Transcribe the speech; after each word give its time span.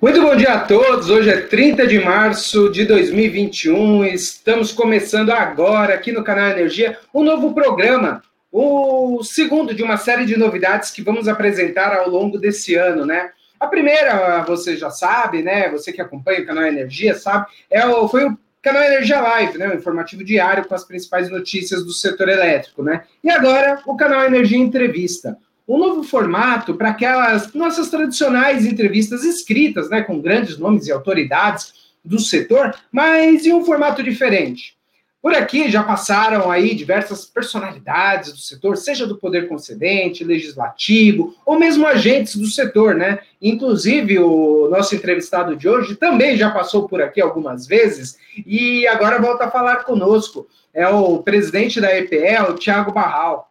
Muito 0.00 0.22
bom 0.22 0.36
dia 0.36 0.54
a 0.54 0.60
todos. 0.60 1.10
Hoje 1.10 1.28
é 1.28 1.40
30 1.40 1.84
de 1.84 1.98
março 1.98 2.70
de 2.70 2.84
2021. 2.84 4.04
Estamos 4.04 4.70
começando 4.70 5.30
agora 5.30 5.92
aqui 5.92 6.12
no 6.12 6.22
canal 6.22 6.50
Energia 6.50 6.96
um 7.12 7.24
novo 7.24 7.52
programa, 7.52 8.22
o 8.52 9.24
segundo 9.24 9.74
de 9.74 9.82
uma 9.82 9.96
série 9.96 10.24
de 10.24 10.36
novidades 10.36 10.92
que 10.92 11.02
vamos 11.02 11.26
apresentar 11.26 11.92
ao 11.92 12.08
longo 12.08 12.38
desse 12.38 12.76
ano, 12.76 13.04
né? 13.04 13.30
A 13.58 13.66
primeira, 13.66 14.40
você 14.42 14.76
já 14.76 14.88
sabe, 14.88 15.42
né? 15.42 15.68
Você 15.70 15.92
que 15.92 16.00
acompanha 16.00 16.42
o 16.42 16.46
canal 16.46 16.62
Energia 16.62 17.16
sabe, 17.16 17.46
é 17.68 17.84
o, 17.84 18.06
foi 18.06 18.24
o 18.24 18.38
canal 18.62 18.84
Energia 18.84 19.20
Live, 19.20 19.58
né? 19.58 19.68
O 19.68 19.74
informativo 19.74 20.22
diário 20.22 20.64
com 20.64 20.76
as 20.76 20.84
principais 20.84 21.28
notícias 21.28 21.84
do 21.84 21.90
setor 21.90 22.28
elétrico, 22.28 22.84
né? 22.84 23.02
E 23.24 23.28
agora 23.28 23.82
o 23.84 23.96
canal 23.96 24.24
Energia 24.24 24.58
Entrevista 24.58 25.36
um 25.68 25.76
novo 25.78 26.02
formato 26.02 26.74
para 26.74 26.88
aquelas 26.88 27.52
nossas 27.52 27.90
tradicionais 27.90 28.64
entrevistas 28.64 29.22
escritas, 29.22 29.90
né, 29.90 30.00
com 30.02 30.20
grandes 30.20 30.56
nomes 30.56 30.86
e 30.86 30.92
autoridades 30.92 31.74
do 32.02 32.18
setor, 32.18 32.74
mas 32.90 33.44
em 33.44 33.52
um 33.52 33.64
formato 33.64 34.02
diferente. 34.02 34.78
Por 35.20 35.34
aqui 35.34 35.68
já 35.68 35.82
passaram 35.82 36.48
aí 36.48 36.74
diversas 36.76 37.26
personalidades 37.26 38.32
do 38.32 38.38
setor, 38.38 38.76
seja 38.76 39.04
do 39.04 39.18
poder 39.18 39.48
concedente, 39.48 40.22
legislativo, 40.22 41.34
ou 41.44 41.58
mesmo 41.58 41.86
agentes 41.86 42.36
do 42.36 42.46
setor, 42.46 42.94
né? 42.94 43.18
Inclusive, 43.42 44.20
o 44.20 44.68
nosso 44.70 44.94
entrevistado 44.94 45.56
de 45.56 45.68
hoje 45.68 45.96
também 45.96 46.36
já 46.36 46.50
passou 46.50 46.88
por 46.88 47.02
aqui 47.02 47.20
algumas 47.20 47.66
vezes 47.66 48.16
e 48.46 48.86
agora 48.86 49.20
volta 49.20 49.46
a 49.46 49.50
falar 49.50 49.82
conosco. 49.84 50.46
É 50.72 50.86
o 50.88 51.18
presidente 51.18 51.80
da 51.80 51.94
EPE, 51.98 52.50
o 52.50 52.54
Tiago 52.54 52.92
Barral. 52.92 53.47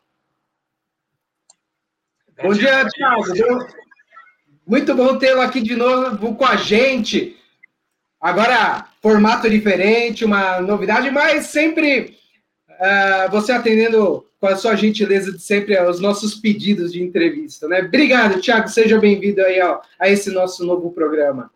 Bom 2.42 2.54
dia, 2.54 2.88
Thiago. 2.88 3.68
Muito 4.66 4.94
bom 4.94 5.18
tê-lo 5.18 5.42
aqui 5.42 5.60
de 5.60 5.76
novo 5.76 6.36
com 6.36 6.46
a 6.46 6.56
gente. 6.56 7.36
Agora, 8.22 8.88
formato 9.02 9.50
diferente, 9.50 10.24
uma 10.24 10.62
novidade, 10.62 11.10
mas 11.10 11.48
sempre 11.48 12.16
uh, 12.70 13.32
você 13.32 13.52
atendendo 13.52 14.28
com 14.40 14.48
a 14.48 14.56
sua 14.56 14.76
gentileza 14.76 15.32
de 15.32 15.42
sempre 15.42 15.76
aos 15.76 16.00
nossos 16.00 16.36
pedidos 16.36 16.94
de 16.94 17.02
entrevista, 17.02 17.68
né? 17.68 17.80
Obrigado, 17.80 18.40
Thiago. 18.40 18.68
Seja 18.68 19.00
bem-vindo 19.00 19.42
aí 19.42 19.60
ó, 19.62 19.80
a 20.00 20.08
esse 20.08 20.30
nosso 20.30 20.64
novo 20.64 20.92
programa. 20.92 21.52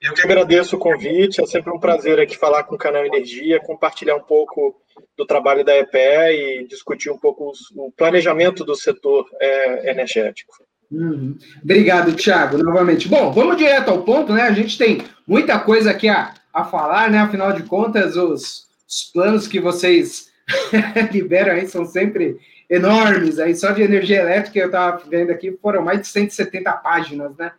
Eu 0.00 0.14
que 0.14 0.22
agradeço 0.22 0.74
o 0.74 0.80
convite, 0.80 1.40
é 1.40 1.46
sempre 1.46 1.72
um 1.72 1.78
prazer 1.78 2.18
aqui 2.18 2.36
falar 2.36 2.64
com 2.64 2.74
o 2.74 2.78
Canal 2.78 3.06
Energia, 3.06 3.60
compartilhar 3.60 4.16
um 4.16 4.22
pouco 4.22 4.81
do 5.22 5.26
trabalho 5.26 5.64
da 5.64 5.76
EPE 5.78 6.32
e 6.32 6.66
discutir 6.68 7.10
um 7.10 7.16
pouco 7.16 7.52
o 7.76 7.92
planejamento 7.92 8.64
do 8.64 8.74
setor 8.74 9.24
é, 9.40 9.90
energético. 9.90 10.52
Uhum. 10.90 11.38
Obrigado, 11.62 12.14
Thiago, 12.14 12.58
novamente. 12.58 13.08
Bom, 13.08 13.32
vamos 13.32 13.56
direto 13.56 13.88
ao 13.88 14.02
ponto, 14.02 14.32
né? 14.32 14.42
A 14.42 14.52
gente 14.52 14.76
tem 14.76 15.02
muita 15.26 15.58
coisa 15.60 15.90
aqui 15.92 16.08
a, 16.08 16.34
a 16.52 16.64
falar, 16.64 17.08
né? 17.08 17.18
Afinal 17.18 17.52
de 17.52 17.62
contas, 17.62 18.16
os, 18.16 18.66
os 18.86 19.04
planos 19.12 19.46
que 19.46 19.60
vocês 19.60 20.28
liberam 21.12 21.52
aí 21.52 21.68
são 21.68 21.86
sempre 21.86 22.36
enormes. 22.68 23.38
Aí 23.38 23.54
só 23.54 23.70
de 23.70 23.82
energia 23.82 24.20
elétrica, 24.20 24.58
eu 24.58 24.66
estava 24.66 25.02
vendo 25.08 25.30
aqui, 25.30 25.56
foram 25.62 25.82
mais 25.82 26.00
de 26.00 26.08
170 26.08 26.72
páginas, 26.72 27.36
né? 27.36 27.52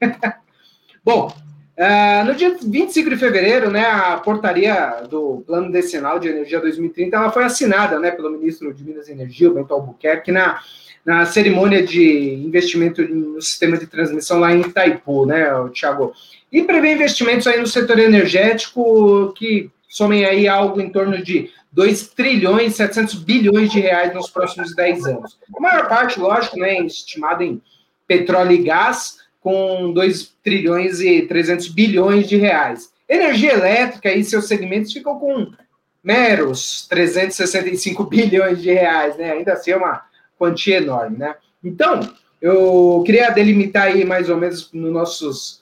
Bom, 1.04 1.34
Uh, 1.80 2.26
no 2.26 2.34
dia 2.34 2.58
25 2.62 3.08
de 3.08 3.16
fevereiro, 3.16 3.70
né, 3.70 3.86
a 3.86 4.18
portaria 4.18 5.02
do 5.08 5.42
Plano 5.46 5.72
Decenal 5.72 6.18
de 6.18 6.28
Energia 6.28 6.60
2030 6.60 7.16
ela 7.16 7.32
foi 7.32 7.42
assinada 7.42 7.98
né, 7.98 8.10
pelo 8.10 8.30
ministro 8.30 8.74
de 8.74 8.84
Minas 8.84 9.08
e 9.08 9.12
Energia, 9.12 9.48
o 9.48 9.54
Bento 9.54 9.72
Albuquerque, 9.72 10.30
na, 10.30 10.60
na 11.02 11.24
cerimônia 11.24 11.82
de 11.82 12.34
investimento 12.34 13.02
no 13.08 13.40
sistema 13.40 13.78
de 13.78 13.86
transmissão 13.86 14.40
lá 14.40 14.52
em 14.54 14.60
Itaipu, 14.60 15.24
né, 15.24 15.54
o 15.54 15.70
Thiago? 15.70 16.12
E 16.52 16.62
prevê 16.62 16.92
investimentos 16.92 17.46
aí 17.46 17.58
no 17.58 17.66
setor 17.66 17.98
energético 17.98 19.32
que 19.32 19.70
somem 19.88 20.26
aí 20.26 20.46
algo 20.46 20.82
em 20.82 20.90
torno 20.90 21.22
de 21.22 21.48
2 21.72 22.08
trilhões 22.08 22.74
700 22.74 23.14
bilhões 23.24 23.72
de 23.72 23.80
reais 23.80 24.12
nos 24.12 24.28
próximos 24.28 24.76
10 24.76 25.06
anos. 25.06 25.38
A 25.56 25.58
maior 25.58 25.88
parte, 25.88 26.20
lógico, 26.20 26.58
né, 26.58 26.78
estimada 26.80 27.42
em 27.42 27.58
petróleo 28.06 28.52
e 28.52 28.58
gás, 28.64 29.19
com 29.40 29.92
2 29.92 30.34
trilhões 30.42 31.00
e 31.00 31.22
300 31.22 31.68
bilhões 31.68 32.28
de 32.28 32.36
reais. 32.36 32.90
Energia 33.08 33.54
elétrica 33.54 34.12
e 34.12 34.22
seus 34.22 34.46
segmentos 34.46 34.92
ficam 34.92 35.18
com 35.18 35.50
meros 36.02 36.86
365 36.88 38.04
bilhões 38.08 38.62
de 38.62 38.70
reais, 38.72 39.16
né? 39.16 39.32
Ainda 39.32 39.54
assim 39.54 39.72
é 39.72 39.76
uma 39.76 40.02
quantia 40.38 40.76
enorme, 40.76 41.18
né? 41.18 41.34
Então, 41.62 42.00
eu 42.40 43.02
queria 43.04 43.30
delimitar 43.30 43.84
aí 43.84 44.04
mais 44.04 44.30
ou 44.30 44.36
menos 44.36 44.70
nos 44.72 44.92
nossos 44.92 45.60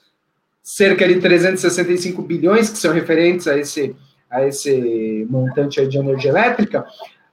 cerca 0.61 1.07
de 1.07 1.19
365 1.19 2.21
bilhões 2.21 2.69
que 2.69 2.77
são 2.77 2.93
referentes 2.93 3.47
a 3.47 3.57
esse, 3.57 3.95
a 4.29 4.45
esse 4.45 5.25
montante 5.29 5.85
de 5.87 5.97
energia 5.97 6.29
elétrica, 6.29 6.85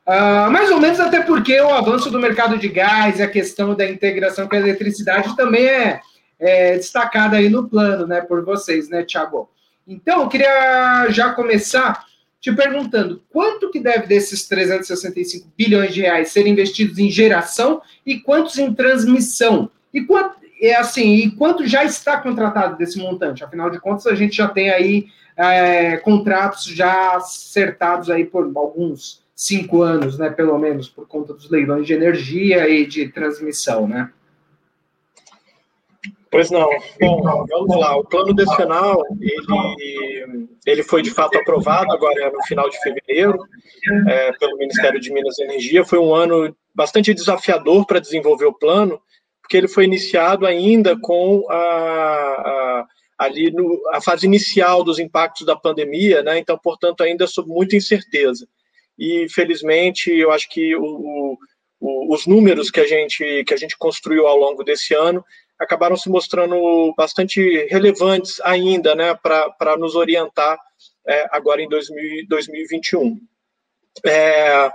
uh, 0.06 0.50
mais 0.50 0.70
ou 0.70 0.80
menos 0.80 0.98
até 0.98 1.20
porque 1.20 1.60
o 1.60 1.68
avanço 1.68 2.10
do 2.10 2.18
mercado 2.18 2.56
de 2.56 2.68
gás 2.68 3.18
e 3.18 3.22
a 3.22 3.28
questão 3.28 3.74
da 3.74 3.86
integração 3.88 4.48
com 4.48 4.56
a 4.56 4.58
eletricidade 4.58 5.36
também 5.36 5.66
é 5.66 6.00
é, 6.38 6.76
destacada 6.76 7.36
aí 7.36 7.48
no 7.48 7.68
plano, 7.68 8.06
né, 8.06 8.20
por 8.20 8.44
vocês, 8.44 8.88
né, 8.88 9.04
Tiago? 9.04 9.50
Então, 9.86 10.22
eu 10.22 10.28
queria 10.28 11.08
já 11.10 11.32
começar 11.32 12.04
te 12.40 12.52
perguntando 12.52 13.22
quanto 13.30 13.70
que 13.70 13.80
deve 13.80 14.06
desses 14.06 14.46
365 14.46 15.48
bilhões 15.56 15.94
de 15.94 16.02
reais 16.02 16.28
ser 16.28 16.46
investidos 16.46 16.98
em 16.98 17.10
geração 17.10 17.80
e 18.04 18.20
quantos 18.20 18.58
em 18.58 18.72
transmissão? 18.72 19.70
E 19.92 20.02
quanto, 20.02 20.36
é 20.60 20.76
assim, 20.76 21.14
e 21.14 21.30
quanto 21.30 21.66
já 21.66 21.84
está 21.84 22.20
contratado 22.20 22.76
desse 22.76 22.98
montante? 22.98 23.42
Afinal 23.42 23.70
de 23.70 23.80
contas, 23.80 24.06
a 24.06 24.14
gente 24.14 24.36
já 24.36 24.48
tem 24.48 24.70
aí 24.70 25.06
é, 25.36 25.96
contratos 25.98 26.64
já 26.64 27.16
acertados 27.16 28.10
aí 28.10 28.24
por 28.24 28.50
alguns 28.54 29.24
cinco 29.34 29.82
anos, 29.82 30.18
né, 30.18 30.30
pelo 30.30 30.58
menos, 30.58 30.88
por 30.88 31.06
conta 31.06 31.34
dos 31.34 31.50
leilões 31.50 31.86
de 31.86 31.92
energia 31.92 32.68
e 32.68 32.86
de 32.86 33.08
transmissão, 33.08 33.86
né? 33.86 34.10
Pois 36.30 36.50
não. 36.50 36.68
Bom, 37.00 37.22
vamos 37.48 37.76
lá. 37.76 37.96
O 37.96 38.04
plano 38.04 38.34
decenal, 38.34 39.02
ele, 39.20 40.48
ele 40.66 40.82
foi 40.82 41.02
de 41.02 41.10
fato 41.10 41.38
aprovado 41.38 41.92
agora 41.92 42.30
no 42.30 42.42
final 42.44 42.68
de 42.68 42.80
fevereiro 42.80 43.38
é, 44.08 44.32
pelo 44.32 44.56
Ministério 44.58 45.00
de 45.00 45.12
Minas 45.12 45.38
e 45.38 45.44
Energia. 45.44 45.84
Foi 45.84 45.98
um 45.98 46.14
ano 46.14 46.54
bastante 46.74 47.14
desafiador 47.14 47.86
para 47.86 48.00
desenvolver 48.00 48.46
o 48.46 48.52
plano, 48.52 49.00
porque 49.40 49.56
ele 49.56 49.68
foi 49.68 49.84
iniciado 49.84 50.46
ainda 50.46 50.98
com 51.00 51.44
a, 51.48 51.54
a 51.54 52.86
ali 53.18 53.50
no, 53.50 53.80
a 53.92 54.00
fase 54.00 54.26
inicial 54.26 54.84
dos 54.84 54.98
impactos 54.98 55.46
da 55.46 55.56
pandemia, 55.56 56.22
né? 56.22 56.38
Então, 56.38 56.58
portanto, 56.58 57.02
ainda 57.02 57.26
sob 57.26 57.48
muita 57.48 57.76
incerteza. 57.76 58.46
E 58.98 59.26
felizmente, 59.30 60.10
eu 60.10 60.30
acho 60.30 60.48
que 60.50 60.76
o, 60.76 61.38
o, 61.80 62.14
os 62.14 62.26
números 62.26 62.70
que 62.70 62.80
a 62.80 62.86
gente 62.86 63.44
que 63.46 63.54
a 63.54 63.56
gente 63.56 63.76
construiu 63.78 64.26
ao 64.26 64.36
longo 64.36 64.62
desse 64.62 64.94
ano 64.94 65.24
acabaram 65.58 65.96
se 65.96 66.08
mostrando 66.08 66.94
bastante 66.96 67.66
relevantes 67.70 68.40
ainda, 68.42 68.94
né, 68.94 69.14
para 69.14 69.76
nos 69.78 69.94
orientar 69.94 70.58
é, 71.06 71.26
agora 71.30 71.62
em 71.62 71.68
2000, 71.68 72.26
2021. 72.28 73.20
É, 74.04 74.70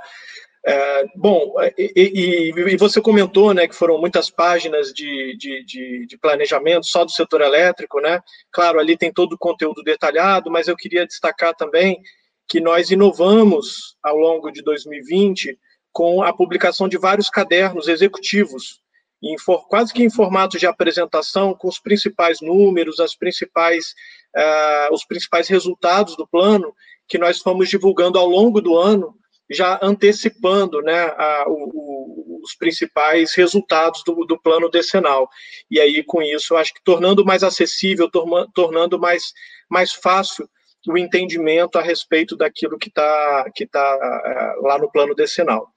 é, 0.66 1.06
bom, 1.16 1.56
e, 1.78 1.92
e, 1.96 2.50
e, 2.50 2.78
você 2.78 3.02
comentou 3.02 3.54
né, 3.54 3.68
que 3.68 3.76
foram 3.76 4.00
muitas 4.00 4.30
páginas 4.30 4.94
de, 4.94 5.36
de, 5.38 5.64
de, 5.66 6.06
de, 6.06 6.18
planejamento 6.18 6.86
só 6.86 7.04
do 7.04 7.12
setor 7.12 7.42
elétrico, 7.42 8.00
né? 8.00 8.22
Claro, 8.52 8.80
ali 8.80 8.96
tem 8.96 9.12
todo 9.12 9.34
o 9.34 9.38
conteúdo 9.38 9.84
detalhado, 9.84 10.52
mas 10.52 10.68
eu 10.68 10.76
queria 10.76 11.06
destacar 11.06 11.56
também 11.56 12.00
que 12.48 12.60
nós 12.60 12.92
inovamos 12.92 13.96
ao 14.04 14.18
longo 14.18 14.52
de 14.52 14.62
2020 14.62 15.58
com 15.92 16.22
a 16.22 16.32
publicação 16.32 16.88
de 16.88 16.98
vários 16.98 17.30
cadernos 17.30 17.88
executivos 17.88 18.81
em, 19.22 19.36
quase 19.68 19.94
que 19.94 20.04
em 20.04 20.10
formato 20.10 20.58
de 20.58 20.66
apresentação, 20.66 21.54
com 21.54 21.68
os 21.68 21.80
principais 21.80 22.42
números, 22.42 23.00
as 23.00 23.16
principais, 23.16 23.94
uh, 24.36 24.94
os 24.94 25.06
principais 25.06 25.48
resultados 25.48 26.16
do 26.18 26.28
plano, 26.28 26.74
que 27.08 27.18
nós 27.18 27.40
fomos 27.40 27.70
divulgando 27.70 28.18
ao 28.18 28.28
longo 28.28 28.62
do 28.62 28.78
ano, 28.78 29.16
já 29.50 29.78
antecipando 29.82 30.82
né, 30.82 31.00
a, 31.18 31.44
o, 31.48 32.40
os 32.42 32.56
principais 32.56 33.36
resultados 33.36 34.02
do, 34.04 34.26
do, 34.26 34.42
plano 34.42 34.70
decenal. 34.70 35.30
E 35.70 35.80
aí, 35.80 36.04
com 36.04 36.22
isso, 36.22 36.56
acho 36.56 36.74
que 36.74 36.84
tornando 36.84 37.26
mais 37.26 37.44
acessível, 37.44 38.10
tornando 38.54 38.98
mais, 38.98 39.34
mais 39.70 39.92
fácil 39.92 40.50
o 40.88 40.98
entendimento 40.98 41.78
a 41.78 41.82
respeito 41.82 42.36
daquilo 42.36 42.80
que 42.80 42.90
está 42.90 43.52
que 43.54 43.68
tá, 43.68 44.58
uh, 44.58 44.66
lá 44.66 44.80
no 44.80 44.92
plano 44.92 45.14
decenal. 45.14 45.68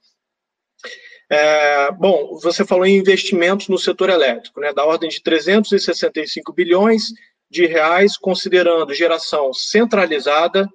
É, 1.35 1.91
bom, 1.91 2.39
você 2.41 2.63
falou 2.63 2.85
em 2.85 2.95
investimentos 2.95 3.67
no 3.67 3.77
setor 3.77 4.09
elétrico, 4.09 4.61
né, 4.61 4.71
da 4.71 4.85
ordem 4.85 5.09
de 5.09 5.21
365 5.21 6.53
bilhões 6.53 7.07
de 7.49 7.65
reais, 7.65 8.15
considerando 8.15 8.93
geração 8.93 9.53
centralizada, 9.53 10.65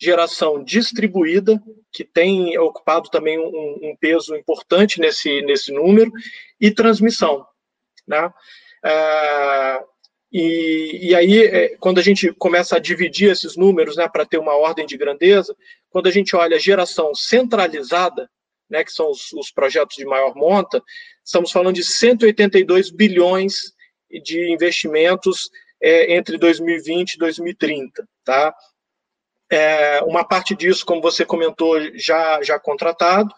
geração 0.00 0.64
distribuída, 0.64 1.62
que 1.92 2.02
tem 2.02 2.56
ocupado 2.58 3.10
também 3.10 3.38
um, 3.38 3.90
um 3.90 3.96
peso 4.00 4.34
importante 4.34 4.98
nesse, 4.98 5.42
nesse 5.42 5.70
número, 5.70 6.10
e 6.58 6.70
transmissão. 6.70 7.44
Né? 8.08 8.32
É, 8.82 9.82
E, 10.32 11.08
e 11.08 11.14
aí, 11.14 11.42
é, 11.42 11.76
quando 11.76 11.98
a 11.98 12.02
gente 12.02 12.32
começa 12.38 12.76
a 12.76 12.80
dividir 12.80 13.30
esses 13.30 13.54
números, 13.56 13.96
né, 13.96 14.08
para 14.08 14.24
ter 14.24 14.38
uma 14.38 14.56
ordem 14.56 14.86
de 14.86 14.96
grandeza, 14.96 15.54
quando 15.90 16.06
a 16.06 16.10
gente 16.10 16.34
olha 16.34 16.58
geração 16.58 17.14
centralizada, 17.14 18.30
né, 18.70 18.84
que 18.84 18.92
são 18.92 19.10
os, 19.10 19.32
os 19.32 19.50
projetos 19.50 19.96
de 19.96 20.04
maior 20.04 20.34
monta, 20.34 20.82
estamos 21.24 21.50
falando 21.50 21.74
de 21.74 21.84
182 21.84 22.90
bilhões 22.90 23.72
de 24.22 24.52
investimentos 24.52 25.50
é, 25.82 26.14
entre 26.14 26.38
2020 26.38 27.14
e 27.14 27.18
2030, 27.18 28.08
tá? 28.24 28.54
É, 29.52 30.00
uma 30.02 30.24
parte 30.24 30.54
disso, 30.54 30.86
como 30.86 31.02
você 31.02 31.24
comentou, 31.24 31.76
já, 31.98 32.40
já 32.42 32.58
contratado, 32.58 33.34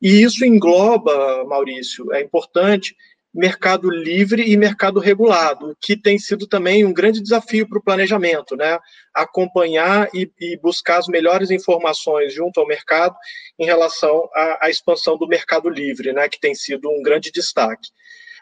e 0.00 0.22
isso 0.22 0.44
engloba, 0.44 1.44
Maurício, 1.46 2.12
é 2.12 2.20
importante, 2.20 2.94
mercado 3.34 3.90
livre 3.90 4.48
e 4.48 4.56
mercado 4.56 5.00
regulado, 5.00 5.76
que 5.80 5.96
tem 5.96 6.18
sido 6.18 6.46
também 6.46 6.84
um 6.84 6.92
grande 6.92 7.20
desafio 7.20 7.68
para 7.68 7.78
o 7.78 7.82
planejamento, 7.82 8.54
né? 8.56 8.78
Acompanhar 9.12 10.08
e, 10.14 10.30
e, 10.40 10.56
buscar 10.58 10.98
as 10.98 11.08
melhores 11.08 11.50
informações 11.50 12.32
junto 12.32 12.60
ao 12.60 12.66
mercado 12.66 13.16
em 13.58 13.64
relação 13.64 14.28
à, 14.32 14.66
à 14.66 14.70
expansão 14.70 15.18
do 15.18 15.26
mercado 15.26 15.68
livre, 15.68 16.12
né? 16.12 16.28
Que 16.28 16.38
tem 16.38 16.54
sido 16.54 16.88
um 16.88 17.02
grande 17.02 17.32
destaque. 17.32 17.88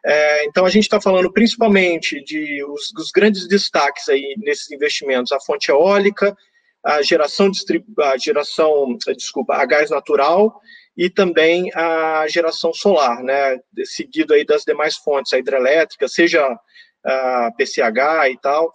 É, 0.05 0.45
então, 0.45 0.67
a 0.67 0.71
gente 0.71 0.85
está 0.85 1.01
falando 1.01 1.33
principalmente 1.33 2.23
de 2.23 2.63
os, 2.65 3.11
grandes 3.15 3.49
destaques 3.49 4.09
aí 4.11 4.35
nesses 4.39 4.71
investimentos, 4.71 5.33
a 5.33 5.41
fonte 5.41 5.71
eólica, 5.71 6.37
a 6.85 7.01
geração, 7.01 7.51
a 8.01 8.19
geração, 8.19 8.99
desculpa, 9.17 9.55
a 9.55 9.65
gás 9.65 9.89
natural 9.89 10.61
e 10.97 11.09
também 11.09 11.71
a 11.75 12.27
geração 12.29 12.73
solar, 12.73 13.23
né, 13.23 13.59
seguido 13.85 14.35
aí 14.35 14.45
das 14.45 14.63
demais 14.63 14.97
fontes, 14.97 15.33
a 15.33 15.39
hidrelétrica, 15.39 16.07
seja 16.07 16.47
a 17.05 17.51
PCH 17.57 18.31
e 18.31 18.39
tal, 18.41 18.73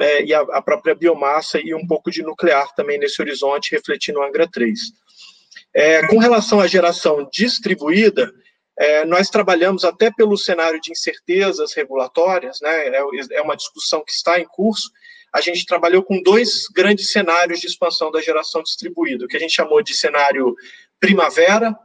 é, 0.00 0.24
e 0.24 0.32
a, 0.32 0.40
a, 0.40 0.62
própria 0.62 0.94
biomassa 0.94 1.60
e 1.62 1.74
um 1.74 1.86
pouco 1.86 2.10
de 2.10 2.22
nuclear 2.22 2.72
também 2.74 2.98
nesse 2.98 3.20
horizonte, 3.20 3.72
refletindo 3.72 4.20
o 4.20 4.22
Angra 4.22 4.48
3. 4.50 4.78
É, 5.74 6.06
com 6.06 6.18
relação 6.18 6.60
à 6.60 6.66
geração 6.66 7.28
distribuída, 7.32 8.32
é, 8.78 9.04
nós 9.04 9.28
trabalhamos 9.28 9.84
até 9.84 10.10
pelo 10.10 10.36
cenário 10.36 10.80
de 10.80 10.92
incertezas 10.92 11.74
regulatórias, 11.74 12.60
né, 12.62 12.88
é, 12.88 13.02
é 13.32 13.42
uma 13.42 13.56
discussão 13.56 14.02
que 14.04 14.12
está 14.12 14.40
em 14.40 14.46
curso, 14.46 14.88
a 15.34 15.40
gente 15.40 15.66
trabalhou 15.66 16.02
com 16.02 16.22
dois 16.22 16.66
grandes 16.74 17.12
cenários 17.12 17.60
de 17.60 17.66
expansão 17.66 18.10
da 18.10 18.22
geração 18.22 18.62
distribuída, 18.62 19.24
o 19.24 19.28
que 19.28 19.36
a 19.36 19.40
gente 19.40 19.54
chamou 19.54 19.82
de 19.82 19.94
cenário 19.94 20.54
primavera 21.00 21.76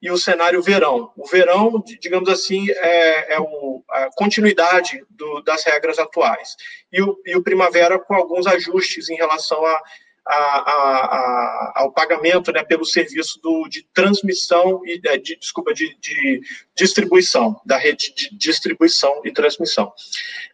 e 0.00 0.10
o 0.10 0.18
cenário 0.18 0.62
verão. 0.62 1.10
O 1.16 1.26
verão, 1.26 1.82
digamos 2.00 2.28
assim, 2.28 2.70
é, 2.70 3.34
é 3.34 3.40
o, 3.40 3.82
a 3.90 4.10
continuidade 4.14 5.04
do, 5.10 5.40
das 5.42 5.64
regras 5.64 5.98
atuais. 5.98 6.54
E 6.92 7.02
o, 7.02 7.16
e 7.24 7.36
o, 7.36 7.42
primavera 7.42 7.98
com 7.98 8.14
alguns 8.14 8.46
ajustes 8.46 9.08
em 9.08 9.16
relação 9.16 9.64
a, 9.64 9.82
a, 10.26 11.72
ao 11.76 11.92
pagamento 11.92 12.52
né, 12.52 12.62
pelo 12.62 12.84
serviço 12.84 13.40
do, 13.40 13.68
de 13.68 13.86
transmissão 13.94 14.82
e 14.84 15.00
é, 15.06 15.16
de, 15.16 15.36
desculpa 15.36 15.72
de, 15.72 15.96
de, 15.98 16.40
distribuição 16.74 17.60
da 17.64 17.78
rede 17.78 18.12
de 18.14 18.36
distribuição 18.36 19.22
e 19.24 19.32
transmissão. 19.32 19.92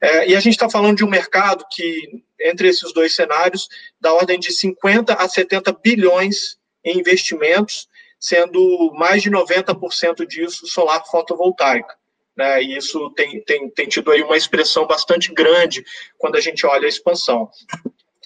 É, 0.00 0.28
e 0.28 0.36
a 0.36 0.40
gente 0.40 0.54
está 0.54 0.68
falando 0.68 0.98
de 0.98 1.04
um 1.04 1.10
mercado 1.10 1.64
que 1.70 2.22
entre 2.40 2.68
esses 2.68 2.92
dois 2.92 3.14
cenários 3.14 3.68
da 4.00 4.12
ordem 4.12 4.38
de 4.38 4.52
50 4.52 5.14
a 5.14 5.28
70 5.28 5.72
bilhões 5.82 6.58
em 6.84 6.98
investimentos 6.98 7.88
sendo 8.22 8.92
mais 8.94 9.20
de 9.20 9.30
90% 9.30 10.24
disso 10.24 10.64
solar 10.68 11.04
fotovoltaica. 11.04 11.96
Né, 12.34 12.62
e 12.62 12.78
isso 12.78 13.10
tem, 13.10 13.42
tem, 13.44 13.68
tem 13.68 13.86
tido 13.86 14.10
aí 14.10 14.22
uma 14.22 14.38
expressão 14.38 14.86
bastante 14.86 15.34
grande 15.34 15.84
quando 16.16 16.36
a 16.36 16.40
gente 16.40 16.64
olha 16.64 16.86
a 16.86 16.88
expansão. 16.88 17.50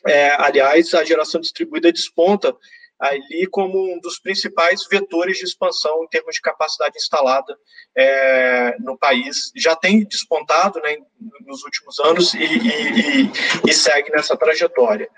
É, 0.07 0.31
aliás, 0.39 0.95
a 0.95 1.03
geração 1.03 1.41
distribuída 1.41 1.91
desponta 1.91 2.55
ali 3.01 3.47
como 3.51 3.95
um 3.95 3.99
dos 3.99 4.19
principais 4.19 4.87
vetores 4.87 5.39
de 5.39 5.45
expansão 5.45 6.05
em 6.05 6.09
termos 6.09 6.37
de 6.37 6.41
capacidade 6.41 6.97
instalada 6.97 7.57
é, 7.97 8.77
no 8.79 8.97
país. 8.97 9.51
Já 9.57 9.75
tem 9.75 10.05
despontado 10.05 10.79
né, 10.81 10.99
nos 11.45 11.65
últimos 11.65 11.99
anos 11.99 12.33
e, 12.35 12.45
e, 12.45 13.31
e 13.67 13.73
segue 13.73 14.11
nessa 14.11 14.37
trajetória. 14.37 15.09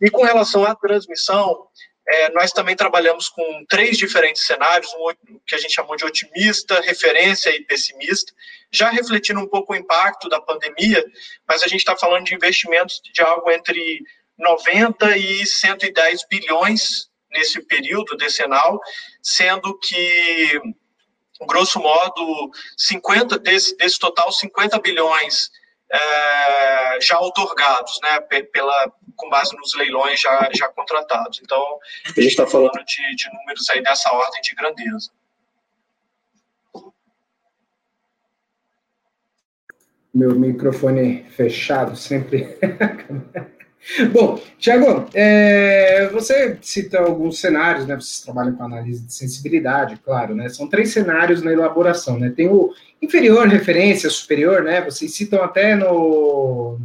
E 0.00 0.10
com 0.10 0.22
relação 0.22 0.64
à 0.64 0.74
transmissão, 0.74 1.66
é, 2.12 2.28
nós 2.30 2.50
também 2.50 2.74
trabalhamos 2.74 3.28
com 3.28 3.64
três 3.68 3.96
diferentes 3.96 4.44
cenários, 4.44 4.92
um 4.94 5.38
que 5.46 5.54
a 5.54 5.58
gente 5.58 5.72
chamou 5.72 5.94
de 5.94 6.04
otimista, 6.04 6.80
referência 6.80 7.50
e 7.50 7.64
pessimista, 7.64 8.32
já 8.72 8.90
refletindo 8.90 9.38
um 9.38 9.46
pouco 9.46 9.72
o 9.72 9.76
impacto 9.76 10.28
da 10.28 10.40
pandemia, 10.40 11.04
mas 11.46 11.62
a 11.62 11.68
gente 11.68 11.80
está 11.80 11.96
falando 11.96 12.24
de 12.24 12.34
investimentos 12.34 13.00
de 13.14 13.22
algo 13.22 13.48
entre 13.50 14.00
90 14.36 15.16
e 15.16 15.46
110 15.46 16.26
bilhões 16.28 17.08
nesse 17.30 17.64
período 17.66 18.16
decenal, 18.16 18.80
sendo 19.22 19.78
que, 19.78 20.60
grosso 21.42 21.78
modo, 21.78 22.50
50 22.76 23.38
desse, 23.38 23.76
desse 23.76 24.00
total, 24.00 24.32
50 24.32 24.80
bilhões 24.80 25.48
é, 25.92 27.00
já 27.00 27.20
otorgados, 27.20 28.00
né, 28.02 28.20
pela, 28.52 28.92
com 29.20 29.28
base 29.28 29.54
nos 29.56 29.74
leilões 29.74 30.20
já, 30.20 30.48
já 30.54 30.68
contratados. 30.68 31.40
Então, 31.42 31.62
a 32.04 32.20
gente 32.20 32.30
está 32.30 32.46
falando 32.46 32.82
de, 32.84 33.16
de 33.16 33.32
números 33.32 33.68
aí 33.70 33.82
dessa 33.82 34.10
ordem 34.12 34.40
de 34.40 34.54
grandeza. 34.54 35.10
Meu 40.12 40.34
microfone 40.34 41.24
fechado 41.30 41.94
sempre. 41.94 42.58
Bom, 44.12 44.40
Tiago, 44.58 45.08
é, 45.14 46.08
você 46.08 46.58
cita 46.60 46.98
alguns 46.98 47.40
cenários, 47.40 47.86
né? 47.86 47.94
Vocês 47.94 48.20
trabalham 48.20 48.54
com 48.54 48.64
análise 48.64 49.06
de 49.06 49.12
sensibilidade, 49.12 49.96
claro, 50.04 50.34
né? 50.34 50.48
São 50.48 50.68
três 50.68 50.92
cenários 50.92 51.42
na 51.42 51.52
elaboração, 51.52 52.18
né? 52.18 52.30
Tem 52.30 52.48
o 52.48 52.74
inferior, 53.00 53.48
referência, 53.48 54.10
superior, 54.10 54.62
né? 54.62 54.82
Vocês 54.82 55.14
citam 55.14 55.42
até 55.42 55.74
no, 55.74 56.78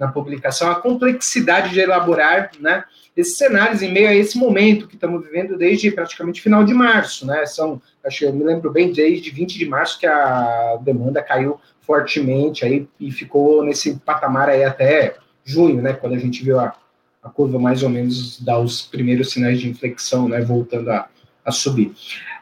na 0.00 0.08
publicação 0.08 0.70
a 0.70 0.76
complexidade 0.76 1.74
de 1.74 1.80
elaborar, 1.80 2.50
né? 2.58 2.84
Esses 3.14 3.36
cenários 3.36 3.82
em 3.82 3.92
meio 3.92 4.08
a 4.08 4.14
esse 4.14 4.38
momento 4.38 4.88
que 4.88 4.94
estamos 4.94 5.22
vivendo 5.22 5.58
desde 5.58 5.90
praticamente 5.90 6.40
final 6.40 6.64
de 6.64 6.72
março, 6.72 7.26
né? 7.26 7.44
São, 7.44 7.80
acho 8.02 8.24
eu 8.24 8.32
me 8.32 8.42
lembro 8.42 8.70
bem, 8.72 8.90
desde 8.90 9.30
20 9.30 9.58
de 9.58 9.66
março 9.66 10.00
que 10.00 10.06
a 10.06 10.78
demanda 10.80 11.22
caiu 11.22 11.60
fortemente 11.82 12.64
aí 12.64 12.88
e 12.98 13.12
ficou 13.12 13.62
nesse 13.62 13.96
patamar 13.98 14.48
aí 14.48 14.64
até 14.64 15.16
junho, 15.44 15.82
né? 15.82 15.92
Quando 15.92 16.14
a 16.14 16.18
gente 16.18 16.42
viu 16.42 16.58
a, 16.58 16.74
a 17.22 17.28
curva 17.28 17.58
mais 17.58 17.82
ou 17.82 17.90
menos 17.90 18.40
dar 18.40 18.58
os 18.58 18.80
primeiros 18.80 19.30
sinais 19.30 19.60
de 19.60 19.68
inflexão, 19.68 20.30
né? 20.30 20.40
Voltando 20.40 20.90
a, 20.90 21.08
a 21.44 21.52
subir. 21.52 21.92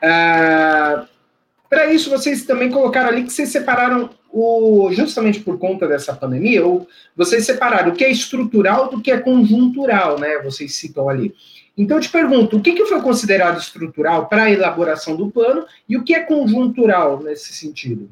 Ah, 0.01 1.07
para 1.69 1.93
isso, 1.93 2.09
vocês 2.09 2.45
também 2.45 2.71
colocaram 2.71 3.09
ali 3.09 3.25
que 3.25 3.33
vocês 3.33 3.49
separaram 3.49 4.11
o, 4.39 4.93
justamente 4.93 5.41
por 5.41 5.59
conta 5.59 5.87
dessa 5.89 6.15
pandemia, 6.15 6.65
ou 6.65 6.87
vocês 7.17 7.45
separaram 7.45 7.91
o 7.91 7.95
que 7.95 8.05
é 8.05 8.11
estrutural 8.11 8.89
do 8.89 9.01
que 9.01 9.11
é 9.11 9.19
conjuntural, 9.19 10.19
né? 10.19 10.39
Vocês 10.39 10.75
citam 10.75 11.09
ali. 11.09 11.35
Então, 11.77 11.97
eu 11.97 12.01
te 12.01 12.09
pergunto, 12.09 12.57
o 12.57 12.61
que, 12.61 12.73
que 12.73 12.87
foi 12.87 13.01
considerado 13.01 13.59
estrutural 13.59 14.27
para 14.27 14.45
a 14.45 14.51
elaboração 14.51 15.17
do 15.17 15.31
plano 15.31 15.65
e 15.89 15.97
o 15.97 16.03
que 16.03 16.15
é 16.15 16.21
conjuntural 16.21 17.23
nesse 17.23 17.53
sentido? 17.53 18.11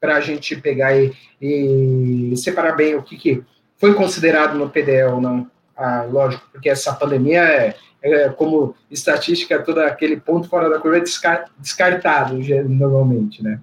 Para 0.00 0.16
a 0.16 0.20
gente 0.20 0.56
pegar 0.56 0.96
e, 0.96 1.12
e, 1.40 2.36
separar 2.36 2.76
bem 2.76 2.94
o 2.94 3.02
que, 3.02 3.16
que 3.16 3.42
foi 3.76 3.94
considerado 3.94 4.56
no 4.56 4.70
PDE 4.70 5.04
ou 5.04 5.20
não. 5.20 5.50
Ah, 5.76 6.06
lógico, 6.10 6.46
porque 6.52 6.68
essa 6.68 6.92
pandemia 6.92 7.40
é, 7.40 7.74
é, 8.02 8.28
como 8.28 8.74
estatística, 8.90 9.62
todo 9.62 9.78
aquele 9.78 10.18
ponto 10.18 10.48
fora 10.48 10.68
da 10.68 10.78
curva 10.78 10.98
é 10.98 11.44
descartado, 11.58 12.38
normalmente, 12.68 13.42
né? 13.42 13.60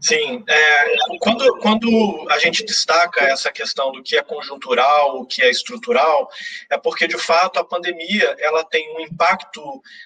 Sim, 0.00 0.42
é, 0.48 0.96
quando, 1.20 1.58
quando 1.58 2.26
a 2.30 2.38
gente 2.38 2.64
destaca 2.64 3.22
essa 3.22 3.52
questão 3.52 3.92
do 3.92 4.02
que 4.02 4.16
é 4.16 4.22
conjuntural, 4.22 5.20
o 5.20 5.26
que 5.26 5.42
é 5.42 5.50
estrutural, 5.50 6.30
é 6.70 6.78
porque, 6.78 7.06
de 7.06 7.18
fato, 7.18 7.58
a 7.58 7.64
pandemia 7.64 8.34
ela 8.38 8.64
tem 8.64 8.96
um 8.96 9.00
impacto 9.00 9.62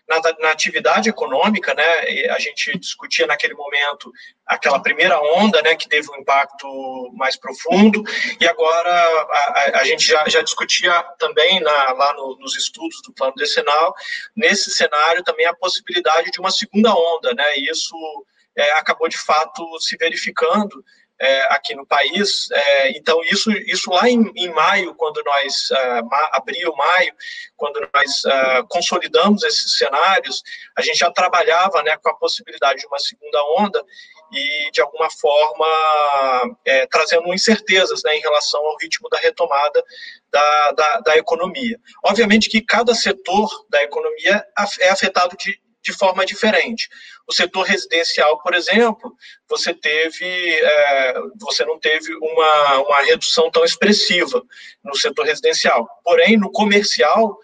na, 0.09 0.21
na 0.41 0.51
atividade 0.51 1.09
econômica, 1.09 1.73
né? 1.75 2.11
E 2.11 2.29
a 2.29 2.41
gente 2.41 2.77
discutia 2.77 3.25
naquele 3.29 3.55
momento 3.55 4.13
aquela 4.45 4.83
primeira 4.83 5.19
onda, 5.37 5.63
né, 5.63 5.77
que 5.77 5.89
teve 5.89 6.11
um 6.11 6.17
impacto 6.17 6.67
mais 7.15 7.37
profundo, 7.37 8.03
e 8.41 8.47
agora 8.47 8.91
a, 8.91 9.79
a 9.81 9.85
gente 9.85 10.05
já, 10.05 10.29
já 10.29 10.43
discutia 10.43 11.03
também 11.19 11.61
na, 11.61 11.93
lá 11.93 12.13
no, 12.15 12.37
nos 12.41 12.57
estudos 12.57 13.01
do 13.03 13.13
plano 13.13 13.35
decenal, 13.37 13.95
nesse 14.37 14.71
cenário 14.73 15.23
também 15.23 15.47
a 15.47 15.55
possibilidade 15.55 16.33
de 16.33 16.41
uma 16.41 16.51
segunda 16.51 16.93
onda, 16.93 17.33
né? 17.33 17.45
E 17.57 17.71
isso 17.71 17.97
é, 18.57 18.73
acabou 18.73 19.09
de 19.09 19.19
fato 19.19 19.65
se 19.81 19.97
verificando 19.97 20.85
é, 21.21 21.55
aqui 21.55 21.75
no 21.75 21.87
país. 21.87 22.51
É, 22.51 22.91
então, 22.97 23.21
isso, 23.25 23.51
isso 23.67 23.91
lá 23.91 24.09
em, 24.09 24.31
em 24.37 24.51
maio, 24.51 24.95
quando 24.95 25.23
nós, 25.25 25.71
uh, 25.71 26.09
abril, 26.33 26.75
maio, 26.75 27.15
quando 27.57 27.81
nós 27.95 28.25
uh, 28.25 28.67
consolidamos 28.69 29.43
esses 29.45 29.79
cenários, 29.79 30.43
a 30.77 30.83
gente 30.83 30.99
já 30.99 31.11
trabalhava 31.11 31.83
né, 31.83 31.97
com 31.97 32.11
a 32.11 32.17
possibilidade 32.17 32.81
de 32.81 32.87
uma 32.87 32.99
segunda 32.99 33.43
onda, 33.59 33.85
e, 34.33 34.71
de 34.73 34.81
alguma 34.81 35.09
forma, 35.11 35.67
é, 36.65 36.87
trazendo 36.87 37.33
incertezas 37.33 38.03
né, 38.03 38.17
em 38.17 38.21
relação 38.21 38.61
ao 38.61 38.77
ritmo 38.79 39.09
da 39.09 39.19
retomada 39.19 39.83
da, 40.31 40.73
da, 40.73 41.01
da, 41.01 41.17
economia. 41.17 41.79
Obviamente 42.05 42.51
que 42.51 42.61
cada 42.61 42.95
setor 42.95 43.49
da 43.71 43.83
economia 43.83 44.45
é 44.81 44.89
afetado 44.89 45.37
de, 45.37 45.61
de 45.85 45.93
forma 45.93 46.25
diferente. 46.25 46.89
O 47.29 47.33
setor 47.33 47.63
residencial, 47.63 48.41
por 48.43 48.55
exemplo, 48.55 49.15
você 49.49 49.75
teve, 49.75 50.25
é, 50.25 51.15
você 51.39 51.65
não 51.65 51.79
teve 51.79 52.15
uma, 52.17 52.79
uma 52.81 53.03
redução 53.03 53.51
tão 53.51 53.65
expressiva 53.65 54.43
no 54.83 54.97
setor 54.97 55.27
residencial. 55.27 55.87
Porém, 56.03 56.39
no 56.39 56.51
comercial, 56.51 57.39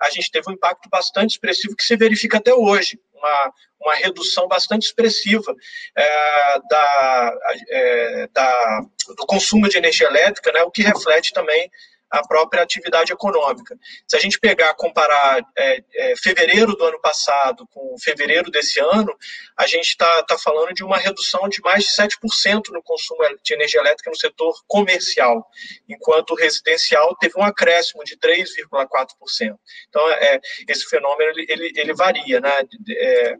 a 0.00 0.10
gente 0.10 0.30
teve 0.30 0.50
um 0.50 0.52
impacto 0.52 0.88
bastante 0.90 1.30
expressivo 1.30 1.74
que 1.74 1.84
se 1.84 1.96
verifica 1.96 2.36
até 2.36 2.52
hoje, 2.54 3.00
uma, 3.14 3.52
uma 3.80 3.94
redução 3.94 4.46
bastante 4.46 4.86
expressiva 4.86 5.54
é, 5.96 6.60
da, 6.68 7.32
é, 7.70 8.28
da, 8.30 8.80
do 9.16 9.26
consumo 9.26 9.68
de 9.70 9.78
energia 9.78 10.06
elétrica, 10.06 10.52
né, 10.52 10.62
o 10.62 10.70
que 10.70 10.82
reflete 10.82 11.32
também 11.32 11.70
a 12.10 12.26
própria 12.26 12.62
atividade 12.62 13.12
econômica. 13.12 13.76
Se 14.06 14.16
a 14.16 14.20
gente 14.20 14.38
pegar, 14.38 14.74
comparar 14.74 15.44
é, 15.56 15.82
é, 15.94 16.14
fevereiro 16.16 16.74
do 16.76 16.84
ano 16.84 17.00
passado 17.00 17.66
com 17.72 17.96
fevereiro 17.98 18.50
desse 18.50 18.78
ano, 18.80 19.12
a 19.56 19.66
gente 19.66 19.88
está 19.88 20.22
tá 20.22 20.38
falando 20.38 20.72
de 20.72 20.84
uma 20.84 20.98
redução 20.98 21.48
de 21.48 21.60
mais 21.62 21.84
de 21.84 21.90
7% 21.90 22.68
no 22.70 22.82
consumo 22.82 23.20
de 23.42 23.54
energia 23.54 23.80
elétrica 23.80 24.10
no 24.10 24.16
setor 24.16 24.54
comercial, 24.68 25.46
enquanto 25.88 26.30
o 26.30 26.36
residencial 26.36 27.14
teve 27.16 27.34
um 27.38 27.42
acréscimo 27.44 28.04
de 28.04 28.16
3,4%. 28.16 29.56
Então, 29.88 30.10
é, 30.10 30.40
esse 30.68 30.88
fenômeno 30.88 31.30
ele, 31.30 31.46
ele, 31.48 31.72
ele 31.74 31.94
varia, 31.94 32.40
né? 32.40 32.62
É, 32.88 33.34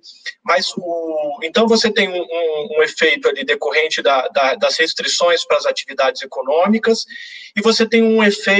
mas 0.44 0.72
o, 0.76 1.38
então 1.42 1.68
você 1.68 1.92
tem 1.92 2.08
um, 2.08 2.20
um, 2.20 2.78
um 2.78 2.82
efeito 2.82 3.28
ali 3.28 3.44
decorrente 3.44 4.02
da, 4.02 4.26
da, 4.28 4.54
das 4.54 4.76
restrições 4.76 5.44
para 5.44 5.56
as 5.56 5.66
atividades 5.66 6.22
econômicas 6.22 7.04
e 7.56 7.62
você 7.62 7.88
tem 7.88 8.02
um 8.02 8.22
efeito 8.22 8.55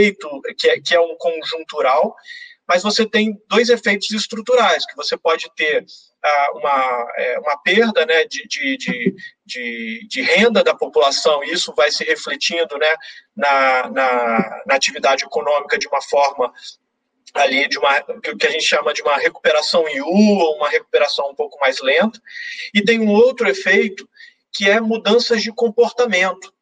que 0.59 0.69
é, 0.69 0.81
que 0.81 0.95
é 0.95 1.01
um 1.01 1.17
conjuntural, 1.17 2.15
mas 2.69 2.83
você 2.83 3.09
tem 3.09 3.41
dois 3.49 3.69
efeitos 3.69 4.11
estruturais, 4.11 4.85
que 4.85 4.97
você 4.97 5.17
pode 5.17 5.49
ter 5.55 5.85
ah, 6.23 6.53
uma, 6.55 7.13
é, 7.17 7.39
uma 7.39 7.57
perda 7.59 8.05
né, 8.05 8.25
de, 8.25 8.47
de, 8.49 9.15
de, 9.45 10.09
de, 10.09 10.23
renda 10.23 10.65
da 10.65 10.75
população, 10.75 11.45
e 11.45 11.53
isso 11.53 11.73
vai 11.77 11.91
se 11.91 12.03
refletindo 12.05 12.77
né, 12.79 12.95
na, 13.37 13.91
na, 13.91 14.63
na 14.67 14.75
atividade 14.75 15.25
econômica 15.25 15.79
de 15.79 15.87
uma 15.87 16.03
forma 16.03 16.53
ali 17.35 17.69
de 17.69 17.79
uma 17.79 18.01
que 18.03 18.47
a 18.47 18.51
gente 18.51 18.65
chama 18.65 18.95
de 18.95 19.03
uma 19.03 19.17
recuperação 19.17 19.87
em 19.89 20.01
U 20.01 20.39
ou 20.39 20.57
uma 20.57 20.69
recuperação 20.69 21.31
um 21.31 21.35
pouco 21.35 21.59
mais 21.61 21.81
lenta. 21.81 22.21
E 22.75 22.83
tem 22.83 22.99
um 22.99 23.11
outro 23.11 23.49
efeito 23.49 24.09
que 24.53 24.69
é 24.69 24.81
mudanças 24.81 25.43
de 25.43 25.53
comportamento 25.53 26.53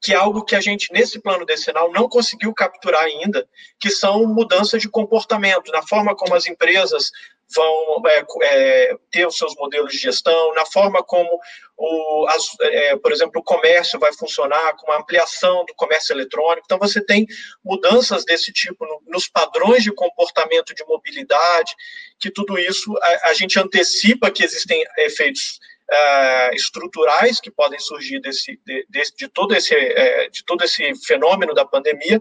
que 0.00 0.12
é 0.12 0.16
algo 0.16 0.44
que 0.44 0.54
a 0.54 0.60
gente, 0.60 0.92
nesse 0.92 1.20
plano 1.20 1.44
decenal, 1.44 1.90
não 1.92 2.08
conseguiu 2.08 2.54
capturar 2.54 3.02
ainda, 3.02 3.48
que 3.80 3.90
são 3.90 4.26
mudanças 4.26 4.80
de 4.80 4.88
comportamento, 4.88 5.72
na 5.72 5.82
forma 5.82 6.14
como 6.14 6.34
as 6.34 6.46
empresas 6.46 7.10
vão 7.54 8.02
é, 8.06 8.24
é, 8.42 8.96
ter 9.10 9.26
os 9.26 9.36
seus 9.36 9.54
modelos 9.56 9.92
de 9.92 9.98
gestão, 9.98 10.54
na 10.54 10.66
forma 10.66 11.02
como, 11.02 11.40
o, 11.76 12.26
as, 12.28 12.44
é, 12.60 12.96
por 12.96 13.10
exemplo, 13.10 13.40
o 13.40 13.44
comércio 13.44 13.98
vai 13.98 14.12
funcionar, 14.12 14.76
com 14.76 14.92
a 14.92 14.98
ampliação 14.98 15.64
do 15.64 15.74
comércio 15.74 16.12
eletrônico. 16.12 16.64
Então, 16.64 16.78
você 16.78 17.04
tem 17.04 17.26
mudanças 17.64 18.24
desse 18.24 18.52
tipo 18.52 18.84
no, 18.84 19.02
nos 19.06 19.28
padrões 19.28 19.82
de 19.82 19.92
comportamento 19.92 20.74
de 20.74 20.84
mobilidade, 20.84 21.74
que 22.18 22.30
tudo 22.30 22.58
isso 22.58 22.94
a, 22.98 23.30
a 23.30 23.34
gente 23.34 23.58
antecipa 23.58 24.30
que 24.30 24.44
existem 24.44 24.84
efeitos 24.98 25.58
uh, 25.90 26.54
estruturais 26.54 27.40
que 27.40 27.50
podem 27.50 27.78
surgir 27.78 28.20
desse, 28.20 28.60
de, 28.64 28.86
de, 28.88 29.02
de 29.16 29.28
todo 29.28 29.54
esse, 29.54 29.74
uh, 29.74 30.30
de 30.30 30.44
todo 30.44 30.62
esse 30.62 30.94
fenômeno 31.06 31.54
da 31.54 31.64
pandemia, 31.64 32.20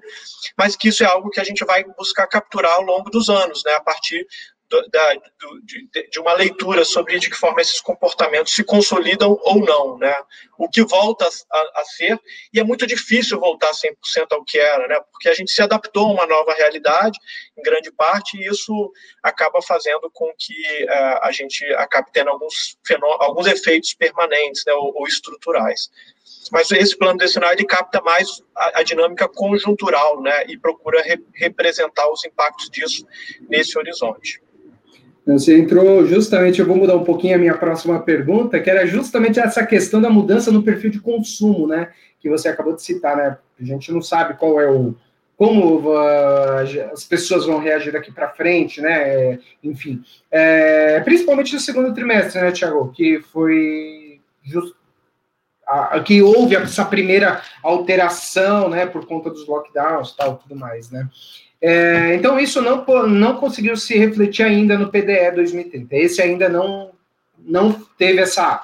mas 0.57 0.75
que 0.75 0.89
isso 0.89 1.03
é 1.03 1.07
algo 1.07 1.29
que 1.29 1.39
a 1.39 1.43
gente 1.43 1.63
vai 1.65 1.83
buscar 1.97 2.27
capturar 2.27 2.73
ao 2.73 2.83
longo 2.83 3.09
dos 3.09 3.29
anos, 3.29 3.63
né, 3.65 3.73
a 3.73 3.81
partir 3.81 4.25
da, 4.69 5.13
do, 5.39 5.61
de, 5.63 6.09
de, 6.09 6.19
uma 6.19 6.33
leitura 6.33 6.83
sobre 6.83 7.17
de 7.19 7.29
que 7.29 7.35
forma 7.35 7.61
esses 7.61 7.79
comportamentos 7.79 8.53
se 8.53 8.63
consolidam 8.63 9.39
ou 9.43 9.59
não, 9.59 9.97
né? 9.97 10.13
O 10.57 10.69
que 10.69 10.83
volta 10.83 11.27
a, 11.51 11.81
a 11.81 11.85
ser, 11.85 12.19
e 12.53 12.59
é 12.59 12.63
muito 12.63 12.85
difícil 12.85 13.39
voltar 13.39 13.71
100% 13.71 14.27
ao 14.31 14.43
que 14.43 14.59
era, 14.59 14.87
né? 14.87 14.99
Porque 15.11 15.29
a 15.29 15.33
gente 15.33 15.51
se 15.51 15.61
adaptou 15.61 16.07
a 16.07 16.11
uma 16.11 16.25
nova 16.25 16.53
realidade, 16.53 17.17
em 17.57 17.61
grande 17.61 17.91
parte, 17.91 18.37
e 18.37 18.47
isso 18.47 18.91
acaba 19.23 19.61
fazendo 19.61 20.09
com 20.11 20.31
que 20.37 20.85
uh, 20.85 21.19
a 21.23 21.31
gente 21.31 21.63
acabe 21.75 22.11
tendo 22.11 22.29
alguns, 22.29 22.77
alguns 23.19 23.47
efeitos 23.47 23.93
permanentes, 23.93 24.63
né? 24.65 24.73
Ou, 24.73 24.93
ou 24.95 25.07
estruturais 25.07 25.89
mas 26.51 26.71
esse 26.71 26.97
plano 26.97 27.17
decenal 27.17 27.51
ele 27.51 27.65
capta 27.65 28.01
mais 28.01 28.41
a, 28.55 28.79
a 28.79 28.83
dinâmica 28.83 29.27
conjuntural, 29.27 30.21
né, 30.21 30.45
e 30.47 30.57
procura 30.57 31.01
re, 31.01 31.17
representar 31.35 32.09
os 32.09 32.23
impactos 32.25 32.69
disso 32.69 33.05
nesse 33.49 33.77
horizonte. 33.77 34.41
Você 35.27 35.57
entrou 35.59 36.05
justamente, 36.05 36.59
eu 36.59 36.65
vou 36.65 36.77
mudar 36.77 36.95
um 36.95 37.03
pouquinho 37.03 37.35
a 37.35 37.37
minha 37.37 37.57
próxima 37.57 37.99
pergunta, 37.99 38.59
que 38.61 38.69
era 38.69 38.87
justamente 38.87 39.39
essa 39.39 39.65
questão 39.65 40.01
da 40.01 40.09
mudança 40.09 40.51
no 40.51 40.63
perfil 40.63 40.89
de 40.89 41.01
consumo, 41.01 41.67
né? 41.67 41.91
Que 42.19 42.29
você 42.29 42.47
acabou 42.47 42.73
de 42.73 42.81
citar, 42.81 43.17
né? 43.17 43.37
A 43.59 43.63
gente 43.63 43.91
não 43.91 44.01
sabe 44.01 44.35
qual 44.35 44.61
é 44.61 44.71
o. 44.71 44.95
como 45.35 45.81
uh, 45.81 46.93
as 46.93 47.03
pessoas 47.03 47.45
vão 47.45 47.59
reagir 47.59 47.91
daqui 47.91 48.09
para 48.09 48.29
frente, 48.29 48.79
né? 48.79 49.37
Enfim. 49.61 50.01
É, 50.31 51.01
principalmente 51.01 51.53
no 51.53 51.59
segundo 51.59 51.93
trimestre, 51.93 52.39
né, 52.39 52.51
Tiago? 52.53 52.93
Que 52.93 53.19
foi 53.19 54.21
just, 54.45 54.73
a, 55.67 55.99
que 55.99 56.21
houve 56.21 56.55
essa 56.55 56.85
primeira 56.85 57.41
alteração, 57.61 58.69
né? 58.69 58.85
Por 58.85 59.05
conta 59.05 59.29
dos 59.29 59.45
lockdowns 59.45 60.15
tal, 60.15 60.37
tudo 60.37 60.55
mais, 60.55 60.89
né? 60.89 61.09
É, 61.61 62.13
então, 62.15 62.39
isso 62.39 62.61
não, 62.61 62.85
não 63.07 63.37
conseguiu 63.37 63.75
se 63.75 63.97
refletir 63.97 64.43
ainda 64.43 64.77
no 64.77 64.89
PDE 64.89 65.31
2030. 65.33 65.95
Esse 65.95 66.21
ainda 66.21 66.47
não, 66.47 66.91
não 67.39 67.73
teve 67.97 68.21
essa, 68.21 68.63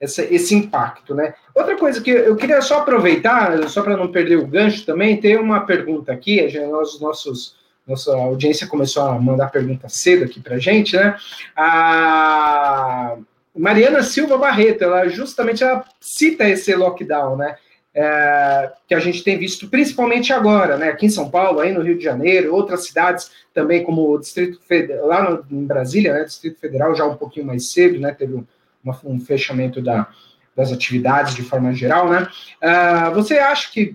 essa, 0.00 0.22
esse 0.24 0.54
impacto, 0.54 1.14
né? 1.14 1.34
Outra 1.54 1.76
coisa 1.76 2.00
que 2.00 2.10
eu 2.10 2.34
queria 2.36 2.60
só 2.62 2.78
aproveitar, 2.78 3.68
só 3.68 3.82
para 3.82 3.96
não 3.96 4.10
perder 4.10 4.36
o 4.36 4.46
gancho 4.46 4.84
também, 4.86 5.20
tem 5.20 5.36
uma 5.36 5.60
pergunta 5.60 6.12
aqui, 6.12 6.40
os 6.80 7.00
nossos, 7.00 7.56
nossa 7.86 8.14
audiência 8.14 8.66
começou 8.66 9.04
a 9.04 9.20
mandar 9.20 9.50
pergunta 9.50 9.88
cedo 9.88 10.24
aqui 10.24 10.40
para 10.40 10.58
gente, 10.58 10.96
né? 10.96 11.16
A 11.54 13.16
Mariana 13.54 14.02
Silva 14.02 14.38
Barreto, 14.38 14.82
ela 14.82 15.06
justamente 15.08 15.62
ela 15.62 15.84
cita 16.00 16.48
esse 16.48 16.74
lockdown, 16.74 17.36
né? 17.36 17.56
É, 17.94 18.72
que 18.88 18.94
a 18.94 19.00
gente 19.00 19.22
tem 19.22 19.38
visto 19.38 19.68
principalmente 19.68 20.32
agora, 20.32 20.78
né, 20.78 20.88
aqui 20.88 21.06
em 21.06 21.10
São 21.10 21.30
Paulo, 21.30 21.60
aí 21.60 21.72
no 21.72 21.82
Rio 21.82 21.98
de 21.98 22.04
Janeiro, 22.04 22.54
outras 22.54 22.86
cidades 22.86 23.30
também, 23.52 23.84
como 23.84 24.10
o 24.10 24.18
Distrito 24.18 24.60
Federal, 24.62 25.06
lá 25.06 25.30
no, 25.30 25.44
em 25.50 25.66
Brasília, 25.66 26.14
né, 26.14 26.24
Distrito 26.24 26.58
Federal 26.58 26.94
já 26.94 27.04
um 27.04 27.16
pouquinho 27.16 27.46
mais 27.46 27.70
cedo, 27.70 28.00
né, 28.00 28.12
teve 28.12 28.34
um, 28.34 28.44
uma, 28.82 28.98
um 29.04 29.20
fechamento 29.20 29.82
da, 29.82 30.08
das 30.56 30.72
atividades 30.72 31.34
de 31.34 31.42
forma 31.42 31.72
geral, 31.74 32.08
né, 32.08 32.28
uh, 32.62 33.14
você 33.14 33.38
acha 33.38 33.70
que 33.70 33.94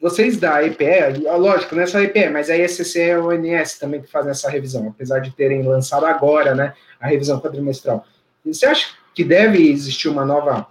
vocês 0.00 0.38
da 0.38 0.64
EPE, 0.64 1.28
lógico, 1.36 1.74
não 1.74 1.82
é 1.82 1.86
só 1.86 1.98
a 1.98 2.02
EPE, 2.02 2.30
mas 2.30 2.48
a 2.48 2.56
ESCC 2.56 3.08
e 3.08 3.12
a 3.12 3.20
ONS 3.20 3.78
também 3.78 4.00
que 4.00 4.10
fazem 4.10 4.30
essa 4.30 4.48
revisão, 4.48 4.88
apesar 4.88 5.18
de 5.18 5.30
terem 5.30 5.62
lançado 5.62 6.06
agora, 6.06 6.54
né, 6.54 6.72
a 6.98 7.06
revisão 7.06 7.38
quadrimestral. 7.38 8.06
Você 8.46 8.64
acha 8.64 8.94
que 9.14 9.22
deve 9.22 9.70
existir 9.70 10.08
uma 10.08 10.24
nova 10.24 10.66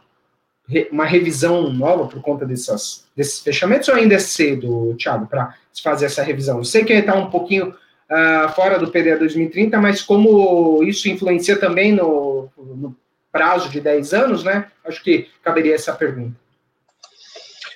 uma 0.92 1.06
revisão 1.06 1.72
nova 1.72 2.08
por 2.08 2.22
conta 2.22 2.46
dessas, 2.46 3.06
desses 3.16 3.40
fechamentos 3.40 3.88
ou 3.90 3.96
ainda 3.96 4.16
é 4.16 4.20
cedo, 4.20 4.96
Thiago, 4.96 5.28
para 5.28 5.56
fazer 5.84 6.06
essa 6.06 6.24
revisão? 6.24 6.58
Eu 6.58 6.64
sei 6.64 6.84
que 6.84 6.94
está 6.94 7.16
um 7.16 7.30
pouquinho 7.30 7.70
uh, 7.70 8.50
fora 8.56 8.78
do 8.78 8.92
PDA 8.92 9.18
2030, 9.18 9.80
mas 9.80 10.02
como 10.02 10.84
isso 10.84 11.10
influencia 11.10 11.58
também 11.58 11.92
no, 11.92 12.50
no, 12.58 12.96
prazo 13.32 13.70
de 13.70 13.80
10 13.80 14.14
anos, 14.14 14.44
né? 14.44 14.72
Acho 14.84 15.04
que 15.04 15.30
caberia 15.44 15.76
essa 15.76 15.94
pergunta. 15.94 16.36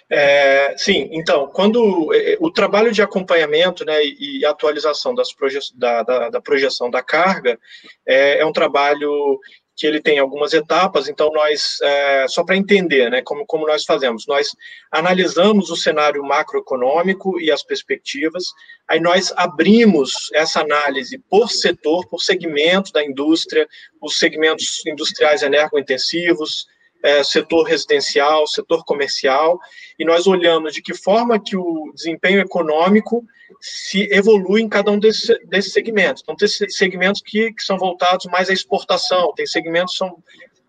É, 0.09 0.75
sim, 0.77 1.09
então, 1.11 1.47
quando 1.47 2.13
é, 2.13 2.37
o 2.39 2.51
trabalho 2.51 2.91
de 2.91 3.01
acompanhamento 3.01 3.85
né, 3.85 4.03
e 4.03 4.45
atualização 4.45 5.15
das 5.15 5.33
proje 5.33 5.59
da, 5.75 6.03
da, 6.03 6.29
da, 6.29 6.41
projeção 6.41 6.89
da 6.89 7.01
carga 7.01 7.57
é, 8.05 8.39
é 8.39 8.45
um 8.45 8.51
trabalho 8.51 9.39
que 9.75 9.87
ele 9.87 10.01
tem 10.01 10.19
algumas 10.19 10.53
etapas, 10.53 11.07
então 11.07 11.31
nós, 11.33 11.79
é, 11.81 12.27
só 12.27 12.43
para 12.43 12.55
entender, 12.55 13.09
né, 13.09 13.21
como, 13.23 13.45
como 13.45 13.67
nós 13.67 13.83
fazemos, 13.83 14.25
nós 14.27 14.49
analisamos 14.91 15.69
o 15.69 15.75
cenário 15.75 16.23
macroeconômico 16.23 17.39
e 17.39 17.51
as 17.51 17.63
perspectivas, 17.63 18.43
aí 18.87 18.99
nós 18.99 19.33
abrimos 19.35 20.29
essa 20.33 20.61
análise 20.61 21.17
por 21.29 21.49
setor, 21.49 22.07
por 22.07 22.21
segmento 22.21 22.91
da 22.91 23.03
indústria, 23.03 23.67
os 24.01 24.19
segmentos 24.19 24.85
industriais 24.85 25.41
energointensivos, 25.41 26.67
é, 27.03 27.23
setor 27.23 27.63
residencial, 27.63 28.47
setor 28.47 28.83
comercial, 28.85 29.59
e 29.99 30.05
nós 30.05 30.25
olhamos 30.25 30.73
de 30.73 30.81
que 30.81 30.93
forma 30.93 31.39
que 31.39 31.57
o 31.57 31.91
desempenho 31.93 32.39
econômico 32.39 33.23
se 33.59 34.07
evolui 34.11 34.61
em 34.61 34.69
cada 34.69 34.89
um 34.89 34.97
desses, 34.97 35.37
segmentos. 35.71 36.23
Então, 36.23 36.35
tem 36.35 36.47
segmentos 36.47 37.21
que, 37.21 37.53
que 37.53 37.63
são 37.63 37.77
voltados 37.77 38.25
mais 38.27 38.49
à 38.49 38.53
exportação, 38.53 39.33
tem 39.35 39.45
segmentos 39.45 39.93
que 39.93 39.97
são 39.99 40.17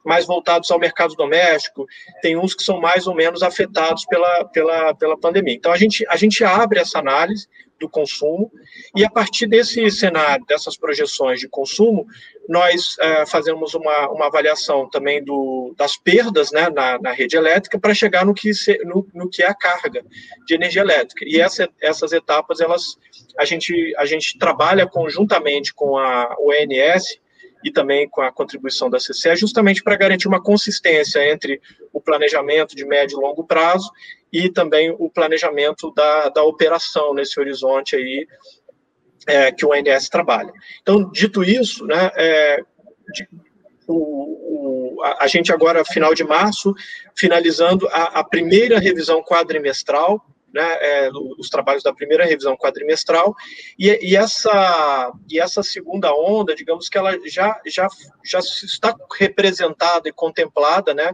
mais 0.05 0.27
voltados 0.27 0.71
ao 0.71 0.79
mercado 0.79 1.15
doméstico, 1.15 1.87
tem 2.21 2.37
uns 2.37 2.55
que 2.55 2.63
são 2.63 2.81
mais 2.81 3.07
ou 3.07 3.15
menos 3.15 3.43
afetados 3.43 4.05
pela, 4.05 4.45
pela, 4.45 4.95
pela 4.95 5.19
pandemia. 5.19 5.55
Então, 5.55 5.73
a 5.73 5.77
gente, 5.77 6.05
a 6.09 6.17
gente 6.17 6.45
abre 6.45 6.79
essa 6.79 6.99
análise 6.99 7.49
do 7.81 7.89
consumo, 7.89 8.51
e 8.95 9.05
a 9.05 9.11
partir 9.11 9.47
desse 9.47 9.91
cenário, 9.91 10.45
dessas 10.47 10.77
projeções 10.77 11.41
de 11.41 11.49
consumo, 11.49 12.07
nós 12.49 12.97
é, 13.01 13.27
fazemos 13.27 13.75
uma, 13.75 14.11
uma 14.11 14.27
avaliação 14.27 14.89
também 14.89 15.23
do, 15.23 15.75
das 15.77 15.97
perdas 15.97 16.53
né, 16.53 16.69
na, 16.71 16.99
na 16.99 17.13
rede 17.13 17.37
elétrica 17.37 17.79
para 17.79 17.95
chegar 17.95 18.25
no 18.25 18.35
que, 18.35 18.55
se, 18.55 18.79
no, 18.85 19.07
no, 19.13 19.29
que 19.29 19.43
é 19.43 19.49
a 19.49 19.55
carga 19.55 20.05
de 20.47 20.55
energia 20.55 20.83
elétrica. 20.83 21.25
E 21.27 21.41
essa, 21.41 21.69
essas 21.81 22.13
etapas, 22.13 22.61
elas, 22.61 22.97
a, 23.39 23.45
gente, 23.45 23.95
a 23.97 24.07
gente 24.07 24.39
trabalha 24.39 24.87
conjuntamente 24.87 25.75
com 25.75 25.97
a 25.97 26.37
ONS 26.39 27.19
e 27.65 27.73
também 27.73 28.07
com 28.07 28.21
a 28.21 28.31
contribuição 28.31 28.91
da 28.91 28.99
CCE, 28.99 29.35
justamente 29.37 29.83
para 29.83 29.97
garantir 29.97 30.29
uma 30.29 30.43
consistência 30.43 31.27
entre 31.33 31.61
o 31.93 32.01
planejamento 32.01 32.77
de 32.77 32.85
médio 32.85 33.19
e 33.19 33.21
longo 33.23 33.43
prazo 33.43 33.91
e 34.31 34.51
também 34.51 34.95
o 34.99 35.09
planejamento 35.09 35.91
da, 35.95 36.29
da 36.29 36.45
operação 36.45 37.15
nesse 37.15 37.41
horizonte 37.41 37.97
aí 37.97 38.29
é, 39.27 39.51
que 39.51 39.65
o 39.65 39.71
ONS 39.71 40.11
trabalha. 40.11 40.53
Então, 40.83 41.11
dito 41.11 41.43
isso, 41.43 41.87
né, 41.87 42.11
é, 42.17 42.61
de, 43.15 43.27
o, 43.87 44.97
o, 44.97 45.03
a, 45.03 45.25
a, 45.25 45.27
gente 45.27 45.51
agora, 45.51 45.85
final 45.85 46.15
de 46.15 46.25
março, 46.25 46.75
finalizando 47.17 47.89
a, 47.89 48.21
a 48.21 48.25
primeira 48.25 48.79
revisão 48.79 49.23
quadrimestral 49.23 50.23
né, 50.55 50.79
é, 50.81 51.11
os 51.37 51.49
trabalhos 51.49 51.83
da 51.83 51.93
primeira 51.93 52.25
revisão 52.25 52.57
quadrimestral, 52.57 53.35
e, 53.77 53.91
e, 54.01 54.17
essa, 54.17 55.13
e 55.29 55.41
essa 55.41 55.63
segunda 55.65 56.15
onda, 56.15 56.55
digamos 56.55 56.89
que 56.89 56.97
ela 56.97 57.19
já, 57.27 57.61
já, 57.67 57.89
já 58.25 58.39
está 58.39 58.95
representada 59.19 60.09
e 60.09 60.13
contemplada, 60.13 60.95
né, 60.95 61.13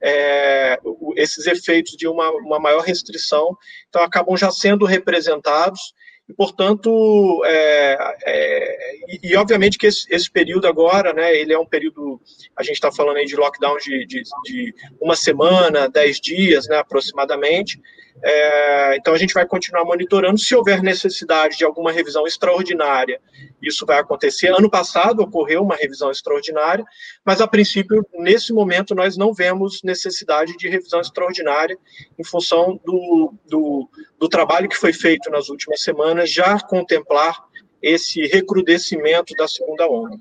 é, 0.00 0.78
esses 1.16 1.46
efeitos 1.46 1.96
de 1.96 2.06
uma, 2.06 2.30
uma 2.30 2.60
maior 2.60 2.82
restrição, 2.82 3.56
então 3.88 4.02
acabam 4.02 4.36
já 4.36 4.50
sendo 4.50 4.84
representados, 4.84 5.94
e, 6.28 6.32
portanto, 6.34 7.42
é, 7.44 8.14
é, 8.24 8.96
e, 9.08 9.30
e, 9.30 9.36
obviamente 9.36 9.76
que 9.76 9.86
esse, 9.86 10.06
esse, 10.08 10.30
período 10.30 10.68
agora, 10.68 11.12
né, 11.12 11.34
ele 11.34 11.52
é 11.52 11.58
um 11.58 11.66
período, 11.66 12.20
a 12.56 12.62
gente 12.62 12.74
está 12.74 12.92
falando 12.92 13.16
aí 13.16 13.26
de 13.26 13.36
lockdown 13.36 13.76
de, 13.78 14.06
de, 14.06 14.22
de, 14.44 14.74
uma 15.00 15.16
semana, 15.16 15.88
dez 15.88 16.20
dias, 16.20 16.68
né, 16.68 16.76
aproximadamente, 16.76 17.80
é, 18.20 18.96
então 18.96 19.14
a 19.14 19.18
gente 19.18 19.34
vai 19.34 19.46
continuar 19.46 19.84
monitorando. 19.84 20.38
Se 20.38 20.54
houver 20.54 20.82
necessidade 20.82 21.56
de 21.56 21.64
alguma 21.64 21.90
revisão 21.90 22.26
extraordinária, 22.26 23.20
isso 23.60 23.86
vai 23.86 23.98
acontecer. 23.98 24.48
Ano 24.48 24.70
passado 24.70 25.20
ocorreu 25.20 25.62
uma 25.62 25.76
revisão 25.76 26.10
extraordinária, 26.10 26.84
mas 27.24 27.40
a 27.40 27.46
princípio, 27.46 28.06
nesse 28.14 28.52
momento, 28.52 28.94
nós 28.94 29.16
não 29.16 29.32
vemos 29.32 29.82
necessidade 29.82 30.56
de 30.56 30.68
revisão 30.68 31.00
extraordinária 31.00 31.78
em 32.18 32.24
função 32.24 32.78
do, 32.84 33.34
do, 33.48 33.88
do 34.18 34.28
trabalho 34.28 34.68
que 34.68 34.76
foi 34.76 34.92
feito 34.92 35.30
nas 35.30 35.48
últimas 35.48 35.82
semanas, 35.82 36.30
já 36.30 36.58
contemplar 36.60 37.36
esse 37.80 38.26
recrudescimento 38.26 39.34
da 39.34 39.48
segunda 39.48 39.88
onda. 39.88 40.16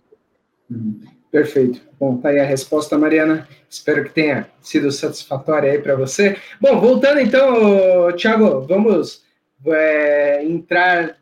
Uhum. 0.70 1.21
Perfeito. 1.32 1.80
Bom, 1.98 2.18
tá 2.18 2.30
aí 2.30 2.40
a 2.40 2.46
resposta, 2.46 2.98
Mariana. 2.98 3.48
Espero 3.70 4.04
que 4.04 4.10
tenha 4.10 4.50
sido 4.62 4.92
satisfatória 4.92 5.72
aí 5.72 5.80
para 5.80 5.96
você. 5.96 6.38
Bom, 6.60 6.80
voltando 6.82 7.22
então, 7.22 8.12
Thiago, 8.18 8.62
vamos 8.68 9.24
é, 9.66 10.44
entrar 10.44 11.16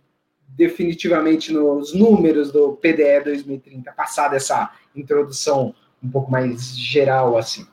definitivamente 0.48 1.54
nos 1.54 1.94
números 1.94 2.52
do 2.52 2.74
PDE 2.74 3.24
2030, 3.24 3.92
passada 3.92 4.36
essa 4.36 4.72
introdução 4.96 5.76
um 6.04 6.10
pouco 6.10 6.32
mais 6.32 6.78
geral 6.78 7.38
assim. 7.38 7.66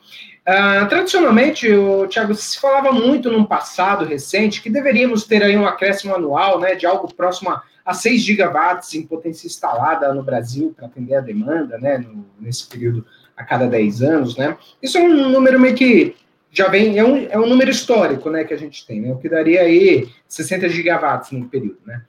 Uh, 0.49 0.87
tradicionalmente, 0.89 1.69
o 1.73 2.07
Thiago 2.07 2.33
se 2.35 2.61
falava 2.61 2.93
muito 2.93 3.33
num 3.33 3.45
passado 3.45 4.05
recente 4.05 4.63
que 4.63 4.71
deveríamos 4.71 5.25
ter 5.25 5.43
aí 5.43 5.57
um 5.57 5.67
acréscimo 5.67 6.15
anual, 6.15 6.61
né, 6.61 6.77
de 6.77 6.87
algo 6.87 7.13
próximo 7.13 7.51
a 7.51 7.63
a 7.87 7.95
6 7.95 8.21
gigawatts 8.21 8.95
em 8.95 9.07
potência 9.07 9.47
instalada 9.47 10.13
no 10.13 10.25
Brasil 10.25 10.75
para 10.77 10.87
atender 10.87 11.15
a 11.15 11.21
demanda, 11.21 11.79
né, 11.79 11.99
no, 11.99 12.27
nesse 12.41 12.67
período 12.67 13.07
a 13.37 13.45
cada 13.45 13.69
10 13.69 14.03
anos, 14.03 14.37
né? 14.37 14.59
Isso 14.83 14.99
é 14.99 15.03
um 15.03 15.31
número 15.31 15.61
meio 15.61 15.77
que 15.77 16.17
já 16.51 16.69
vem, 16.69 16.99
é 16.99 17.05
um, 17.05 17.29
é 17.31 17.39
um 17.39 17.47
número 17.47 17.71
histórico, 17.71 18.29
né, 18.29 18.43
que 18.43 18.53
a 18.53 18.57
gente 18.57 18.85
tem, 18.85 19.01
né, 19.01 19.13
o 19.13 19.19
que 19.19 19.29
daria 19.29 19.61
aí 19.61 20.09
60 20.27 20.69
gigawatts 20.69 21.31
no 21.31 21.49
período, 21.49 21.79
né? 21.87 22.03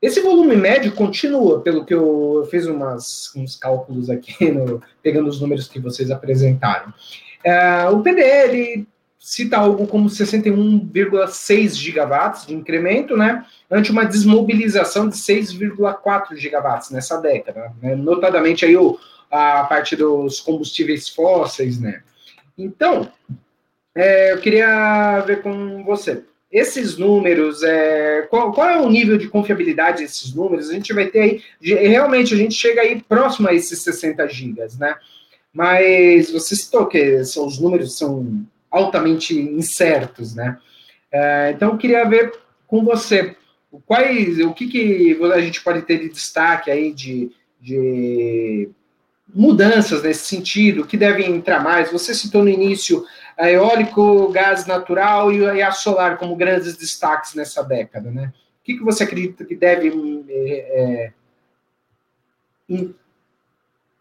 Esse 0.00 0.20
volume 0.20 0.54
médio 0.54 0.92
continua, 0.92 1.60
pelo 1.60 1.84
que 1.84 1.92
eu, 1.92 2.46
fiz 2.48 2.66
umas, 2.66 3.34
uns 3.34 3.56
cálculos 3.56 4.08
aqui, 4.08 4.52
no, 4.52 4.80
pegando 5.02 5.28
os 5.28 5.40
números 5.40 5.66
que 5.66 5.80
vocês 5.80 6.12
apresentaram. 6.12 6.94
É, 7.42 7.88
o 7.88 8.00
PDL 8.00 8.86
cita 9.18 9.56
algo 9.58 9.86
como 9.86 10.08
61,6 10.08 11.74
gigawatts 11.74 12.46
de 12.46 12.54
incremento, 12.54 13.16
né, 13.16 13.44
ante 13.70 13.90
uma 13.90 14.04
desmobilização 14.04 15.08
de 15.08 15.16
6,4 15.16 16.36
gigawatts 16.36 16.90
nessa 16.90 17.20
década, 17.20 17.72
né, 17.82 17.96
notadamente 17.96 18.64
aí 18.64 18.76
o, 18.76 18.98
a 19.30 19.64
parte 19.64 19.96
dos 19.96 20.40
combustíveis 20.40 21.08
fósseis, 21.08 21.80
né. 21.80 22.02
Então, 22.56 23.10
é, 23.94 24.32
eu 24.32 24.38
queria 24.38 25.20
ver 25.20 25.42
com 25.42 25.82
você, 25.84 26.22
esses 26.50 26.96
números, 26.96 27.62
é, 27.62 28.22
qual, 28.30 28.52
qual, 28.52 28.70
é 28.70 28.80
o 28.80 28.88
nível 28.88 29.18
de 29.18 29.28
confiabilidade 29.28 30.02
desses 30.02 30.32
números? 30.32 30.70
A 30.70 30.72
gente 30.72 30.94
vai 30.94 31.06
ter 31.06 31.20
aí, 31.20 31.42
realmente, 31.60 32.32
a 32.32 32.36
gente 32.36 32.54
chega 32.54 32.80
aí 32.80 33.02
próximo 33.02 33.48
a 33.48 33.52
esses 33.52 33.80
60 33.80 34.26
gigas, 34.28 34.78
né, 34.78 34.94
mas 35.52 36.30
você 36.30 36.54
citou 36.54 36.86
que 36.86 37.24
são, 37.24 37.46
os 37.46 37.58
números 37.58 37.98
são 37.98 38.46
altamente 38.70 39.38
incertos, 39.38 40.34
né? 40.34 40.58
É, 41.10 41.52
então, 41.54 41.70
eu 41.70 41.78
queria 41.78 42.04
ver 42.04 42.32
com 42.66 42.84
você 42.84 43.36
quais, 43.86 44.38
o 44.40 44.52
que, 44.52 44.66
que 44.68 45.18
a 45.32 45.40
gente 45.40 45.62
pode 45.62 45.82
ter 45.82 45.98
de 45.98 46.08
destaque 46.08 46.70
aí 46.70 46.92
de, 46.92 47.30
de 47.60 48.70
mudanças 49.34 50.02
nesse 50.02 50.26
sentido, 50.26 50.86
que 50.86 50.96
devem 50.96 51.34
entrar 51.34 51.62
mais. 51.62 51.92
Você 51.92 52.14
citou 52.14 52.42
no 52.42 52.48
início 52.48 53.04
a 53.36 53.50
eólico, 53.50 54.30
gás 54.30 54.66
natural 54.66 55.32
e 55.32 55.62
a 55.62 55.70
solar 55.70 56.18
como 56.18 56.36
grandes 56.36 56.76
destaques 56.76 57.34
nessa 57.34 57.62
década, 57.62 58.10
né? 58.10 58.32
O 58.60 58.64
que, 58.64 58.78
que 58.78 58.84
você 58.84 59.04
acredita 59.04 59.44
que 59.44 59.54
deve 59.56 59.88
é, 60.28 61.12
é, 62.70 62.82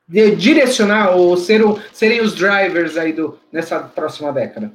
de 0.08 0.36
direcionar 0.36 1.16
ou 1.16 1.36
ser 1.36 1.64
o, 1.64 1.80
serem 1.92 2.22
os 2.22 2.34
drivers 2.34 2.96
aí 2.96 3.12
do, 3.12 3.40
nessa 3.52 3.80
próxima 3.80 4.32
década? 4.32 4.72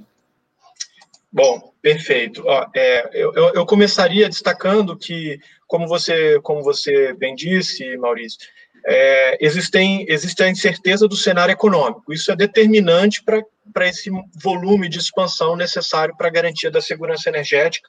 Bom, 1.33 1.73
perfeito. 1.81 2.43
Ó, 2.45 2.67
é, 2.77 3.11
eu, 3.15 3.33
eu, 3.55 3.65
começaria 3.65 4.29
destacando 4.29 4.97
que, 4.97 5.41
como 5.67 5.89
você, 5.89 6.39
como 6.43 6.63
você 6.63 7.15
bem 7.15 7.35
disse, 7.35 7.97
Maurício, 7.97 8.39
é, 8.85 9.39
existem, 9.41 10.05
existe 10.09 10.43
a 10.43 10.51
incerteza 10.51 11.09
do 11.09 11.17
cenário 11.17 11.53
econômico. 11.53 12.13
Isso 12.13 12.31
é 12.31 12.37
determinante 12.37 13.23
para 13.25 13.89
esse 13.89 14.11
volume 14.35 14.89
de 14.89 14.99
expansão 14.99 15.57
necessário 15.57 16.15
para 16.17 16.29
a 16.29 16.33
garantia 16.33 16.71
da 16.71 16.83
segurança 16.83 17.31
energética 17.31 17.89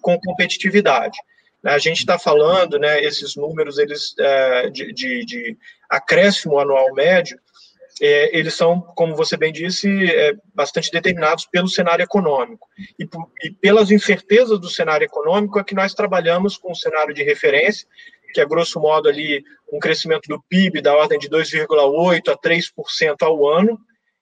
com 0.00 0.18
competitividade. 0.18 1.16
A 1.64 1.78
gente 1.78 1.98
está 1.98 2.18
falando, 2.18 2.78
né, 2.78 3.04
esses 3.04 3.36
números 3.36 3.78
eles, 3.78 4.14
é, 4.18 4.70
de, 4.70 4.92
de, 4.92 5.24
de, 5.26 5.58
acréscimo 5.90 6.58
anual 6.58 6.94
médio, 6.94 7.38
é, 8.00 8.36
eles 8.36 8.54
são, 8.54 8.80
como 8.80 9.14
você 9.14 9.36
bem 9.36 9.52
disse, 9.52 9.88
é, 10.10 10.34
bastante 10.54 10.90
determinados 10.90 11.44
pelo 11.46 11.68
cenário 11.68 12.02
econômico. 12.02 12.66
E, 12.98 13.06
e, 13.44 13.50
pelas 13.50 13.90
incertezas 13.90 14.58
do 14.58 14.70
cenário 14.70 15.04
econômico 15.04 15.58
é 15.58 15.64
que 15.64 15.74
nós 15.74 15.92
trabalhamos 15.92 16.56
com 16.56 16.72
o 16.72 16.76
cenário 16.76 17.12
de 17.12 17.22
referência, 17.22 17.86
que 18.32 18.40
é, 18.40 18.46
grosso 18.46 18.80
modo, 18.80 19.08
ali 19.08 19.44
um 19.70 19.78
crescimento 19.78 20.28
do 20.28 20.42
PIB 20.48 20.80
da 20.80 20.96
ordem 20.96 21.18
de 21.18 21.28
2,8% 21.28 22.28
a 22.32 22.36
3% 22.36 23.16
ao 23.20 23.46
ano, 23.46 23.78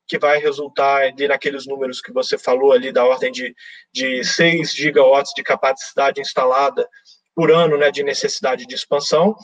que 0.08 0.18
vai 0.18 0.38
resultar 0.38 1.02
ali 1.02 1.28
naqueles 1.28 1.66
números 1.66 2.00
que 2.00 2.12
você 2.12 2.36
falou 2.36 2.72
ali, 2.72 2.90
da 2.90 3.04
ordem 3.04 3.30
de, 3.30 3.54
de 3.92 4.24
6 4.24 4.74
gigawatts 4.74 5.32
de 5.36 5.42
capacidade 5.42 6.20
instalada 6.20 6.88
por 7.34 7.52
ano 7.52 7.76
né, 7.76 7.90
de 7.90 8.02
necessidade 8.02 8.66
de 8.66 8.74
expansão, 8.74 9.36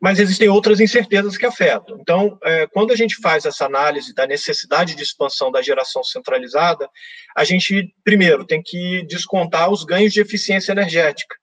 mas 0.00 0.18
existem 0.18 0.48
outras 0.48 0.80
incertezas 0.80 1.36
que 1.36 1.46
afetam. 1.46 1.98
Então, 2.00 2.38
é, 2.42 2.66
quando 2.66 2.92
a 2.92 2.96
gente 2.96 3.16
faz 3.16 3.44
essa 3.44 3.66
análise 3.66 4.14
da 4.14 4.26
necessidade 4.26 4.94
de 4.94 5.02
expansão 5.02 5.50
da 5.50 5.62
geração 5.62 6.02
centralizada, 6.02 6.88
a 7.36 7.44
gente, 7.44 7.94
primeiro, 8.04 8.44
tem 8.44 8.62
que 8.62 9.04
descontar 9.06 9.70
os 9.70 9.84
ganhos 9.84 10.12
de 10.12 10.20
eficiência 10.20 10.72
energética. 10.72 11.36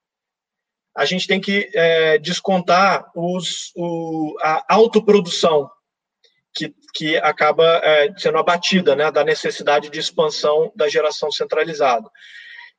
A 0.96 1.06
gente 1.06 1.28
tem 1.28 1.40
que 1.40 1.70
é, 1.74 2.18
descontar 2.18 3.12
os, 3.16 3.72
o, 3.76 4.36
a 4.42 4.66
autoprodução, 4.68 5.70
que, 6.56 6.74
que 6.96 7.18
acaba 7.18 7.80
é, 7.84 8.12
sendo 8.18 8.40
abatida 8.40 8.96
né, 8.96 9.12
da 9.12 9.24
necessidade 9.24 9.92
de 9.92 10.00
expansão 10.00 10.72
da 10.76 10.90
geração 10.90 11.32
centralizada. 11.32 12.10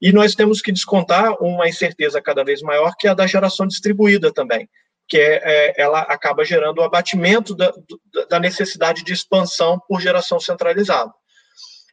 E 0.00 0.12
nós 0.12 0.34
temos 0.34 0.60
que 0.60 0.72
descontar 0.72 1.40
uma 1.40 1.68
incerteza 1.68 2.20
cada 2.20 2.44
vez 2.44 2.60
maior, 2.60 2.94
que 2.98 3.06
é 3.06 3.10
a 3.10 3.14
da 3.14 3.26
geração 3.26 3.66
distribuída 3.66 4.32
também. 4.32 4.68
Que 5.08 5.16
é, 5.16 5.40
é, 5.42 5.82
ela 5.82 6.00
acaba 6.00 6.44
gerando 6.44 6.78
o 6.78 6.84
abatimento 6.84 7.54
da, 7.54 7.72
da 8.28 8.38
necessidade 8.38 9.02
de 9.02 9.12
expansão 9.12 9.80
por 9.88 10.00
geração 10.00 10.38
centralizada. 10.38 11.12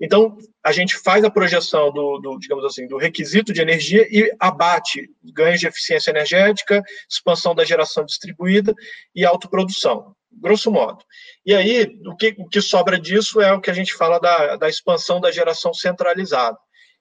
Então, 0.02 0.38
a 0.62 0.74
gente 0.74 0.98
faz 0.98 1.24
a 1.24 1.30
projeção 1.30 1.92
do, 1.92 2.20
do, 2.20 2.38
digamos 2.38 2.66
assim, 2.66 2.86
do 2.86 2.98
requisito 2.98 3.54
de 3.54 3.62
energia 3.62 4.06
e 4.12 4.30
abate 4.40 5.10
ganhos 5.24 5.62
de 5.62 5.68
eficiência 5.68 6.12
energética, 6.12 6.84
expansão 7.10 7.56
da 7.56 7.64
geração 7.64 8.04
distribuída 8.04 8.74
e 9.16 9.26
autoprodução, 9.26 10.14
grosso 10.30 10.70
modo. 10.70 11.02
E 11.46 11.56
aí, 11.56 11.98
o 12.06 12.16
que, 12.18 12.36
o 12.38 12.48
que 12.50 12.60
sobra 12.60 13.00
disso 13.00 13.40
é 13.40 13.54
o 13.54 13.62
que 13.62 13.72
a 13.72 13.74
gente 13.74 13.94
fala 13.94 14.20
da, 14.20 14.58
da 14.58 14.68
expansão 14.68 15.22
da 15.22 15.32
geração 15.32 15.74
centralizada, 15.74 16.58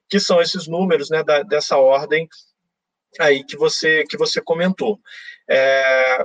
que 0.09 0.21
são 0.21 0.41
esses 0.41 0.69
números 0.69 1.11
né, 1.11 1.25
da, 1.25 1.43
dessa 1.43 1.77
ordem 1.77 2.29
aí 3.21 3.45
que 3.45 3.57
você, 3.57 4.05
que 4.09 4.17
você 4.17 4.41
comentou. 4.41 4.99
É, 5.49 6.25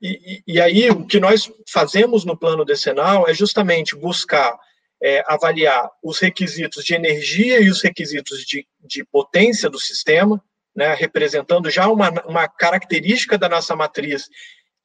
e, 0.00 0.42
e, 0.46 0.60
aí, 0.60 0.90
o 0.90 1.06
que 1.06 1.18
nós 1.18 1.50
fazemos 1.68 2.24
no 2.24 2.36
plano 2.36 2.64
decenal 2.64 3.28
é 3.28 3.34
justamente 3.34 3.96
buscar 3.96 4.56
é, 5.02 5.22
avaliar 5.26 5.90
os 6.02 6.18
requisitos 6.18 6.84
de 6.84 6.94
energia 6.94 7.60
e 7.60 7.70
os 7.70 7.82
requisitos 7.82 8.40
de, 8.44 8.66
de 8.80 9.04
potência 9.04 9.70
do 9.70 9.78
sistema, 9.78 10.42
né, 10.74 10.94
representando 10.94 11.70
já 11.70 11.88
uma, 11.88 12.10
uma 12.26 12.48
característica 12.48 13.36
da 13.38 13.48
nossa 13.48 13.74
matriz 13.74 14.28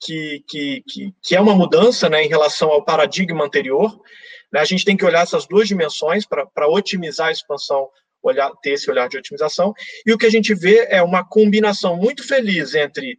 que, 0.04 0.44
que, 0.48 0.84
que, 0.88 1.14
que 1.22 1.36
é 1.36 1.42
uma 1.42 1.56
mudança 1.56 2.10
né, 2.10 2.24
em 2.24 2.28
relação 2.28 2.70
ao 2.70 2.84
paradigma 2.84 3.46
anterior. 3.46 4.00
A 4.54 4.66
gente 4.66 4.86
tem 4.86 4.96
que 4.96 5.06
olhar 5.06 5.24
essas 5.24 5.48
duas 5.48 5.68
dimensões 5.68 6.26
para 6.26 6.68
otimizar 6.68 7.28
a 7.28 7.32
expansão 7.32 7.90
olhar, 8.24 8.52
ter 8.62 8.72
esse 8.72 8.90
olhar 8.90 9.08
de 9.10 9.18
otimização. 9.18 9.74
E 10.06 10.14
o 10.14 10.18
que 10.18 10.26
a 10.26 10.32
gente 10.32 10.56
vê 10.56 10.88
é 10.90 11.02
uma 11.02 11.24
combinação 11.28 11.96
muito 11.98 12.26
feliz 12.26 12.74
entre 12.74 13.18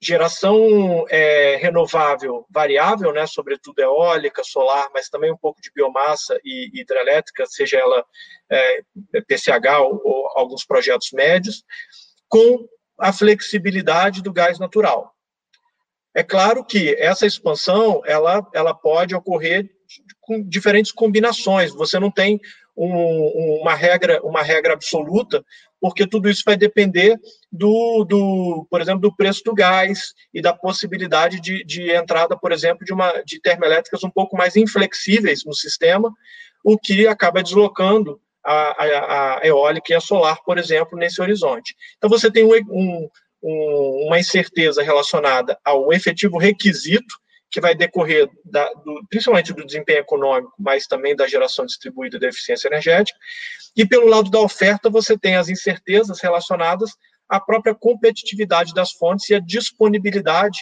geração 0.00 1.06
é, 1.08 1.56
renovável 1.56 2.44
variável, 2.50 3.12
né, 3.12 3.24
sobretudo 3.24 3.78
eólica, 3.78 4.42
solar, 4.42 4.88
mas 4.92 5.08
também 5.08 5.32
um 5.32 5.36
pouco 5.36 5.60
de 5.60 5.70
biomassa 5.72 6.38
e 6.44 6.70
hidrelétrica, 6.74 7.46
seja 7.46 7.78
ela 7.78 8.04
é, 8.50 8.82
PCH 9.28 9.78
ou, 9.80 10.02
ou 10.04 10.28
alguns 10.34 10.64
projetos 10.64 11.12
médios, 11.12 11.62
com 12.28 12.66
a 12.98 13.12
flexibilidade 13.12 14.22
do 14.22 14.32
gás 14.32 14.58
natural. 14.58 15.14
É 16.14 16.22
claro 16.22 16.64
que 16.64 16.94
essa 16.98 17.24
expansão 17.24 18.02
ela, 18.04 18.46
ela 18.52 18.74
pode 18.74 19.14
ocorrer 19.14 19.70
com 20.20 20.42
diferentes 20.42 20.92
combinações. 20.92 21.72
Você 21.72 21.98
não 21.98 22.10
tem 22.10 22.40
um, 22.76 23.60
uma, 23.60 23.74
regra, 23.74 24.20
uma 24.22 24.42
regra 24.42 24.72
absoluta, 24.72 25.44
porque 25.80 26.06
tudo 26.06 26.28
isso 26.28 26.42
vai 26.44 26.56
depender 26.56 27.18
do, 27.50 28.04
do, 28.04 28.66
por 28.70 28.80
exemplo, 28.80 29.00
do 29.00 29.14
preço 29.14 29.42
do 29.44 29.54
gás 29.54 30.14
e 30.32 30.40
da 30.40 30.52
possibilidade 30.52 31.40
de, 31.40 31.64
de 31.64 31.90
entrada, 31.90 32.36
por 32.36 32.52
exemplo, 32.52 32.84
de, 32.84 32.92
uma, 32.92 33.10
de 33.22 33.40
termoelétricas 33.40 34.02
um 34.04 34.10
pouco 34.10 34.36
mais 34.36 34.56
inflexíveis 34.56 35.44
no 35.44 35.54
sistema, 35.54 36.12
o 36.64 36.78
que 36.78 37.06
acaba 37.06 37.42
deslocando 37.42 38.20
a, 38.44 38.84
a, 38.84 39.38
a 39.38 39.46
eólica 39.46 39.92
e 39.92 39.96
a 39.96 40.00
solar, 40.00 40.38
por 40.44 40.58
exemplo, 40.58 40.98
nesse 40.98 41.20
horizonte. 41.20 41.74
Então, 41.96 42.08
você 42.08 42.30
tem 42.30 42.44
um, 42.44 43.08
um, 43.42 44.06
uma 44.06 44.18
incerteza 44.18 44.82
relacionada 44.82 45.58
ao 45.64 45.92
efetivo 45.92 46.38
requisito 46.38 47.21
que 47.52 47.60
vai 47.60 47.74
decorrer 47.74 48.28
da, 48.46 48.66
do, 48.72 49.06
principalmente 49.10 49.52
do 49.52 49.64
desempenho 49.64 49.98
econômico, 49.98 50.54
mas 50.58 50.86
também 50.86 51.14
da 51.14 51.28
geração 51.28 51.66
distribuída 51.66 52.18
da 52.18 52.28
eficiência 52.28 52.66
energética. 52.66 53.18
E 53.76 53.86
pelo 53.86 54.08
lado 54.08 54.30
da 54.30 54.40
oferta, 54.40 54.88
você 54.88 55.18
tem 55.18 55.36
as 55.36 55.50
incertezas 55.50 56.18
relacionadas 56.20 56.92
à 57.28 57.38
própria 57.38 57.74
competitividade 57.74 58.72
das 58.72 58.92
fontes 58.92 59.28
e 59.28 59.34
a 59.34 59.38
disponibilidade 59.38 60.58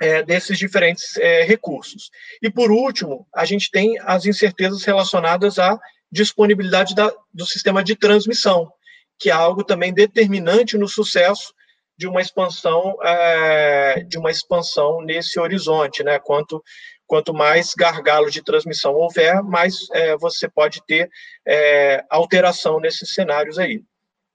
é, 0.00 0.22
desses 0.22 0.58
diferentes 0.58 1.16
é, 1.16 1.42
recursos. 1.42 2.10
E 2.42 2.50
por 2.50 2.70
último, 2.70 3.26
a 3.34 3.46
gente 3.46 3.70
tem 3.70 3.98
as 4.00 4.26
incertezas 4.26 4.84
relacionadas 4.84 5.58
à 5.58 5.78
disponibilidade 6.12 6.94
da, 6.94 7.10
do 7.32 7.46
sistema 7.46 7.82
de 7.82 7.96
transmissão, 7.96 8.70
que 9.18 9.30
é 9.30 9.32
algo 9.32 9.64
também 9.64 9.92
determinante 9.92 10.76
no 10.76 10.86
sucesso 10.86 11.54
de 11.98 12.06
uma 12.06 12.20
expansão 12.20 12.96
é, 13.02 14.04
de 14.04 14.16
uma 14.16 14.30
expansão 14.30 15.02
nesse 15.02 15.40
horizonte, 15.40 16.04
né? 16.04 16.18
Quanto 16.18 16.62
quanto 17.06 17.32
mais 17.32 17.72
gargalo 17.74 18.30
de 18.30 18.44
transmissão 18.44 18.94
houver, 18.94 19.42
mais 19.42 19.88
é, 19.92 20.14
você 20.16 20.46
pode 20.46 20.84
ter 20.86 21.10
é, 21.46 22.04
alteração 22.10 22.78
nesses 22.78 23.14
cenários 23.14 23.58
aí. 23.58 23.82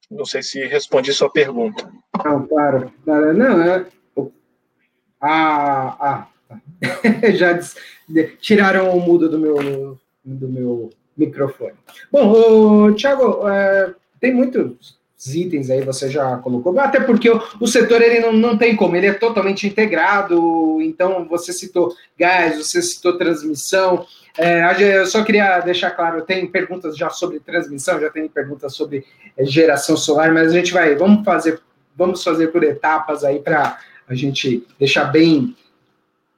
Não 0.09 0.25
sei 0.25 0.41
se 0.41 0.65
respondi 0.65 1.13
sua 1.13 1.29
pergunta. 1.29 1.89
Não, 2.25 2.47
claro. 2.47 2.91
Não, 3.05 3.61
é... 3.61 3.85
Ah, 5.21 5.95
ah 5.99 6.27
já 7.33 7.59
tiraram 8.41 8.89
o 8.89 8.99
mudo 8.99 9.29
do 9.29 9.39
meu, 9.39 9.99
do 10.25 10.49
meu 10.49 10.89
microfone. 11.15 11.75
Bom, 12.11 12.91
Tiago, 12.93 13.47
é, 13.47 13.93
tem 14.19 14.33
muitos 14.33 14.99
itens 15.27 15.69
aí 15.69 15.81
você 15.81 16.09
já 16.09 16.37
colocou, 16.37 16.77
até 16.79 16.99
porque 16.99 17.29
o, 17.29 17.41
o 17.59 17.67
setor 17.67 18.01
ele 18.01 18.19
não, 18.19 18.33
não 18.33 18.57
tem 18.57 18.75
como, 18.75 18.95
ele 18.95 19.07
é 19.07 19.13
totalmente 19.13 19.67
integrado, 19.67 20.79
então 20.81 21.25
você 21.27 21.53
citou 21.53 21.95
gás, 22.17 22.57
você 22.57 22.81
citou 22.81 23.17
transmissão, 23.17 24.05
é, 24.37 24.63
eu 24.99 25.05
só 25.05 25.23
queria 25.23 25.59
deixar 25.59 25.91
claro, 25.91 26.23
tem 26.23 26.47
perguntas 26.47 26.97
já 26.97 27.09
sobre 27.09 27.39
transmissão, 27.39 27.99
já 27.99 28.09
tem 28.09 28.27
perguntas 28.27 28.73
sobre 28.73 29.05
é, 29.37 29.45
geração 29.45 29.95
solar, 29.95 30.33
mas 30.33 30.51
a 30.51 30.55
gente 30.55 30.73
vai, 30.73 30.95
vamos 30.95 31.23
fazer, 31.23 31.61
vamos 31.95 32.23
fazer 32.23 32.47
por 32.47 32.63
etapas 32.63 33.23
aí 33.23 33.39
para 33.39 33.77
a 34.07 34.15
gente 34.15 34.65
deixar 34.79 35.05
bem 35.05 35.55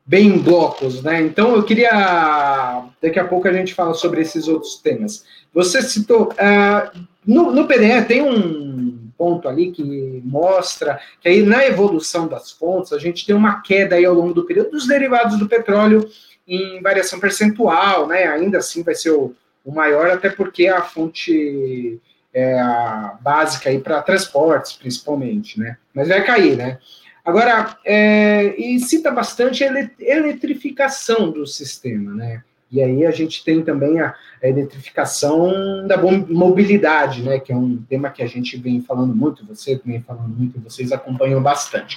bem 0.05 0.27
em 0.27 0.37
blocos, 0.37 1.01
né? 1.01 1.21
Então 1.23 1.55
eu 1.55 1.63
queria 1.63 2.85
daqui 3.01 3.17
a 3.17 3.25
pouco 3.25 3.47
a 3.47 3.53
gente 3.53 3.73
fala 3.73 3.93
sobre 3.95 4.21
esses 4.21 4.47
outros 4.47 4.75
temas. 4.77 5.25
Você 5.55 5.81
citou 5.81 6.33
uh, 6.33 6.99
no, 7.25 7.51
no 7.51 7.65
PDE 7.65 8.05
tem 8.07 8.21
um 8.21 9.09
ponto 9.17 9.47
ali 9.47 9.71
que 9.71 10.21
mostra 10.25 10.99
que 11.21 11.29
aí 11.29 11.41
na 11.41 11.65
evolução 11.65 12.27
das 12.27 12.51
fontes 12.51 12.91
a 12.91 12.99
gente 12.99 13.25
tem 13.25 13.33
uma 13.33 13.61
queda 13.61 13.95
aí 13.95 14.05
ao 14.05 14.13
longo 14.13 14.33
do 14.33 14.45
período 14.45 14.71
dos 14.71 14.85
derivados 14.85 15.39
do 15.39 15.47
petróleo 15.47 16.07
em 16.47 16.81
variação 16.81 17.19
percentual, 17.19 18.05
né? 18.05 18.27
Ainda 18.27 18.59
assim 18.59 18.83
vai 18.83 18.93
ser 18.93 19.11
o, 19.11 19.33
o 19.63 19.71
maior, 19.71 20.11
até 20.11 20.29
porque 20.29 20.67
a 20.67 20.81
fonte 20.81 21.99
é 22.33 22.59
a 22.59 23.17
básica 23.21 23.69
aí 23.69 23.79
para 23.79 24.01
transportes, 24.03 24.73
principalmente, 24.73 25.59
né? 25.59 25.77
Mas 25.93 26.09
vai 26.09 26.23
cair, 26.23 26.55
né? 26.55 26.77
Agora, 27.23 27.75
é, 27.83 28.53
e 28.59 28.79
cita 28.79 29.09
bastante 29.09 29.63
a 29.63 29.89
eletrificação 29.99 31.31
do 31.31 31.47
sistema, 31.47 32.13
né? 32.13 32.43
E 32.71 32.81
aí 32.81 33.05
a 33.05 33.11
gente 33.11 33.43
tem 33.43 33.63
também 33.63 33.99
a, 33.99 34.15
a 34.43 34.47
eletrificação 34.47 35.87
da 35.87 35.97
mobilidade, 35.97 37.21
né, 37.21 37.39
que 37.39 37.53
é 37.53 37.55
um 37.55 37.77
tema 37.77 38.09
que 38.09 38.23
a 38.23 38.27
gente 38.27 38.57
vem 38.57 38.81
falando 38.81 39.15
muito, 39.15 39.45
você 39.45 39.79
vem 39.85 40.01
falando 40.01 40.29
muito, 40.29 40.59
vocês 40.59 40.91
acompanham 40.91 41.41
bastante. 41.41 41.95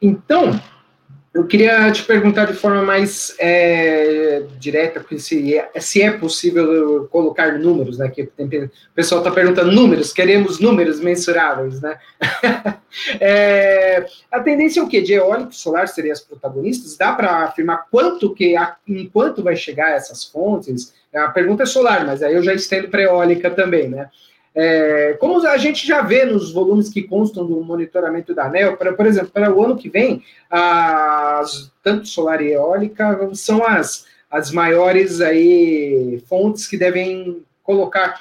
Então, 0.00 0.60
eu 1.36 1.46
queria 1.46 1.90
te 1.92 2.02
perguntar 2.02 2.46
de 2.46 2.54
forma 2.54 2.80
mais 2.82 3.36
é, 3.38 4.42
direta, 4.58 5.04
se 5.18 5.54
é, 5.54 5.70
se 5.78 6.00
é 6.00 6.10
possível 6.10 7.06
colocar 7.10 7.58
números, 7.58 7.98
né? 7.98 8.08
Que 8.08 8.24
tem, 8.24 8.46
o 8.46 8.70
pessoal 8.94 9.20
está 9.20 9.30
perguntando 9.30 9.70
números, 9.70 10.14
queremos 10.14 10.58
números 10.58 10.98
mensuráveis, 10.98 11.82
né? 11.82 11.98
é, 13.20 14.06
a 14.32 14.40
tendência 14.40 14.80
é 14.80 14.82
o 14.82 14.88
quê? 14.88 15.02
De 15.02 15.12
eólico 15.12 15.50
e 15.50 15.56
solar 15.56 15.86
seriam 15.88 16.14
as 16.14 16.22
protagonistas? 16.22 16.96
Dá 16.96 17.12
para 17.12 17.44
afirmar 17.44 17.84
quanto 17.90 18.32
que, 18.32 18.54
enquanto 18.88 19.42
vai 19.42 19.56
chegar 19.56 19.90
essas 19.90 20.24
fontes? 20.24 20.94
A 21.14 21.28
pergunta 21.28 21.64
é 21.64 21.66
solar, 21.66 22.06
mas 22.06 22.22
aí 22.22 22.34
eu 22.34 22.42
já 22.42 22.54
estendo 22.54 22.88
para 22.88 23.02
eólica 23.02 23.50
também, 23.50 23.90
né? 23.90 24.08
É, 24.58 25.12
como 25.20 25.46
a 25.46 25.58
gente 25.58 25.86
já 25.86 26.00
vê 26.00 26.24
nos 26.24 26.50
volumes 26.50 26.88
que 26.88 27.02
constam 27.02 27.46
do 27.46 27.60
monitoramento 27.60 28.34
da 28.34 28.46
ANEL, 28.46 28.78
para, 28.78 28.94
por 28.94 29.04
exemplo, 29.04 29.28
para 29.28 29.54
o 29.54 29.62
ano 29.62 29.76
que 29.76 29.90
vem, 29.90 30.24
as, 30.48 31.70
tanto 31.82 32.08
solar 32.08 32.40
e 32.40 32.52
eólica 32.52 33.28
são 33.34 33.62
as, 33.62 34.06
as 34.30 34.50
maiores 34.50 35.20
aí, 35.20 36.22
fontes 36.26 36.66
que 36.66 36.78
devem 36.78 37.42
colocar 37.62 38.18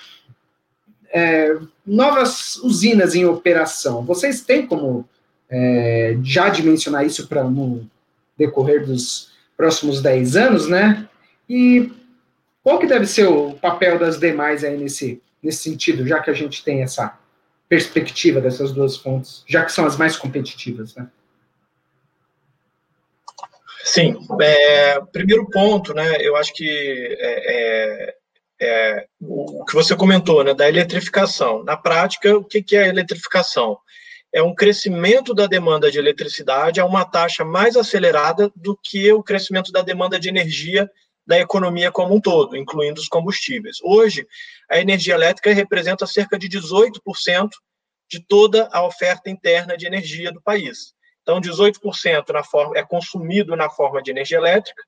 é, 1.10 1.56
novas 1.86 2.58
usinas 2.58 3.16
em 3.16 3.26
operação. 3.26 4.04
Vocês 4.04 4.42
têm 4.42 4.68
como 4.68 5.08
é, 5.50 6.18
já 6.22 6.50
dimensionar 6.50 7.06
isso 7.06 7.30
para 7.30 7.46
no 7.46 7.90
decorrer 8.38 8.86
dos 8.86 9.32
próximos 9.56 10.02
10 10.02 10.36
anos, 10.36 10.68
né? 10.68 11.08
E 11.50 11.90
qual 12.62 12.78
que 12.78 12.88
deve 12.88 13.06
ser 13.06 13.26
o 13.30 13.54
papel 13.54 13.98
das 13.98 14.20
demais 14.20 14.66
aí 14.66 14.78
nesse 14.78 15.22
nesse 15.46 15.64
sentido, 15.64 16.06
já 16.06 16.20
que 16.20 16.30
a 16.30 16.34
gente 16.34 16.64
tem 16.64 16.82
essa 16.82 17.18
perspectiva 17.70 18.42
dessas 18.42 18.72
duas 18.72 18.98
fontes, 18.98 19.44
já 19.48 19.64
que 19.64 19.72
são 19.72 19.86
as 19.86 19.98
mais 19.98 20.18
competitivas, 20.18 20.96
né? 20.96 21.08
Sim, 23.84 24.18
é, 24.42 25.00
primeiro 25.12 25.48
ponto, 25.52 25.94
né, 25.94 26.18
eu 26.20 26.36
acho 26.36 26.52
que 26.54 26.68
é, 27.20 28.10
é, 28.10 28.16
é, 28.60 29.08
o 29.22 29.64
que 29.64 29.76
você 29.76 29.96
comentou, 29.96 30.44
né, 30.44 30.56
da 30.56 30.68
eletrificação. 30.68 31.64
Na 31.64 31.78
prática, 31.78 32.36
o 32.36 32.44
que, 32.44 32.64
que 32.64 32.76
é 32.76 32.86
a 32.86 32.88
eletrificação? 32.88 33.78
é 34.36 34.44
um 34.44 34.54
crescimento 34.54 35.34
da 35.34 35.48
demanda 35.48 35.90
de 35.90 35.98
eletricidade 35.98 36.82
a 36.82 36.86
uma 36.86 37.06
taxa 37.06 37.46
mais 37.46 37.78
acelerada 37.78 38.52
do 38.54 38.78
que 38.84 39.10
o 39.14 39.24
crescimento 39.24 39.72
da 39.72 39.82
demanda 39.82 40.20
de 40.20 40.28
energia 40.28 40.92
da 41.26 41.40
economia 41.40 41.92
como 41.92 42.16
um 42.16 42.22
todo, 42.22 42.56
incluindo 42.56 43.02
os 43.02 43.08
combustíveis. 43.08 43.78
Hoje, 43.84 44.28
a 44.70 44.80
energia 44.80 45.16
elétrica 45.16 45.54
representa 45.54 46.06
cerca 46.06 46.38
de 46.38 46.48
18% 46.48 47.50
de 48.10 48.20
toda 48.20 48.70
a 48.72 48.86
oferta 48.86 49.30
interna 49.30 49.76
de 49.76 49.88
energia 49.88 50.32
do 50.32 50.42
país. 50.42 50.94
Então, 51.22 51.42
18% 51.42 52.30
na 52.30 52.44
forma, 52.44 52.78
é 52.78 52.84
consumido 52.84 53.56
na 53.56 53.70
forma 53.70 54.02
de 54.02 54.12
energia 54.12 54.38
elétrica 54.38 54.84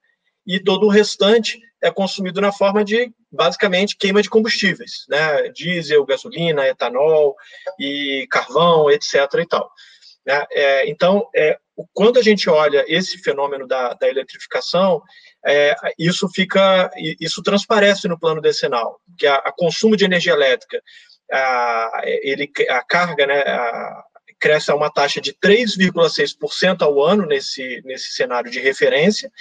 e 0.46 0.60
todo 0.60 0.86
o 0.86 0.90
restante 0.90 1.60
é 1.82 1.92
consumido 1.92 2.40
na 2.40 2.52
forma 2.52 2.84
de, 2.86 3.12
basicamente, 3.32 3.98
queima 3.98 4.22
de 4.22 4.30
combustíveis, 4.30 5.06
né? 5.10 5.50
Diesel, 5.50 6.06
gasolina, 6.06 6.68
etanol 6.68 7.36
e 7.80 8.28
carvão, 8.30 8.90
etc. 8.90 9.16
e 9.42 9.46
tal. 9.46 9.72
Né? 10.26 10.46
É, 10.52 10.90
então, 10.90 11.28
é, 11.36 11.58
quando 11.94 12.18
a 12.18 12.22
gente 12.22 12.50
olha 12.50 12.86
esse 12.88 13.18
fenômeno 13.18 13.68
da, 13.68 13.94
da 13.94 14.08
eletrificação, 14.08 15.02
é, 15.46 15.76
isso 15.98 16.28
fica, 16.30 16.90
isso 17.20 17.42
transparece 17.42 18.08
no 18.08 18.20
plano 18.20 18.42
decenal, 18.42 19.00
que 19.18 19.28
a, 19.28 19.36
a 19.36 19.52
consumo 19.52 19.96
de 19.96 20.06
energia 20.06 20.34
elétrica, 20.34 20.82
a, 21.32 22.02
ele, 22.06 22.52
a 22.70 22.84
carga, 22.84 23.26
né, 23.26 23.40
a, 23.42 24.04
cresce 24.40 24.72
a 24.72 24.76
uma 24.76 24.92
taxa 24.92 25.20
de 25.20 25.34
3,6% 25.34 26.82
ao 26.82 27.04
ano 27.04 27.26
nesse, 27.26 27.82
nesse 27.86 28.14
cenário 28.14 28.50
de 28.52 28.60
referência, 28.60 29.32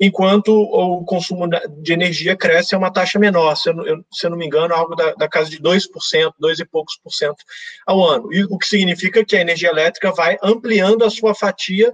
enquanto 0.00 0.48
o 0.48 1.04
consumo 1.04 1.48
de 1.82 1.92
energia 1.92 2.36
cresce 2.36 2.74
a 2.74 2.78
uma 2.78 2.92
taxa 2.92 3.18
menor, 3.18 3.54
se 3.56 3.70
eu, 3.70 3.86
eu, 3.86 4.04
se 4.12 4.26
eu 4.26 4.30
não 4.30 4.38
me 4.38 4.46
engano, 4.46 4.74
algo 4.74 4.94
da, 4.94 5.12
da 5.14 5.28
casa 5.28 5.50
de 5.50 5.58
2%, 5.58 6.32
2 6.38 6.58
e 6.60 6.64
poucos 6.64 6.98
por 7.02 7.12
cento 7.12 7.44
ao 7.86 8.02
ano. 8.04 8.32
E, 8.32 8.44
o 8.44 8.58
que 8.58 8.66
significa 8.66 9.24
que 9.24 9.36
a 9.36 9.40
energia 9.40 9.68
elétrica 9.68 10.12
vai 10.12 10.38
ampliando 10.42 11.04
a 11.04 11.10
sua 11.10 11.34
fatia 11.34 11.92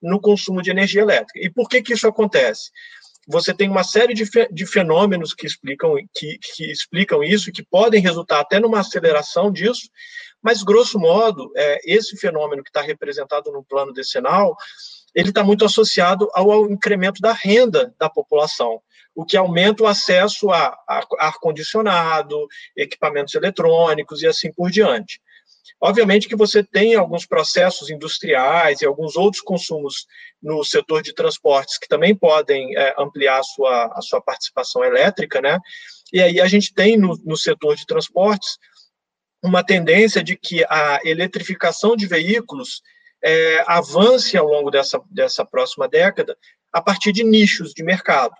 no 0.00 0.20
consumo 0.20 0.62
de 0.62 0.70
energia 0.70 1.02
elétrica. 1.02 1.40
E 1.40 1.50
por 1.50 1.68
que, 1.68 1.82
que 1.82 1.94
isso 1.94 2.06
acontece? 2.06 2.70
Você 3.26 3.52
tem 3.52 3.68
uma 3.68 3.82
série 3.82 4.14
de, 4.14 4.24
de 4.52 4.66
fenômenos 4.66 5.34
que 5.34 5.46
explicam, 5.46 5.96
que, 6.14 6.38
que 6.38 6.70
explicam 6.70 7.24
isso, 7.24 7.50
que 7.50 7.64
podem 7.64 8.00
resultar 8.00 8.40
até 8.40 8.60
numa 8.60 8.80
aceleração 8.80 9.50
disso, 9.50 9.88
mas, 10.42 10.62
grosso 10.62 10.98
modo, 10.98 11.50
é, 11.56 11.80
esse 11.84 12.16
fenômeno 12.16 12.62
que 12.62 12.70
está 12.70 12.80
representado 12.80 13.50
no 13.50 13.64
plano 13.64 13.92
decenal, 13.92 14.56
ele 15.12 15.30
está 15.30 15.42
muito 15.42 15.64
associado 15.64 16.28
ao, 16.32 16.52
ao, 16.52 16.70
incremento 16.70 17.20
da 17.20 17.32
renda 17.32 17.92
da 17.98 18.08
população, 18.08 18.80
o 19.12 19.24
que 19.24 19.36
aumenta 19.36 19.82
o 19.82 19.86
acesso 19.86 20.50
a 20.50 20.78
ar-condicionado, 21.18 22.46
equipamentos 22.76 23.34
eletrônicos 23.34 24.22
e 24.22 24.28
assim 24.28 24.52
por 24.52 24.70
diante. 24.70 25.20
Obviamente 25.80 26.28
que 26.28 26.36
você 26.36 26.62
tem 26.62 26.94
alguns 26.94 27.26
processos 27.26 27.90
industriais 27.90 28.80
e 28.80 28.86
alguns 28.86 29.16
outros 29.16 29.42
consumos 29.42 30.06
no 30.42 30.64
setor 30.64 31.02
de 31.02 31.14
transportes 31.14 31.78
que 31.78 31.88
também 31.88 32.14
podem 32.14 32.76
é, 32.76 32.94
ampliar 32.98 33.40
a 33.40 33.42
sua, 33.42 33.86
a 33.94 34.00
sua 34.00 34.20
participação 34.20 34.84
elétrica, 34.84 35.40
né? 35.40 35.58
E 36.12 36.22
aí 36.22 36.40
a 36.40 36.46
gente 36.46 36.72
tem 36.72 36.96
no, 36.96 37.18
no 37.24 37.36
setor 37.36 37.76
de 37.76 37.86
transportes 37.86 38.58
uma 39.42 39.64
tendência 39.64 40.22
de 40.22 40.36
que 40.36 40.64
a 40.68 41.00
eletrificação 41.04 41.96
de 41.96 42.06
veículos 42.06 42.82
é, 43.22 43.64
avance 43.66 44.36
ao 44.36 44.46
longo 44.46 44.70
dessa, 44.70 45.00
dessa 45.10 45.44
próxima 45.44 45.88
década 45.88 46.36
a 46.72 46.80
partir 46.80 47.12
de 47.12 47.24
nichos 47.24 47.72
de 47.72 47.82
mercado. 47.82 48.34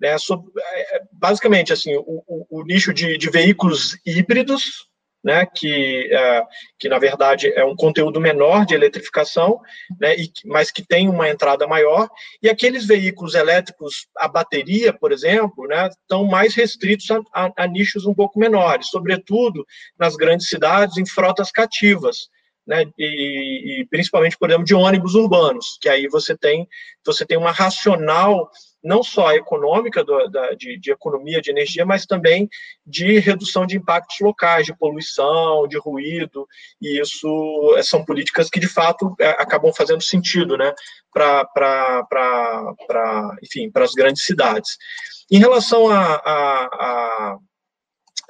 Né? 0.00 0.08
É, 0.10 1.02
basicamente, 1.12 1.72
assim, 1.72 1.94
o, 1.96 2.24
o, 2.26 2.46
o 2.60 2.64
nicho 2.64 2.92
de, 2.92 3.16
de, 3.16 3.30
veículos 3.30 3.96
híbridos, 4.04 4.88
né, 5.22 5.46
que, 5.46 6.08
é, 6.12 6.42
que 6.78 6.88
na 6.88 6.98
verdade 6.98 7.52
é 7.54 7.64
um 7.64 7.76
conteúdo 7.76 8.20
menor 8.20 8.66
de 8.66 8.74
eletrificação, 8.74 9.60
né, 10.00 10.16
e, 10.16 10.30
mas 10.44 10.70
que 10.70 10.84
tem 10.84 11.08
uma 11.08 11.28
entrada 11.28 11.66
maior, 11.66 12.08
e 12.42 12.48
aqueles 12.48 12.86
veículos 12.86 13.34
elétricos 13.34 14.06
a 14.18 14.26
bateria, 14.26 14.92
por 14.92 15.12
exemplo, 15.12 15.66
né, 15.66 15.88
estão 15.88 16.24
mais 16.24 16.54
restritos 16.54 17.10
a, 17.10 17.20
a, 17.32 17.52
a 17.56 17.66
nichos 17.66 18.06
um 18.06 18.14
pouco 18.14 18.38
menores, 18.38 18.88
sobretudo 18.88 19.64
nas 19.98 20.16
grandes 20.16 20.48
cidades, 20.48 20.96
em 20.96 21.06
frotas 21.06 21.50
cativas, 21.50 22.28
né, 22.66 22.84
e, 22.98 23.80
e, 23.80 23.86
principalmente, 23.86 24.38
por 24.38 24.48
exemplo, 24.48 24.64
de 24.64 24.74
ônibus 24.74 25.14
urbanos, 25.14 25.78
que 25.80 25.88
aí 25.88 26.06
você 26.08 26.36
tem, 26.36 26.68
você 27.04 27.26
tem 27.26 27.36
uma 27.36 27.50
racional 27.50 28.50
não 28.82 29.02
só 29.02 29.32
econômica 29.32 30.02
do, 30.02 30.28
da, 30.28 30.54
de, 30.54 30.78
de, 30.78 30.90
economia 30.90 31.40
de 31.40 31.50
energia, 31.50 31.86
mas 31.86 32.04
também 32.04 32.48
de 32.84 33.18
redução 33.20 33.64
de 33.64 33.76
impactos 33.76 34.16
locais, 34.20 34.66
de 34.66 34.76
poluição, 34.76 35.68
de 35.68 35.78
ruído, 35.78 36.46
e 36.80 37.00
isso 37.00 37.74
é, 37.76 37.82
são 37.82 38.04
políticas 38.04 38.50
que 38.50 38.58
de 38.58 38.68
fato 38.68 39.14
é, 39.20 39.30
acabam 39.30 39.72
fazendo 39.72 40.02
sentido, 40.02 40.56
né, 40.56 40.74
para, 41.12 42.06
enfim, 43.42 43.70
para 43.70 43.84
as 43.84 43.92
grandes 43.92 44.24
cidades. 44.24 44.76
Em 45.30 45.38
relação 45.38 45.88
a, 45.88 46.14
a, 46.16 46.64
a 46.64 47.38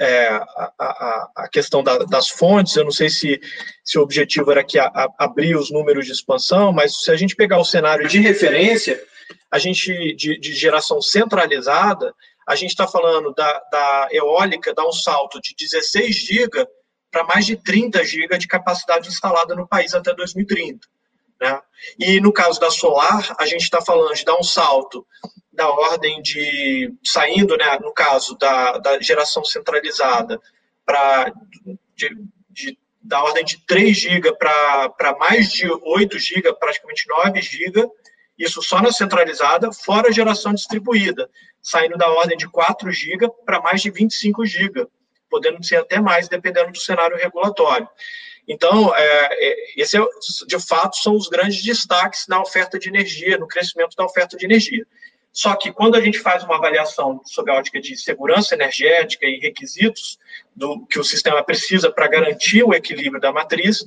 é, 0.01 0.29
a, 0.29 0.73
a, 0.79 1.31
a, 1.37 1.49
questão 1.49 1.83
da, 1.83 1.99
das 1.99 2.29
fontes, 2.29 2.77
eu 2.77 2.85
não 2.85 2.91
sei 2.91 3.09
se, 3.09 3.41
se 3.85 3.99
o 3.99 4.03
objetivo 4.03 4.51
era 4.51 4.65
que 4.65 4.79
a, 4.79 4.91
abrir 5.19 5.57
os 5.57 5.71
números 5.71 6.07
de 6.07 6.13
expansão, 6.13 6.73
mas 6.73 7.03
se 7.03 7.11
a 7.11 7.17
gente 7.17 7.37
pegar 7.37 7.59
o 7.59 7.65
cenário 7.65 8.09
de 8.09 8.19
referência, 8.19 9.03
a 9.51 9.59
gente 9.59 10.15
de, 10.15 10.39
de 10.39 10.55
geração 10.55 11.01
centralizada, 11.01 12.15
a 12.49 12.55
gente 12.55 12.71
está 12.71 12.87
falando 12.87 13.33
da, 13.35 13.63
da, 13.71 14.09
eólica 14.11 14.75
dar 14.75 14.87
um 14.87 14.93
salto 14.93 15.41
de 15.41 15.55
16 15.59 16.15
GB 16.15 16.67
para 17.11 17.25
mais 17.25 17.45
de 17.47 17.57
30 17.57 18.03
GB 18.05 18.39
de 18.39 18.49
capacidade 18.49 19.09
instalada 19.09 19.55
no 19.55 19.69
país 19.69 19.95
até 19.95 20.15
2030. 20.15 20.87
Né? 21.43 21.61
E 21.99 22.21
no 22.21 22.33
caso 22.33 22.61
da 22.61 22.71
solar, 22.71 23.35
a 23.37 23.45
gente 23.47 23.63
está 23.63 23.83
falando 23.83 24.15
de 24.15 24.25
dar 24.25 24.37
um 24.37 24.45
salto 24.45 25.05
da 25.53 25.69
ordem 25.69 26.23
de 26.23 26.95
saindo, 27.05 27.57
né, 27.57 27.79
no 27.81 27.93
caso 27.93 28.39
da, 28.39 28.79
da 28.79 29.01
geração 29.01 29.45
centralizada, 29.45 30.41
para 30.87 31.33
da 33.03 33.25
ordem 33.25 33.45
de 33.45 33.59
3 33.67 33.97
GB 33.97 34.37
para 34.37 35.17
mais 35.19 35.51
de 35.51 35.69
8 35.69 36.17
GB, 36.17 36.55
praticamente 36.55 37.09
9 37.09 37.43
GB, 37.43 37.91
isso 38.39 38.63
só 38.63 38.81
na 38.81 38.93
centralizada, 38.93 39.73
fora 39.73 40.09
a 40.09 40.13
geração 40.13 40.55
distribuída, 40.55 41.29
saindo 41.61 41.99
da 41.99 42.09
ordem 42.09 42.37
de 42.37 42.49
4 42.49 42.91
GB 42.93 43.29
para 43.45 43.61
mais 43.61 43.83
de 43.83 43.91
25 43.91 44.47
GB, 44.47 44.87
podendo 45.29 45.63
ser 45.65 45.77
até 45.77 46.01
mais, 46.01 46.29
dependendo 46.29 46.71
do 46.71 46.79
cenário 46.79 47.17
regulatório. 47.17 47.89
Então, 48.47 48.95
é, 48.95 49.29
é, 49.33 49.81
esse 49.81 49.97
é, 49.97 50.05
de 50.47 50.59
fato 50.59 50.97
são 50.97 51.15
os 51.15 51.29
grandes 51.29 51.63
destaques 51.63 52.27
na 52.29 52.41
oferta 52.41 52.79
de 52.79 52.89
energia, 52.89 53.39
no 53.39 53.47
crescimento 53.47 53.97
da 53.97 54.05
oferta 54.05 54.37
de 54.37 54.45
energia. 54.45 54.85
Só 55.33 55.57
que 55.57 55.73
quando 55.73 55.95
a 55.95 56.01
gente 56.01 56.19
faz 56.19 56.45
uma 56.45 56.57
avaliação 56.57 57.23
sob 57.25 57.51
a 57.51 57.55
ótica 57.55 57.81
de 57.81 57.97
segurança 57.97 58.55
energética 58.55 59.25
e 59.27 59.39
requisitos 59.39 60.19
do 60.55 60.85
que 60.87 60.99
o 60.99 61.05
sistema 61.05 61.43
precisa 61.43 61.91
para 61.91 62.07
garantir 62.07 62.63
o 62.63 62.75
equilíbrio 62.75 63.21
da 63.21 63.33
matriz, 63.33 63.83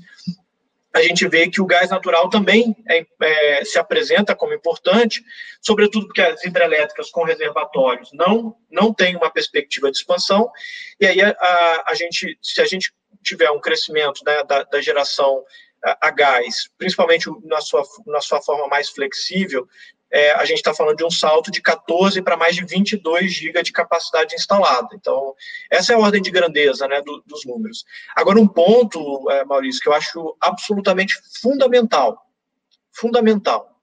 a 0.96 1.02
gente 1.02 1.28
vê 1.28 1.50
que 1.50 1.62
o 1.62 1.66
gás 1.66 1.90
natural 1.90 2.30
também 2.30 2.74
é, 2.90 3.06
é, 3.22 3.66
se 3.66 3.78
apresenta 3.78 4.34
como 4.34 4.54
importante, 4.54 5.22
sobretudo 5.62 6.08
porque 6.08 6.22
as 6.22 6.42
hidrelétricas 6.44 7.12
com 7.12 7.26
reservatórios 7.26 8.10
não, 8.14 8.56
não 8.72 8.94
têm 8.94 9.16
uma 9.16 9.30
perspectiva 9.30 9.92
de 9.92 9.98
expansão, 9.98 10.50
e 10.98 11.06
aí 11.06 11.22
a, 11.22 11.84
a 11.86 11.94
gente, 11.94 12.40
se 12.42 12.62
a 12.62 12.66
gente 12.66 12.94
tiver 13.26 13.50
um 13.52 13.60
crescimento 13.60 14.22
né, 14.26 14.44
da, 14.44 14.64
da, 14.64 14.82
geração 14.82 15.44
a, 16.00 16.12
gás, 16.12 16.70
principalmente 16.78 17.30
na 17.44 17.60
sua, 17.60 17.84
na 18.06 18.22
sua 18.22 18.42
forma 18.42 18.68
mais 18.68 18.90
flexível, 18.90 19.68
é, 20.12 20.32
a 20.32 20.46
gente 20.46 20.58
está 20.58 20.74
falando 20.74 20.98
de 20.98 21.04
um 21.04 21.10
salto 21.10 21.52
de 21.52 21.62
14 21.62 22.22
para 22.22 22.38
mais 22.38 22.56
de 22.56 22.64
22 22.64 23.34
GB 23.34 23.64
de 23.64 23.72
capacidade 23.72 24.36
instalada. 24.36 24.88
Então, 24.94 25.34
essa 25.70 25.92
é 25.92 25.96
a 25.96 26.00
ordem 26.00 26.22
de 26.22 26.32
grandeza 26.32 26.88
né, 26.88 27.02
do, 27.02 27.22
dos 27.26 27.44
números. 27.46 27.84
Agora, 28.16 28.40
um 28.40 28.48
ponto, 28.48 29.30
é, 29.30 29.44
Maurício, 29.44 29.82
que 29.82 29.90
eu 29.90 29.94
acho 29.94 30.38
absolutamente 30.40 31.20
fundamental, 31.42 32.18
fundamental, 32.94 33.76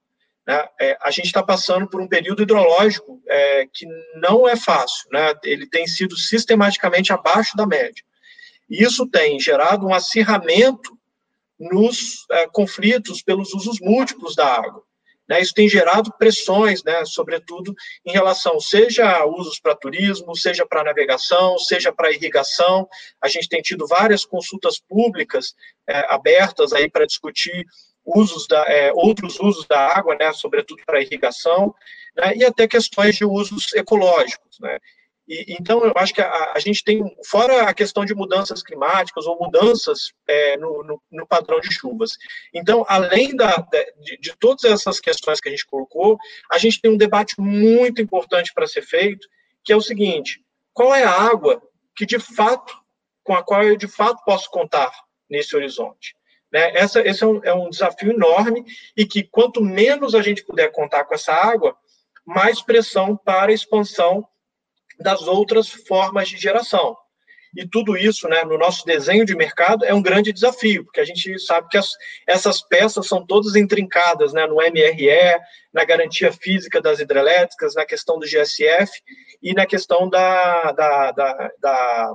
né, 0.47 0.67
é, 0.79 0.97
a 1.01 1.11
gente 1.11 1.27
está 1.27 1.43
passando 1.43 1.87
por 1.87 2.01
um 2.01 2.07
período 2.07 2.43
hidrológico 2.43 3.21
é, 3.27 3.67
que 3.71 3.85
não 4.15 4.47
é 4.47 4.55
fácil, 4.55 5.07
né, 5.11 5.33
ele 5.43 5.69
tem 5.69 5.85
sido 5.87 6.17
sistematicamente 6.17 7.13
abaixo 7.13 7.55
da 7.55 7.67
média. 7.67 8.03
E 8.69 8.83
isso 8.83 9.07
tem 9.07 9.39
gerado 9.39 9.85
um 9.85 9.93
acirramento 9.93 10.97
nos 11.59 12.25
é, 12.31 12.47
conflitos 12.47 13.21
pelos 13.21 13.53
usos 13.53 13.79
múltiplos 13.79 14.35
da 14.35 14.45
água. 14.45 14.83
Né, 15.27 15.41
isso 15.41 15.53
tem 15.53 15.69
gerado 15.69 16.11
pressões, 16.19 16.83
né, 16.83 17.05
sobretudo 17.05 17.73
em 18.05 18.11
relação, 18.11 18.59
seja 18.59 19.09
a 19.09 19.25
usos 19.25 19.57
para 19.57 19.73
turismo, 19.73 20.35
seja 20.35 20.65
para 20.65 20.83
navegação, 20.83 21.57
seja 21.57 21.93
para 21.93 22.11
irrigação. 22.11 22.87
A 23.21 23.29
gente 23.29 23.47
tem 23.47 23.61
tido 23.61 23.87
várias 23.87 24.25
consultas 24.25 24.79
públicas 24.79 25.55
é, 25.87 26.13
abertas 26.13 26.73
aí 26.73 26.89
para 26.89 27.05
discutir 27.05 27.65
usos 28.05 28.47
da, 28.47 28.65
é, 28.67 28.91
outros 28.93 29.39
usos 29.39 29.65
da 29.65 29.79
água, 29.97 30.13
né, 30.15 30.33
sobretudo 30.33 30.83
para 30.85 31.01
irrigação, 31.01 31.73
né, 32.17 32.35
e 32.35 32.43
até 32.43 32.67
questões 32.67 33.15
de 33.15 33.23
usos 33.23 33.71
ecológicos. 33.73 34.59
Né. 34.59 34.77
E, 35.27 35.55
então, 35.57 35.83
eu 35.85 35.93
acho 35.95 36.13
que 36.13 36.21
a, 36.21 36.53
a, 36.53 36.59
gente 36.59 36.83
tem, 36.83 37.03
fora 37.25 37.63
a 37.63 37.73
questão 37.73 38.03
de 38.03 38.13
mudanças 38.13 38.61
climáticas 38.61 39.25
ou 39.25 39.39
mudanças 39.39 40.11
é, 40.27 40.57
no, 40.57 40.83
no, 40.83 41.01
no, 41.09 41.27
padrão 41.27 41.59
de 41.61 41.73
chuvas. 41.73 42.11
Então, 42.53 42.85
além 42.87 43.35
da, 43.35 43.55
de, 44.01 44.17
de, 44.17 44.35
todas 44.37 44.65
essas 44.65 44.99
questões 44.99 45.39
que 45.39 45.47
a 45.47 45.51
gente 45.51 45.65
colocou, 45.65 46.17
a 46.51 46.57
gente 46.57 46.81
tem 46.81 46.91
um 46.91 46.97
debate 46.97 47.35
muito 47.39 48.01
importante 48.01 48.51
para 48.53 48.67
ser 48.67 48.81
feito, 48.81 49.27
que 49.63 49.71
é 49.71 49.75
o 49.75 49.81
seguinte: 49.81 50.43
qual 50.73 50.93
é 50.93 51.03
a 51.03 51.11
água 51.11 51.61
que 51.95 52.05
de 52.05 52.19
fato, 52.19 52.75
com 53.23 53.33
a 53.33 53.43
qual 53.43 53.63
eu 53.63 53.77
de 53.77 53.87
fato 53.87 54.23
posso 54.25 54.49
contar 54.49 54.91
nesse 55.29 55.55
horizonte? 55.55 56.15
Né? 56.51 56.71
Essa, 56.75 57.01
esse 57.01 57.23
é 57.23 57.27
um, 57.27 57.43
é 57.43 57.53
um 57.53 57.69
desafio 57.69 58.11
enorme 58.11 58.65
e 58.95 59.05
que 59.05 59.23
quanto 59.23 59.61
menos 59.61 60.13
a 60.13 60.21
gente 60.21 60.43
puder 60.43 60.69
contar 60.71 61.05
com 61.05 61.15
essa 61.15 61.33
água, 61.33 61.77
mais 62.25 62.61
pressão 62.61 63.15
para 63.17 63.51
a 63.51 63.55
expansão 63.55 64.27
das 65.03 65.21
outras 65.21 65.69
formas 65.69 66.29
de 66.29 66.37
geração. 66.37 66.95
E 67.55 67.67
tudo 67.67 67.95
isso, 67.95 68.27
né, 68.27 68.43
no 68.43 68.57
nosso 68.57 68.83
desenho 68.83 69.25
de 69.25 69.35
mercado, 69.35 69.85
é 69.85 69.93
um 69.93 70.01
grande 70.01 70.33
desafio, 70.33 70.83
porque 70.85 70.99
a 70.99 71.05
gente 71.05 71.37
sabe 71.39 71.67
que 71.69 71.77
as, 71.77 71.89
essas 72.27 72.61
peças 72.67 73.07
são 73.07 73.23
todas 73.23 73.55
intrincadas 73.55 74.33
né, 74.33 74.47
no 74.47 74.55
MRE, 74.55 75.39
na 75.71 75.85
garantia 75.85 76.31
física 76.31 76.81
das 76.81 76.99
hidrelétricas, 76.99 77.75
na 77.75 77.85
questão 77.85 78.17
do 78.17 78.25
GSF 78.25 78.91
e 79.41 79.53
na 79.53 79.67
questão 79.67 80.09
da, 80.09 80.71
da, 80.71 81.11
da, 81.11 81.51
da 81.61 82.13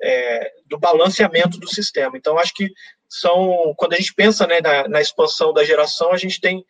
é, 0.00 0.52
do 0.66 0.78
balanceamento 0.78 1.58
do 1.58 1.68
sistema. 1.68 2.16
Então, 2.16 2.38
acho 2.38 2.54
que 2.54 2.70
são, 3.08 3.74
quando 3.76 3.94
a 3.94 3.96
gente 3.96 4.14
pensa 4.14 4.46
né, 4.46 4.60
na, 4.60 4.88
na 4.88 5.00
expansão 5.00 5.52
da 5.52 5.64
geração, 5.64 6.12
a 6.12 6.16
gente 6.16 6.40
tem 6.40 6.64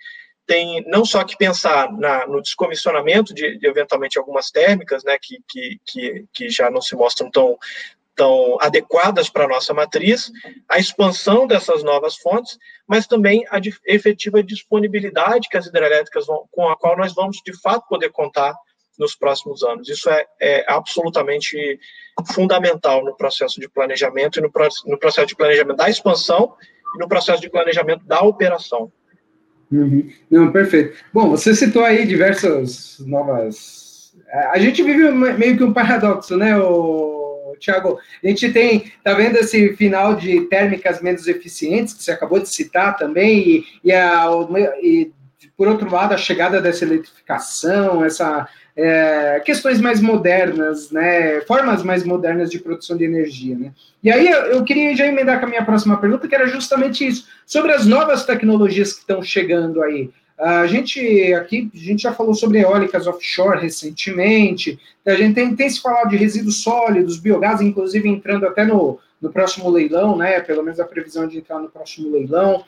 tem 0.49 0.83
não 0.87 1.05
só 1.05 1.23
que 1.23 1.37
pensar 1.37 1.93
na, 1.93 2.27
no 2.27 2.41
descomissionamento 2.41 3.35
de, 3.35 3.59
de, 3.59 3.69
eventualmente 3.69 4.19
algumas 4.19 4.51
térmicas, 4.51 5.05
né, 5.05 5.19
que, 5.21 5.39
que, 5.47 5.79
que, 5.85 6.25
que 6.33 6.49
já 6.49 6.71
não 6.71 6.81
se 6.81 6.97
mostram 6.97 7.31
tão, 7.31 7.59
tão 8.17 8.57
adequadas 8.59 9.29
para 9.29 9.45
a 9.45 9.49
nossa 9.49 9.75
matriz, 9.75 10.33
a 10.67 10.79
expansão 10.79 11.47
dessas 11.47 11.83
novas 11.83 12.17
fontes, 12.17 12.59
mas 12.87 13.07
também 13.07 13.45
a 13.51 13.61
efetiva 13.87 14.43
disponibilidade 14.43 15.51
que 15.51 15.59
as 15.59 15.67
hidrelétricas 15.67 16.27
vão, 16.27 16.49
com 16.51 16.67
a 16.71 16.77
qual 16.77 16.97
nós 16.97 17.15
vamos 17.15 17.43
de 17.45 17.55
fato 17.61 17.87
poder 17.87 18.11
contar 18.11 18.57
nos 18.99 19.15
próximos 19.15 19.63
anos. 19.63 19.87
Isso 19.87 20.09
é, 20.09 20.27
é 20.41 20.65
absolutamente 20.67 21.79
fundamental 22.33 23.05
no 23.05 23.15
processo 23.15 23.61
de 23.61 23.69
planejamento 23.69 24.39
e 24.39 24.43
no, 24.43 24.51
no 24.87 24.99
processo 24.99 25.27
de 25.27 25.37
planejamento 25.37 25.77
da 25.77 25.91
expansão 25.91 26.57
e 26.97 26.99
no 26.99 27.07
processo 27.07 27.43
de 27.43 27.51
planejamento 27.51 28.03
da 28.07 28.23
operação. 28.23 28.91
Uhum. 29.71 30.09
Não, 30.31 30.51
perfeito. 30.51 30.97
Bom, 31.13 31.31
você 31.31 31.55
citou 31.55 31.85
aí 31.85 32.07
diversas 32.07 32.99
novas. 33.01 34.13
A 34.51 34.59
gente 34.59 34.83
vive 34.83 35.11
meio 35.11 35.57
que 35.57 35.65
um 35.65 35.73
paradoxo, 35.73 36.37
né, 36.37 36.57
o 36.59 37.55
Tiago? 37.59 37.99
A 38.23 38.27
gente 38.27 38.53
tem, 38.53 38.93
tá 39.03 39.15
vendo 39.15 39.37
esse 39.37 39.75
final 39.77 40.15
de 40.15 40.43
térmicas 40.43 41.01
menos 41.03 41.27
eficientes 41.27 41.95
que 41.95 42.03
você 42.03 42.13
acabou 42.13 42.39
de 42.39 42.49
citar 42.49 42.97
também, 42.97 43.39
e, 43.49 43.65
e, 43.85 43.93
a, 43.93 44.27
e 44.83 45.11
por 45.57 45.69
outro 45.69 45.91
lado, 45.91 46.15
a 46.15 46.19
chegada 46.19 46.61
dessa 46.61 46.85
eletrificação, 46.85 48.05
essa 48.05 48.49
é, 48.81 49.43
questões 49.45 49.81
mais 49.81 50.01
modernas, 50.01 50.93
né, 50.93 51.41
formas 51.41 51.83
mais 51.83 52.05
modernas 52.05 52.49
de 52.49 52.61
produção 52.61 52.97
de 52.97 53.05
energia, 53.05 53.59
né. 53.59 53.73
E 54.05 54.09
aí 54.09 54.29
eu, 54.29 54.41
eu, 54.43 54.65
queria 54.65 54.95
já 54.95 55.05
emendar 55.05 55.41
com 55.41 55.47
a 55.47 55.49
minha 55.49 55.65
próxima 55.65 55.97
pergunta, 55.97 56.29
que 56.29 56.35
era 56.35 56.47
justamente 56.47 57.05
isso, 57.05 57.27
sobre 57.45 57.73
as 57.73 57.85
novas 57.85 58.25
tecnologias 58.25 58.93
que 58.93 59.01
estão 59.01 59.21
chegando 59.21 59.83
aí. 59.83 60.11
A 60.39 60.65
gente 60.69 61.35
aqui, 61.35 61.69
a 61.75 61.77
gente 61.77 62.05
já 62.05 62.13
falou 62.13 62.33
sobre 62.33 62.61
eólicas 62.61 63.09
offshore 63.09 63.61
recentemente, 63.61 64.79
a 65.05 65.15
gente 65.17 65.35
tem, 65.35 65.57
tem 65.57 65.69
se 65.69 65.83
falado 65.83 66.11
de 66.11 66.17
resíduos 66.17 66.63
sólidos, 66.63 67.19
biogás, 67.19 67.61
inclusive 67.61 68.09
entrando 68.09 68.47
até 68.47 68.65
no, 68.65 69.01
no 69.21 69.33
próximo 69.33 69.69
leilão, 69.69 70.17
né, 70.17 70.39
pelo 70.39 70.63
menos 70.63 70.79
a 70.79 70.85
previsão 70.85 71.27
de 71.27 71.39
entrar 71.39 71.59
no 71.59 71.69
próximo 71.69 72.13
leilão. 72.13 72.63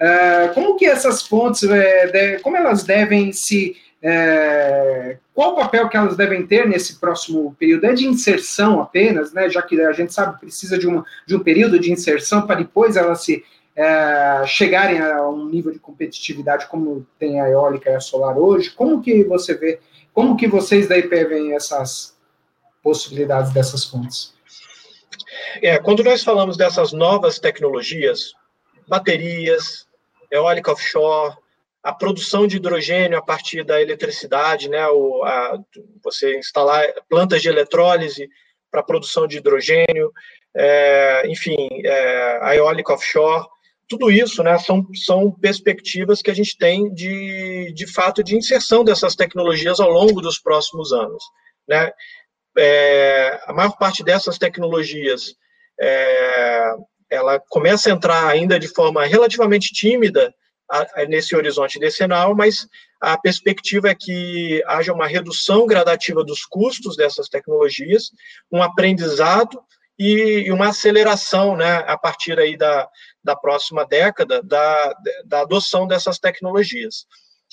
Uh, 0.00 0.54
como 0.54 0.76
que 0.76 0.86
essas 0.86 1.22
fontes, 1.22 1.64
é, 1.64 2.06
de, 2.06 2.38
como 2.40 2.56
elas 2.56 2.84
devem 2.84 3.32
se 3.32 3.74
é, 4.08 5.18
qual 5.34 5.52
o 5.52 5.56
papel 5.56 5.88
que 5.88 5.96
elas 5.96 6.16
devem 6.16 6.46
ter 6.46 6.68
nesse 6.68 7.00
próximo 7.00 7.56
período? 7.58 7.86
É 7.86 7.92
de 7.92 8.06
inserção 8.06 8.80
apenas, 8.80 9.32
né? 9.32 9.50
Já 9.50 9.60
que 9.60 9.80
a 9.80 9.92
gente 9.92 10.14
sabe 10.14 10.34
que 10.34 10.42
precisa 10.42 10.78
de, 10.78 10.86
uma, 10.86 11.04
de 11.26 11.34
um 11.34 11.40
período 11.40 11.76
de 11.76 11.90
inserção 11.90 12.46
para 12.46 12.60
depois 12.60 12.96
elas 12.96 13.24
se 13.24 13.44
é, 13.74 14.44
chegarem 14.46 15.00
a 15.00 15.28
um 15.28 15.48
nível 15.48 15.72
de 15.72 15.80
competitividade 15.80 16.68
como 16.68 17.04
tem 17.18 17.40
a 17.40 17.50
eólica 17.50 17.90
e 17.90 17.96
a 17.96 18.00
solar 18.00 18.38
hoje. 18.38 18.70
Como 18.70 19.02
que 19.02 19.24
você 19.24 19.54
vê? 19.54 19.80
Como 20.14 20.36
que 20.36 20.46
vocês 20.46 20.86
da 20.86 20.96
IP 20.96 21.24
veem 21.24 21.56
essas 21.56 22.16
possibilidades 22.84 23.52
dessas 23.52 23.84
fontes? 23.84 24.32
É, 25.60 25.78
quando 25.78 26.04
nós 26.04 26.22
falamos 26.22 26.56
dessas 26.56 26.92
novas 26.92 27.40
tecnologias, 27.40 28.34
baterias, 28.86 29.88
eólica 30.30 30.70
offshore, 30.70 31.34
a 31.86 31.92
produção 31.92 32.48
de 32.48 32.56
hidrogênio 32.56 33.16
a 33.16 33.22
partir 33.22 33.62
da 33.62 33.80
eletricidade, 33.80 34.68
né, 34.68 34.88
o, 34.88 35.22
a, 35.22 35.56
você 36.02 36.36
instalar 36.36 36.84
plantas 37.08 37.40
de 37.40 37.48
eletrólise 37.48 38.28
para 38.68 38.82
produção 38.82 39.24
de 39.24 39.36
hidrogênio, 39.36 40.12
é, 40.56 41.22
enfim, 41.28 41.68
é, 41.84 42.40
a 42.42 42.56
eólica 42.56 42.92
offshore, 42.92 43.46
tudo 43.88 44.10
isso 44.10 44.42
né, 44.42 44.58
são, 44.58 44.84
são 44.94 45.30
perspectivas 45.30 46.20
que 46.20 46.28
a 46.28 46.34
gente 46.34 46.58
tem 46.58 46.92
de, 46.92 47.72
de 47.72 47.86
fato 47.86 48.20
de 48.20 48.34
inserção 48.34 48.82
dessas 48.82 49.14
tecnologias 49.14 49.78
ao 49.78 49.88
longo 49.88 50.20
dos 50.20 50.40
próximos 50.40 50.92
anos. 50.92 51.22
Né? 51.68 51.92
É, 52.58 53.40
a 53.46 53.52
maior 53.52 53.78
parte 53.78 54.02
dessas 54.02 54.38
tecnologias 54.38 55.36
é, 55.80 56.74
ela 57.08 57.38
começa 57.48 57.88
a 57.88 57.92
entrar 57.92 58.26
ainda 58.26 58.58
de 58.58 58.66
forma 58.66 59.06
relativamente 59.06 59.72
tímida 59.72 60.34
nesse 61.08 61.36
horizonte 61.36 61.78
decenal, 61.78 62.34
mas 62.34 62.66
a 63.00 63.16
perspectiva 63.16 63.88
é 63.88 63.94
que 63.94 64.62
haja 64.66 64.92
uma 64.92 65.06
redução 65.06 65.66
gradativa 65.66 66.24
dos 66.24 66.44
custos 66.44 66.96
dessas 66.96 67.28
tecnologias, 67.28 68.10
um 68.50 68.62
aprendizado 68.62 69.62
e 69.98 70.50
uma 70.50 70.68
aceleração, 70.68 71.56
né, 71.56 71.84
a 71.86 71.96
partir 71.96 72.38
aí 72.38 72.56
da, 72.56 72.88
da 73.22 73.34
próxima 73.34 73.86
década, 73.86 74.42
da, 74.42 74.94
da 75.24 75.40
adoção 75.40 75.86
dessas 75.86 76.18
tecnologias. 76.18 77.06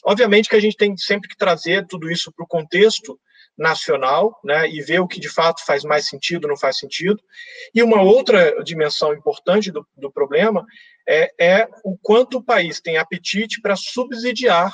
Obviamente 0.03 0.49
que 0.49 0.55
a 0.55 0.59
gente 0.59 0.75
tem 0.75 0.97
sempre 0.97 1.29
que 1.29 1.37
trazer 1.37 1.87
tudo 1.87 2.11
isso 2.11 2.31
para 2.31 2.43
o 2.43 2.47
contexto 2.47 3.17
nacional, 3.57 4.39
né, 4.43 4.67
e 4.67 4.81
ver 4.81 4.99
o 4.99 5.07
que 5.07 5.19
de 5.19 5.29
fato 5.29 5.63
faz 5.65 5.83
mais 5.83 6.07
sentido, 6.07 6.47
não 6.47 6.57
faz 6.57 6.77
sentido. 6.79 7.21
E 7.73 7.83
uma 7.83 8.01
outra 8.01 8.61
dimensão 8.63 9.13
importante 9.13 9.71
do, 9.71 9.87
do 9.95 10.11
problema 10.11 10.65
é, 11.07 11.33
é 11.39 11.67
o 11.83 11.97
quanto 12.01 12.37
o 12.37 12.43
país 12.43 12.79
tem 12.79 12.97
apetite 12.97 13.61
para 13.61 13.75
subsidiar 13.75 14.73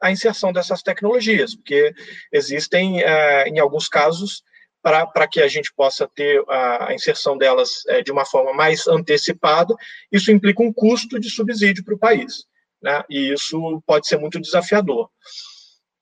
a 0.00 0.10
inserção 0.10 0.52
dessas 0.52 0.82
tecnologias, 0.82 1.54
porque 1.54 1.92
existem, 2.32 3.02
é, 3.02 3.48
em 3.48 3.58
alguns 3.58 3.88
casos, 3.88 4.42
para 4.82 5.26
que 5.26 5.40
a 5.40 5.48
gente 5.48 5.72
possa 5.74 6.08
ter 6.14 6.42
a, 6.48 6.94
inserção 6.94 7.36
delas 7.36 7.82
é, 7.88 8.02
de 8.02 8.12
uma 8.12 8.24
forma 8.24 8.52
mais 8.52 8.86
antecipada, 8.86 9.74
isso 10.10 10.30
implica 10.30 10.62
um 10.62 10.72
custo 10.72 11.18
de 11.18 11.28
subsídio 11.28 11.84
para 11.84 11.94
o 11.94 11.98
país, 11.98 12.44
né? 12.80 13.02
e 13.10 13.32
isso 13.32 13.82
pode 13.86 14.06
ser 14.06 14.18
muito 14.18 14.40
desafiador. 14.40 15.10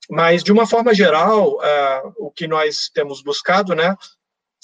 Mas, 0.09 0.45
de 0.45 0.53
uma 0.53 0.67
forma 0.67 0.95
geral, 0.95 1.55
uh, 1.55 2.15
o 2.19 2.31
que 2.31 2.47
nós 2.47 2.89
temos 2.95 3.23
buscado, 3.23 3.75
né, 3.75 3.97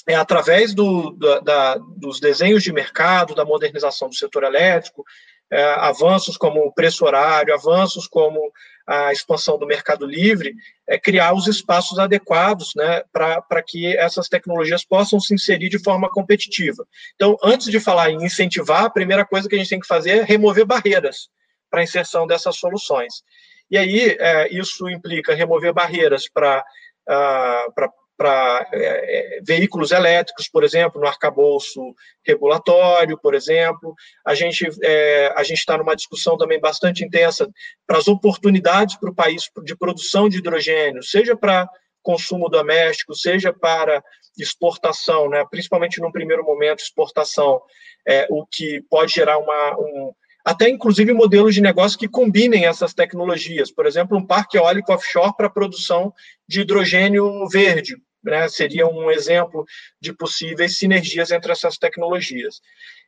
é 0.09 0.15
através 0.15 0.75
do, 0.75 1.13
da, 1.13 1.39
da, 1.41 1.79
dos 1.97 2.19
desenhos 2.21 2.63
de 2.63 2.73
mercado, 2.73 3.35
da 3.35 3.45
modernização 3.45 4.09
do 4.09 4.15
setor 4.15 4.45
elétrico, 4.45 5.05
é, 5.51 5.63
avanços 5.63 6.37
como 6.37 6.61
o 6.61 6.73
preço 6.73 7.05
horário, 7.05 7.55
avanços 7.55 8.09
como 8.09 8.51
a 8.87 9.13
expansão 9.13 9.59
do 9.59 9.67
mercado 9.67 10.07
livre, 10.07 10.55
é 10.89 10.99
criar 10.99 11.35
os 11.35 11.47
espaços 11.47 11.99
adequados 11.99 12.73
né, 12.75 13.03
para 13.13 13.63
que 13.63 13.97
essas 13.97 14.29
tecnologias 14.29 14.85
possam 14.85 15.21
se 15.21 15.35
inserir 15.35 15.69
de 15.69 15.79
forma 15.79 16.11
competitiva. 16.11 16.87
Então, 17.15 17.37
antes 17.45 17.71
de 17.71 17.79
falar 17.79 18.11
em 18.11 18.25
incentivar, 18.25 18.85
a 18.85 18.91
primeira 18.91 19.25
coisa 19.25 19.49
que 19.49 19.55
a 19.55 19.59
gente 19.59 19.71
tem 19.71 19.81
que 19.81 19.87
fazer 19.87 20.11
é 20.11 20.23
remover 20.25 20.65
barreiras 20.65 21.29
para 21.71 21.81
a 21.81 21.85
inserção 21.85 22.27
dessas 22.27 22.57
soluções. 22.57 23.23
E 23.71 23.79
aí, 23.79 24.17
é, 24.19 24.53
isso 24.53 24.89
implica 24.89 25.35
remover 25.35 25.73
barreiras 25.73 26.29
para 26.29 26.65
uh, 27.09 27.73
para 27.75 27.91
é, 28.31 29.37
é, 29.39 29.41
veículos 29.43 29.91
elétricos, 29.91 30.49
por 30.49 30.65
exemplo, 30.65 31.01
no 31.01 31.07
arcabouço 31.07 31.81
regulatório, 32.25 33.19
por 33.19 33.35
exemplo. 33.35 33.95
A 34.25 34.35
gente 34.35 34.69
é, 34.83 35.33
a 35.37 35.43
gente 35.43 35.59
está 35.59 35.77
numa 35.79 35.97
discussão 35.97 36.37
também 36.37 36.61
bastante 36.61 37.05
intensa 37.05 37.49
para 37.87 37.99
as 37.99 38.09
oportunidades 38.09 38.97
para 38.97 39.11
o 39.11 39.15
país 39.15 39.51
de 39.65 39.77
produção 39.77 40.29
de 40.29 40.39
hidrogênio, 40.39 41.03
seja 41.03 41.37
para 41.37 41.69
consumo 42.03 42.49
doméstico, 42.49 43.15
seja 43.15 43.53
para 43.53 44.03
exportação, 44.39 45.29
né, 45.29 45.45
principalmente 45.51 46.01
no 46.01 46.11
primeiro 46.11 46.45
momento, 46.45 46.81
exportação, 46.81 47.61
é, 48.07 48.27
o 48.31 48.47
que 48.47 48.83
pode 48.91 49.13
gerar 49.13 49.39
uma, 49.39 49.77
um, 49.79 50.13
até 50.45 50.69
inclusive 50.69 51.13
modelos 51.13 51.55
de 51.55 51.61
negócio 51.61 51.99
que 51.99 52.09
combinem 52.09 52.67
essas 52.67 52.95
tecnologias. 52.95 53.71
Por 53.71 53.87
exemplo, 53.87 54.17
um 54.17 54.27
parque 54.27 54.57
eólico 54.57 54.93
offshore 54.93 55.35
para 55.37 55.51
produção 55.51 56.13
de 56.49 56.63
hidrogênio 56.63 57.47
verde, 57.49 57.97
né, 58.23 58.49
seria 58.49 58.87
um 58.87 59.11
exemplo 59.11 59.65
de 60.01 60.13
possíveis 60.13 60.79
sinergias 60.79 61.31
entre 61.31 61.53
essas 61.53 61.77
tecnologias. 61.79 62.61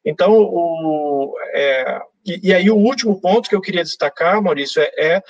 Então, 0.04 0.32
o, 0.32 1.34
é, 1.54 2.00
e, 2.26 2.48
e, 2.48 2.54
aí 2.54 2.70
o 2.70 2.76
último 2.76 3.20
ponto 3.20 3.48
que 3.48 3.54
eu 3.54 3.60
queria 3.60 3.82
destacar, 3.82 4.42
Maurício, 4.42 4.82
é, 4.82 4.90
é, 4.98 5.22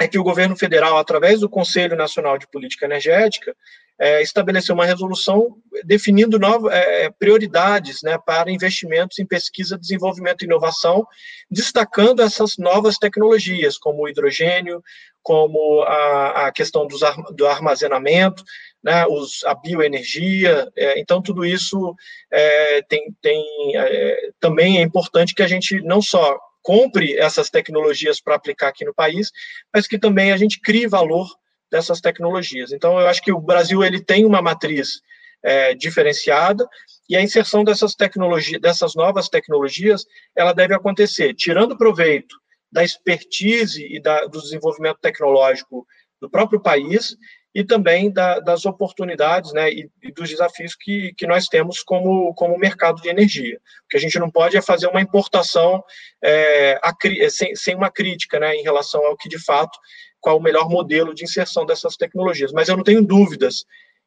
é 0.00 0.08
que 0.08 0.18
o 0.18 0.24
governo 0.24 0.56
federal, 0.56 0.98
através 0.98 1.40
do 1.40 1.48
Conselho 1.48 1.96
Nacional 1.96 2.38
de 2.38 2.48
Política 2.48 2.86
Energética, 2.86 3.54
é, 3.98 4.22
estabeleceu 4.22 4.74
uma 4.74 4.86
resolução 4.86 5.56
definindo 5.84 6.38
novas 6.38 6.72
é, 6.72 7.10
prioridades 7.10 8.02
né, 8.02 8.18
para 8.18 8.50
investimentos 8.50 9.18
em 9.18 9.26
pesquisa, 9.26 9.78
desenvolvimento 9.78 10.42
e 10.42 10.46
inovação, 10.46 11.06
destacando 11.50 12.20
essas 12.20 12.56
novas 12.58 12.98
tecnologias, 12.98 13.78
como 13.78 14.02
o 14.02 14.08
hidrogênio, 14.08 14.82
como 15.22 15.82
a, 15.82 16.46
a 16.46 16.52
questão 16.52 16.86
dos, 16.86 17.00
do 17.34 17.46
armazenamento, 17.46 18.42
né, 18.84 19.06
os, 19.06 19.42
a 19.44 19.54
bioenergia. 19.54 20.70
É, 20.76 21.00
então, 21.00 21.22
tudo 21.22 21.44
isso 21.44 21.96
é, 22.30 22.82
tem, 22.82 23.16
tem 23.22 23.42
é, 23.74 24.30
também 24.38 24.78
é 24.78 24.82
importante 24.82 25.34
que 25.34 25.42
a 25.42 25.48
gente 25.48 25.80
não 25.80 26.02
só 26.02 26.38
compre 26.62 27.16
essas 27.18 27.50
tecnologias 27.50 28.20
para 28.20 28.34
aplicar 28.34 28.68
aqui 28.68 28.84
no 28.84 28.94
país, 28.94 29.30
mas 29.72 29.86
que 29.86 29.98
também 29.98 30.32
a 30.32 30.36
gente 30.36 30.60
crie 30.60 30.86
valor 30.86 31.26
dessas 31.70 32.00
tecnologias. 32.00 32.72
Então, 32.72 33.00
eu 33.00 33.08
acho 33.08 33.22
que 33.22 33.32
o 33.32 33.40
Brasil 33.40 33.82
ele 33.82 34.02
tem 34.02 34.24
uma 34.24 34.42
matriz 34.42 35.00
é, 35.42 35.74
diferenciada 35.74 36.66
e 37.08 37.16
a 37.16 37.22
inserção 37.22 37.64
dessas 37.64 37.94
tecnologias, 37.94 38.60
dessas 38.60 38.94
novas 38.94 39.28
tecnologias, 39.28 40.04
ela 40.36 40.52
deve 40.52 40.74
acontecer 40.74 41.34
tirando 41.34 41.76
proveito 41.76 42.36
da 42.72 42.82
expertise 42.82 43.86
e 43.86 44.00
da, 44.00 44.24
do 44.24 44.40
desenvolvimento 44.40 44.98
tecnológico 45.00 45.86
do 46.20 46.30
próprio 46.30 46.60
país 46.60 47.14
e 47.54 47.62
também 47.62 48.10
da, 48.10 48.40
das 48.40 48.66
oportunidades 48.66 49.52
né, 49.52 49.70
e, 49.70 49.88
e, 50.02 50.12
dos 50.12 50.28
desafios 50.28 50.74
que, 50.74 51.14
que 51.16 51.26
nós 51.26 51.46
temos 51.46 51.82
como, 51.82 52.34
como 52.34 52.58
mercado 52.58 53.00
de 53.00 53.08
energia. 53.08 53.60
O 53.84 53.88
que 53.88 53.96
a 53.96 54.00
gente 54.00 54.18
não 54.18 54.28
pode 54.28 54.56
é 54.56 54.62
fazer 54.62 54.88
uma 54.88 55.00
importação 55.00 55.82
é, 56.22 56.80
a, 56.82 56.92
sem, 57.30 57.54
sem 57.54 57.76
uma 57.76 57.90
crítica 57.90 58.40
né, 58.40 58.56
em 58.56 58.62
relação 58.62 59.06
ao 59.06 59.16
que, 59.16 59.28
de 59.28 59.38
fato, 59.38 59.78
qual 60.20 60.38
o 60.38 60.42
melhor 60.42 60.68
modelo 60.68 61.14
de 61.14 61.22
inserção 61.22 61.64
dessas 61.64 61.96
tecnologias. 61.96 62.50
Mas 62.50 62.68
eu 62.68 62.76
não 62.76 62.82
tenho 62.82 63.04
dúvidas 63.04 63.64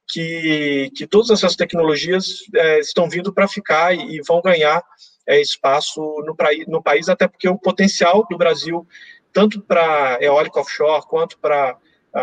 que, 0.10 0.92
que 0.94 1.08
todas 1.08 1.30
essas 1.30 1.56
tecnologias 1.56 2.40
é, 2.54 2.80
estão 2.80 3.10
vindo 3.10 3.34
para 3.34 3.48
ficar 3.48 3.96
e, 3.96 4.18
e, 4.18 4.22
vão 4.28 4.42
ganhar 4.42 4.84
é, 5.26 5.40
espaço 5.40 6.02
no, 6.02 6.36
no 6.68 6.84
país, 6.84 7.08
até 7.08 7.30
porque 7.30 7.48
o 7.48 7.58
potencial 7.58 8.26
do 8.30 8.38
Brasil, 8.38 8.86
tanto 9.32 9.62
para 9.62 10.18
eólica 10.20 10.60
offshore 10.60 11.06
quanto 11.08 11.38
para 11.40 11.78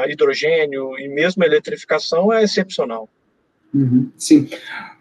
hidrogênio 0.09 0.99
e 0.99 1.09
mesmo 1.09 1.45
eletrificação, 1.45 2.32
é 2.32 2.43
excepcional. 2.43 3.09
Uhum, 3.74 4.12
sim. 4.16 4.49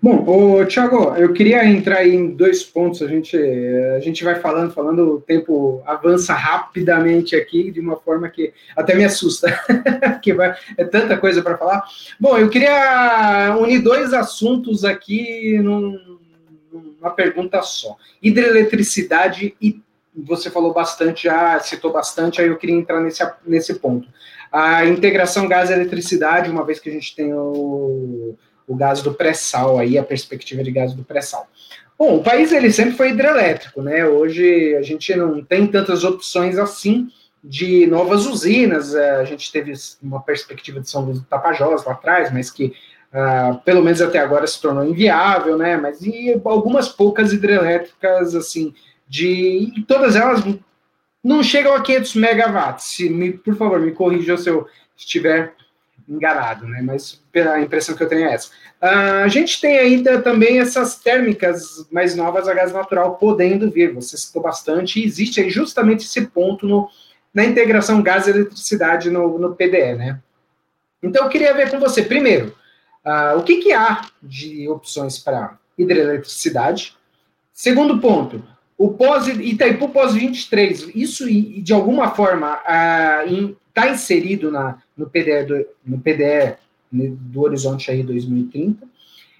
Bom, 0.01 0.25
o 0.27 0.65
Thiago, 0.65 1.15
eu 1.15 1.31
queria 1.31 1.63
entrar 1.63 2.07
em 2.07 2.31
dois 2.31 2.63
pontos. 2.63 3.03
A 3.03 3.07
gente, 3.07 3.37
a 3.37 3.99
gente 3.99 4.23
vai 4.23 4.35
falando, 4.35 4.73
falando, 4.73 5.13
o 5.13 5.21
tempo 5.21 5.83
avança 5.85 6.33
rapidamente 6.33 7.35
aqui, 7.35 7.69
de 7.69 7.79
uma 7.79 7.95
forma 7.95 8.27
que 8.29 8.51
até 8.75 8.95
me 8.95 9.05
assusta, 9.05 9.47
que 10.23 10.33
vai, 10.33 10.57
é 10.75 10.83
tanta 10.83 11.17
coisa 11.17 11.43
para 11.43 11.55
falar. 11.55 11.83
Bom, 12.19 12.35
eu 12.35 12.49
queria 12.49 13.55
unir 13.59 13.79
dois 13.79 14.11
assuntos 14.11 14.83
aqui 14.83 15.59
num, 15.59 16.19
numa 16.71 17.11
pergunta 17.11 17.61
só: 17.61 17.95
hidroeletricidade 18.23 19.55
e 19.61 19.83
você 20.15 20.49
falou 20.49 20.73
bastante, 20.73 21.23
já 21.23 21.59
citou 21.59 21.91
bastante, 21.91 22.41
aí 22.41 22.47
eu 22.47 22.57
queria 22.57 22.75
entrar 22.75 22.99
nesse, 23.01 23.23
nesse 23.45 23.75
ponto. 23.75 24.07
A 24.53 24.85
integração 24.85 25.47
gás-eletricidade, 25.47 26.49
uma 26.49 26.63
vez 26.63 26.79
que 26.79 26.89
a 26.89 26.93
gente 26.93 27.15
tem 27.15 27.33
o 27.33 28.37
o 28.67 28.75
gás 28.75 29.01
do 29.01 29.13
pré-sal, 29.13 29.77
aí 29.77 29.97
a 29.97 30.03
perspectiva 30.03 30.63
de 30.63 30.71
gás 30.71 30.93
do 30.93 31.03
pré-sal. 31.03 31.47
Bom, 31.97 32.17
o 32.17 32.23
país 32.23 32.51
ele 32.51 32.71
sempre 32.71 32.93
foi 32.93 33.09
hidrelétrico, 33.09 33.81
né? 33.81 34.05
Hoje 34.05 34.75
a 34.75 34.81
gente 34.81 35.13
não 35.15 35.43
tem 35.43 35.67
tantas 35.67 36.03
opções 36.03 36.57
assim 36.57 37.07
de 37.43 37.85
novas 37.87 38.25
usinas. 38.25 38.95
É, 38.95 39.17
a 39.17 39.23
gente 39.25 39.51
teve 39.51 39.73
uma 40.01 40.21
perspectiva 40.21 40.79
de 40.79 40.89
São 40.89 41.03
Luís 41.03 41.19
do 41.19 41.25
Tapajós 41.25 41.85
lá 41.85 41.93
atrás, 41.93 42.31
mas 42.33 42.49
que 42.49 42.73
uh, 43.13 43.59
pelo 43.63 43.83
menos 43.83 44.01
até 44.01 44.19
agora 44.19 44.47
se 44.47 44.59
tornou 44.61 44.83
inviável, 44.83 45.57
né? 45.57 45.77
Mas 45.77 46.01
e 46.01 46.39
algumas 46.43 46.89
poucas 46.89 47.31
hidrelétricas 47.31 48.33
assim 48.33 48.73
de 49.07 49.85
todas 49.87 50.15
elas 50.15 50.41
não 51.23 51.41
chegam 51.41 51.73
a 51.73 51.81
500 51.81 52.15
megawatts. 52.15 52.95
Se 52.95 53.09
me, 53.09 53.31
por 53.31 53.55
favor, 53.55 53.79
me 53.79 53.91
corrija 53.91 54.37
se 54.37 54.49
eu 54.49 54.67
estiver 54.95 55.53
enganado, 56.07 56.67
né? 56.67 56.81
Mas 56.81 57.23
a 57.35 57.61
impressão 57.61 57.95
que 57.95 58.03
eu 58.03 58.09
tenho 58.09 58.27
é 58.27 58.33
essa. 58.33 58.49
Uh, 58.81 59.23
a 59.23 59.27
gente 59.29 59.61
tem 59.61 59.77
ainda 59.77 60.21
também 60.21 60.59
essas 60.59 60.97
térmicas 60.97 61.87
mais 61.89 62.15
novas 62.15 62.47
a 62.47 62.53
gás 62.53 62.73
natural 62.73 63.15
podendo 63.15 63.71
vir. 63.71 63.93
Você 63.93 64.17
citou 64.17 64.41
bastante, 64.41 65.01
existe 65.01 65.39
aí 65.39 65.49
justamente 65.49 66.05
esse 66.05 66.27
ponto 66.27 66.67
no, 66.67 66.89
na 67.33 67.45
integração 67.45 68.01
gás 68.01 68.27
e 68.27 68.31
eletricidade 68.31 69.09
no, 69.09 69.39
no 69.39 69.55
PDE, 69.55 69.95
né? 69.95 70.19
Então, 71.01 71.25
eu 71.25 71.29
queria 71.29 71.53
ver 71.53 71.69
com 71.69 71.79
você, 71.79 72.01
primeiro, 72.01 72.55
uh, 73.05 73.37
o 73.37 73.43
que, 73.43 73.57
que 73.57 73.73
há 73.73 74.01
de 74.21 74.67
opções 74.69 75.17
para 75.17 75.57
hidroeletricidade? 75.77 76.95
Segundo 77.53 77.99
ponto, 77.99 78.43
o 78.77 78.89
pós 78.89 79.27
Itaipu 79.27 79.89
pós-23, 79.89 80.91
isso 80.95 81.25
de 81.27 81.73
alguma 81.73 82.11
forma 82.11 82.59
está 83.67 83.89
inserido 83.89 84.51
na, 84.51 84.77
no 84.95 85.09
PDE, 85.09 85.43
do, 85.45 85.65
no 85.85 85.99
PDE 85.99 86.55
do 86.91 87.41
Horizonte 87.41 87.89
aí 87.89 88.03
2030. 88.03 88.87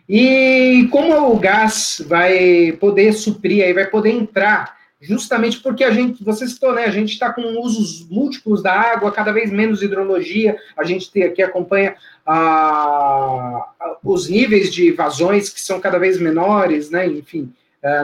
E 0.08 0.88
como 0.92 1.32
o 1.32 1.40
gás 1.40 2.04
vai 2.08 2.74
poder 2.74 3.14
suprir, 3.14 3.64
aí 3.64 3.74
vai 3.74 3.86
poder 3.86 4.12
entrar, 4.12 4.78
justamente 5.00 5.60
porque 5.60 5.84
a 5.84 5.92
gente, 5.92 6.24
você 6.24 6.48
citou, 6.48 6.74
né, 6.74 6.86
a 6.86 6.92
gente 6.92 7.14
está 7.14 7.32
com 7.32 7.42
usos 7.62 8.08
múltiplos 8.10 8.62
da 8.62 8.74
água, 8.74 9.12
cada 9.12 9.32
vez 9.32 9.52
menos 9.52 9.82
hidrologia, 9.82 10.58
a 10.78 10.84
gente 10.84 11.12
tem 11.12 11.24
aqui 11.24 11.42
acompanha 11.42 11.96
ah, 12.26 13.66
os 14.04 14.30
níveis 14.30 14.74
de 14.74 14.92
vazões 14.92 15.50
que 15.50 15.62
são 15.62 15.80
cada 15.80 15.98
vez 15.98 16.20
menores, 16.20 16.90
né, 16.90 17.08
enfim, 17.08 17.54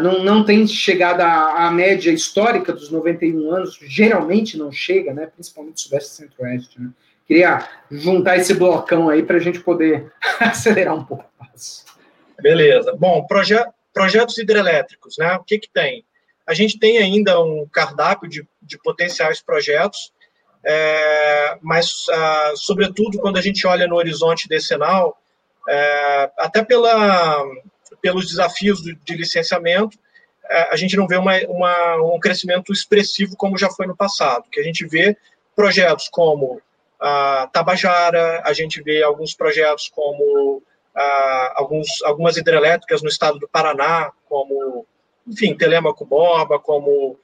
não, 0.02 0.24
não 0.24 0.44
tem 0.44 0.68
chegado 0.68 1.22
à, 1.22 1.68
à, 1.68 1.72
média 1.72 2.12
histórica 2.12 2.74
dos 2.74 2.92
91 2.92 3.52
anos, 3.52 3.80
geralmente 3.82 4.58
não 4.58 4.72
chega, 4.72 5.14
né, 5.14 5.28
principalmente 5.28 5.82
Sudeste 5.82 6.10
e 6.10 6.16
Centro-Oeste, 6.16 6.82
né, 6.82 6.90
Queria 7.26 7.70
juntar 7.92 8.38
esse 8.38 8.56
blocão 8.56 9.08
aí 9.08 9.22
para 9.22 9.38
a 9.38 9.40
gente 9.40 9.60
poder 9.60 10.12
acelerar 10.42 10.96
um 10.96 11.06
pouco 11.06 11.26
mais. 11.40 11.86
Beleza. 12.42 12.96
Bom, 12.96 13.24
proje 13.28 13.56
projetos 13.94 14.38
hidrelétricos, 14.40 15.16
né? 15.20 15.36
O 15.36 15.44
que, 15.44 15.60
que 15.60 15.70
tem? 15.72 16.04
A 16.48 16.56
gente 16.56 16.80
tem 16.80 16.98
ainda 16.98 17.40
um 17.40 17.68
cardápio 17.72 18.28
de, 18.28 18.48
de 18.60 18.80
potenciais 18.80 19.42
projetos, 19.42 20.12
é, 20.66 21.58
mas, 21.62 22.06
ah, 22.12 22.54
sobretudo, 22.56 23.20
quando 23.20 23.38
a 23.38 23.42
gente 23.42 23.68
olha 23.68 23.88
no 23.88 23.96
horizonte 23.96 24.48
decenal, 24.48 25.16
é, 25.68 26.32
até 26.40 26.64
pela, 26.64 27.46
pelos 28.02 28.28
desafios 28.28 28.82
de, 28.82 29.16
licenciamento, 29.16 29.98
é, 30.50 30.74
a 30.74 30.76
gente 30.76 30.96
não 30.98 31.08
vê 31.08 31.18
uma, 31.18 31.38
uma, 31.48 31.96
um 32.16 32.20
crescimento 32.20 32.72
expressivo 32.72 33.36
como 33.36 33.58
já 33.58 33.70
foi 33.70 33.86
no 33.86 33.96
passado, 33.96 34.50
que 34.52 34.60
a 34.60 34.64
gente 34.64 34.86
vê 34.86 35.16
projetos 35.56 36.08
como 36.10 36.62
a 37.00 37.50
Tabajara, 37.52 38.42
a 38.44 38.52
gente 38.54 38.82
vê 38.82 39.02
alguns 39.04 39.34
projetos 39.34 39.90
como 39.90 40.62
alguns, 41.56 42.02
algumas 42.04 42.38
hidrelétricas 42.38 43.02
no 43.02 43.10
estado 43.10 43.40
do 43.40 43.48
Paraná, 43.48 44.12
como, 44.28 44.86
enfim, 45.28 45.56
Telemaco 45.56 46.06
Borba, 46.06 46.60
como 46.60 47.18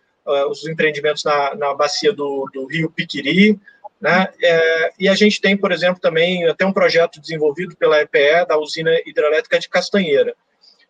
os 0.50 0.66
empreendimentos 0.68 1.24
na, 1.24 1.56
na 1.56 1.74
bacia 1.74 2.12
do, 2.12 2.50
do 2.54 2.66
rio 2.66 2.90
Piquiri, 2.90 3.60
né? 4.02 4.28
É, 4.42 4.92
e 5.00 5.08
a 5.08 5.16
gente 5.16 5.40
tem, 5.40 5.56
por 5.56 5.72
exemplo, 5.72 6.02
também 6.02 6.46
até 6.48 6.66
um 6.66 6.74
projeto 6.74 7.22
desenvolvido 7.22 7.76
pela 7.76 8.02
EPE 8.02 8.46
da 8.48 8.58
usina 8.58 8.92
hidrelétrica 9.06 9.60
de 9.60 9.70
Castanheira. 9.70 10.36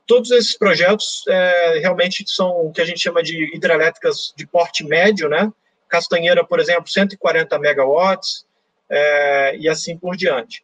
Todos 0.08 0.32
esses 0.32 0.58
projetos 0.58 1.24
é, 1.28 1.80
realmente 1.80 2.24
são 2.28 2.68
o 2.68 2.72
que 2.72 2.82
a 2.82 2.86
gente 2.86 3.00
chama 3.00 3.24
de 3.24 3.56
hidrelétricas 3.56 4.34
de 4.36 4.46
porte 4.46 4.84
médio, 4.84 5.28
né? 5.28 5.52
Castanheira, 5.88 6.44
por 6.44 6.60
exemplo, 6.60 6.88
140 6.88 7.58
megawatts, 7.58 8.46
é, 8.90 9.56
e 9.58 9.68
assim 9.68 9.98
por 9.98 10.16
diante. 10.16 10.64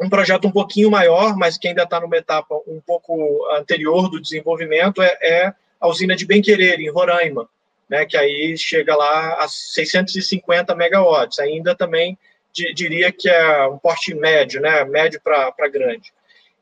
Um 0.00 0.08
projeto 0.08 0.48
um 0.48 0.50
pouquinho 0.50 0.90
maior, 0.90 1.36
mas 1.36 1.56
que 1.56 1.68
ainda 1.68 1.84
está 1.84 2.00
numa 2.00 2.16
etapa 2.16 2.54
um 2.66 2.80
pouco 2.80 3.46
anterior 3.52 4.10
do 4.10 4.20
desenvolvimento, 4.20 5.02
é, 5.02 5.18
é 5.22 5.54
a 5.80 5.88
usina 5.88 6.16
de 6.16 6.26
Benquerer, 6.26 6.80
em 6.80 6.90
Roraima, 6.90 7.48
né, 7.88 8.06
que 8.06 8.16
aí 8.16 8.56
chega 8.56 8.96
lá 8.96 9.34
a 9.34 9.48
650 9.48 10.74
megawatts, 10.74 11.38
ainda 11.38 11.74
também 11.74 12.16
diria 12.52 13.10
que 13.10 13.28
é 13.28 13.66
um 13.66 13.78
porte 13.78 14.14
médio, 14.14 14.60
né, 14.60 14.84
médio 14.84 15.20
para 15.22 15.68
grande. 15.68 16.12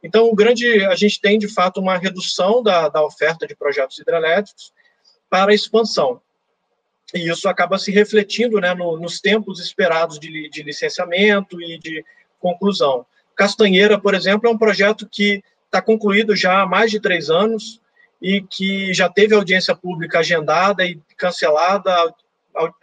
Então, 0.03 0.27
o 0.27 0.35
grande, 0.35 0.85
a 0.85 0.95
gente 0.95 1.21
tem, 1.21 1.39
de 1.39 1.49
fato, 1.49 1.81
uma 1.81 1.97
redução 1.97 2.63
da, 2.63 2.89
da 2.89 3.05
oferta 3.05 3.47
de 3.47 3.55
projetos 3.55 3.99
hidrelétricos 3.99 4.73
para 5.29 5.53
a 5.53 5.55
expansão 5.55 6.21
e 7.15 7.29
isso 7.29 7.49
acaba 7.49 7.79
se 7.79 7.91
refletindo 7.91 8.61
né, 8.61 8.75
no, 8.75 8.97
nos 8.97 9.21
tempos 9.21 9.61
esperados 9.61 10.19
de, 10.19 10.49
de, 10.49 10.63
licenciamento 10.63 11.61
e 11.61 11.79
de 11.79 12.05
conclusão. 12.39 13.05
Castanheira, 13.35 13.99
por 13.99 14.15
exemplo, 14.15 14.49
é 14.49 14.53
um 14.53 14.59
projeto 14.59 15.09
que 15.11 15.43
está 15.67 15.81
concluído 15.81 16.37
já 16.37 16.63
há 16.63 16.67
mais 16.67 16.91
de 16.91 17.01
três 17.01 17.31
anos 17.31 17.81
e 18.21 18.43
que 18.43 18.93
já 18.93 19.09
teve 19.09 19.35
audiência 19.35 19.75
pública 19.75 20.19
agendada 20.19 20.85
e 20.85 21.01
cancelada, 21.17 21.93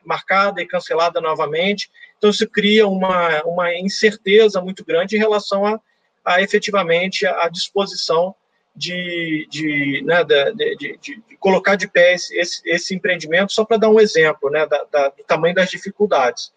marcada 0.03 0.61
e 0.61 0.67
cancelada 0.67 1.21
novamente. 1.21 1.89
Então, 2.17 2.29
isso 2.29 2.47
cria 2.49 2.87
uma, 2.87 3.41
uma 3.43 3.73
incerteza 3.75 4.59
muito 4.61 4.83
grande 4.83 5.15
em 5.15 5.19
relação 5.19 5.65
a, 5.65 5.79
a 6.27 6.41
efetivamente 6.41 7.25
a 7.25 7.47
disposição 7.47 8.35
de, 8.75 9.47
de, 9.49 10.03
né, 10.05 10.23
de, 10.25 10.75
de, 10.75 10.97
de, 10.97 11.37
colocar 11.39 11.75
de 11.75 11.87
pé 11.87 12.13
esse, 12.13 12.61
esse, 12.65 12.93
empreendimento, 12.93 13.53
só 13.53 13.63
para 13.63 13.77
dar 13.77 13.89
um 13.89 13.99
exemplo 13.99 14.49
né, 14.49 14.67
da, 14.67 14.83
da, 14.91 15.09
do 15.09 15.23
tamanho 15.23 15.55
das 15.55 15.69
dificuldades. 15.69 16.53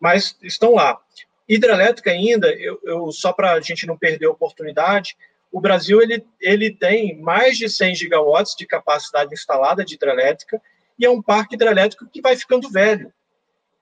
Mas 0.00 0.36
estão 0.42 0.74
lá. 0.74 0.98
Hidrelétrica 1.48 2.10
ainda, 2.10 2.52
eu, 2.52 2.80
eu 2.82 3.12
só 3.12 3.32
para 3.32 3.52
a 3.52 3.60
gente 3.60 3.86
não 3.86 3.96
perder 3.96 4.26
a 4.26 4.30
oportunidade, 4.30 5.16
o 5.52 5.60
Brasil 5.60 6.02
ele, 6.02 6.26
ele 6.40 6.74
tem 6.74 7.16
mais 7.20 7.56
de 7.56 7.68
100 7.68 7.94
gigawatts 7.94 8.56
de 8.58 8.66
capacidade 8.66 9.32
instalada 9.32 9.84
de 9.84 9.94
hidrelétrica 9.94 10.60
e 10.98 11.06
é 11.06 11.10
um 11.10 11.22
parque 11.22 11.54
hidrelétrico 11.54 12.08
que 12.12 12.20
vai 12.20 12.34
ficando 12.34 12.68
velho. 12.68 13.12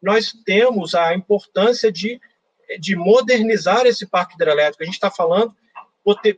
Nós 0.03 0.33
temos 0.45 0.95
a 0.95 1.15
importância 1.15 1.91
de, 1.91 2.21
de 2.79 2.97
modernizar 2.97 3.87
esse 3.87 4.07
parque 4.07 4.35
hidrelétrico. 4.35 4.83
A 4.83 4.87
gente 4.87 4.95
está 4.95 5.11
falando 5.11 5.55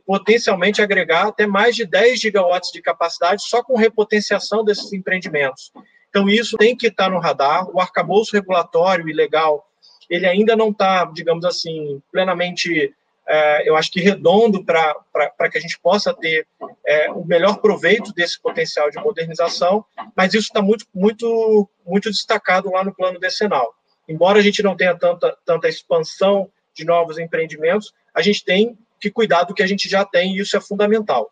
potencialmente 0.05 0.81
agregar 0.81 1.27
até 1.27 1.47
mais 1.47 1.75
de 1.75 1.85
10 1.85 2.19
gigawatts 2.19 2.71
de 2.71 2.81
capacidade 2.81 3.41
só 3.43 3.63
com 3.63 3.75
repotenciação 3.75 4.63
desses 4.63 4.93
empreendimentos. 4.93 5.71
Então, 6.09 6.29
isso 6.29 6.55
tem 6.57 6.77
que 6.77 6.87
estar 6.87 7.09
no 7.09 7.19
radar. 7.19 7.67
O 7.73 7.79
arcabouço 7.79 8.33
regulatório 8.33 9.09
e 9.09 9.13
legal, 9.13 9.67
ele 10.09 10.27
ainda 10.27 10.55
não 10.55 10.69
está, 10.69 11.05
digamos 11.05 11.43
assim, 11.43 12.01
plenamente 12.11 12.93
é, 13.27 13.67
eu 13.67 13.75
acho 13.75 13.91
que 13.91 13.99
redondo 13.99 14.63
para 14.63 15.49
que 15.51 15.57
a 15.57 15.61
gente 15.61 15.79
possa 15.79 16.13
ter 16.13 16.47
é, 16.85 17.09
o 17.11 17.25
melhor 17.25 17.57
proveito 17.57 18.13
desse 18.13 18.39
potencial 18.39 18.89
de 18.91 18.97
modernização, 18.99 19.83
mas 20.15 20.33
isso 20.33 20.47
está 20.47 20.61
muito, 20.61 20.85
muito, 20.93 21.67
muito 21.85 22.09
destacado 22.09 22.71
lá 22.71 22.83
no 22.83 22.93
plano 22.93 23.19
decenal. 23.19 23.73
Embora 24.07 24.39
a 24.39 24.41
gente 24.41 24.61
não 24.61 24.75
tenha 24.75 24.95
tanta, 24.95 25.37
tanta 25.45 25.67
expansão 25.67 26.49
de 26.73 26.85
novos 26.85 27.17
empreendimentos, 27.17 27.93
a 28.13 28.21
gente 28.21 28.43
tem 28.43 28.77
que 28.99 29.09
cuidar 29.09 29.43
do 29.43 29.53
que 29.53 29.63
a 29.63 29.67
gente 29.67 29.89
já 29.89 30.05
tem, 30.05 30.35
e 30.35 30.39
isso 30.39 30.55
é 30.55 30.61
fundamental. 30.61 31.31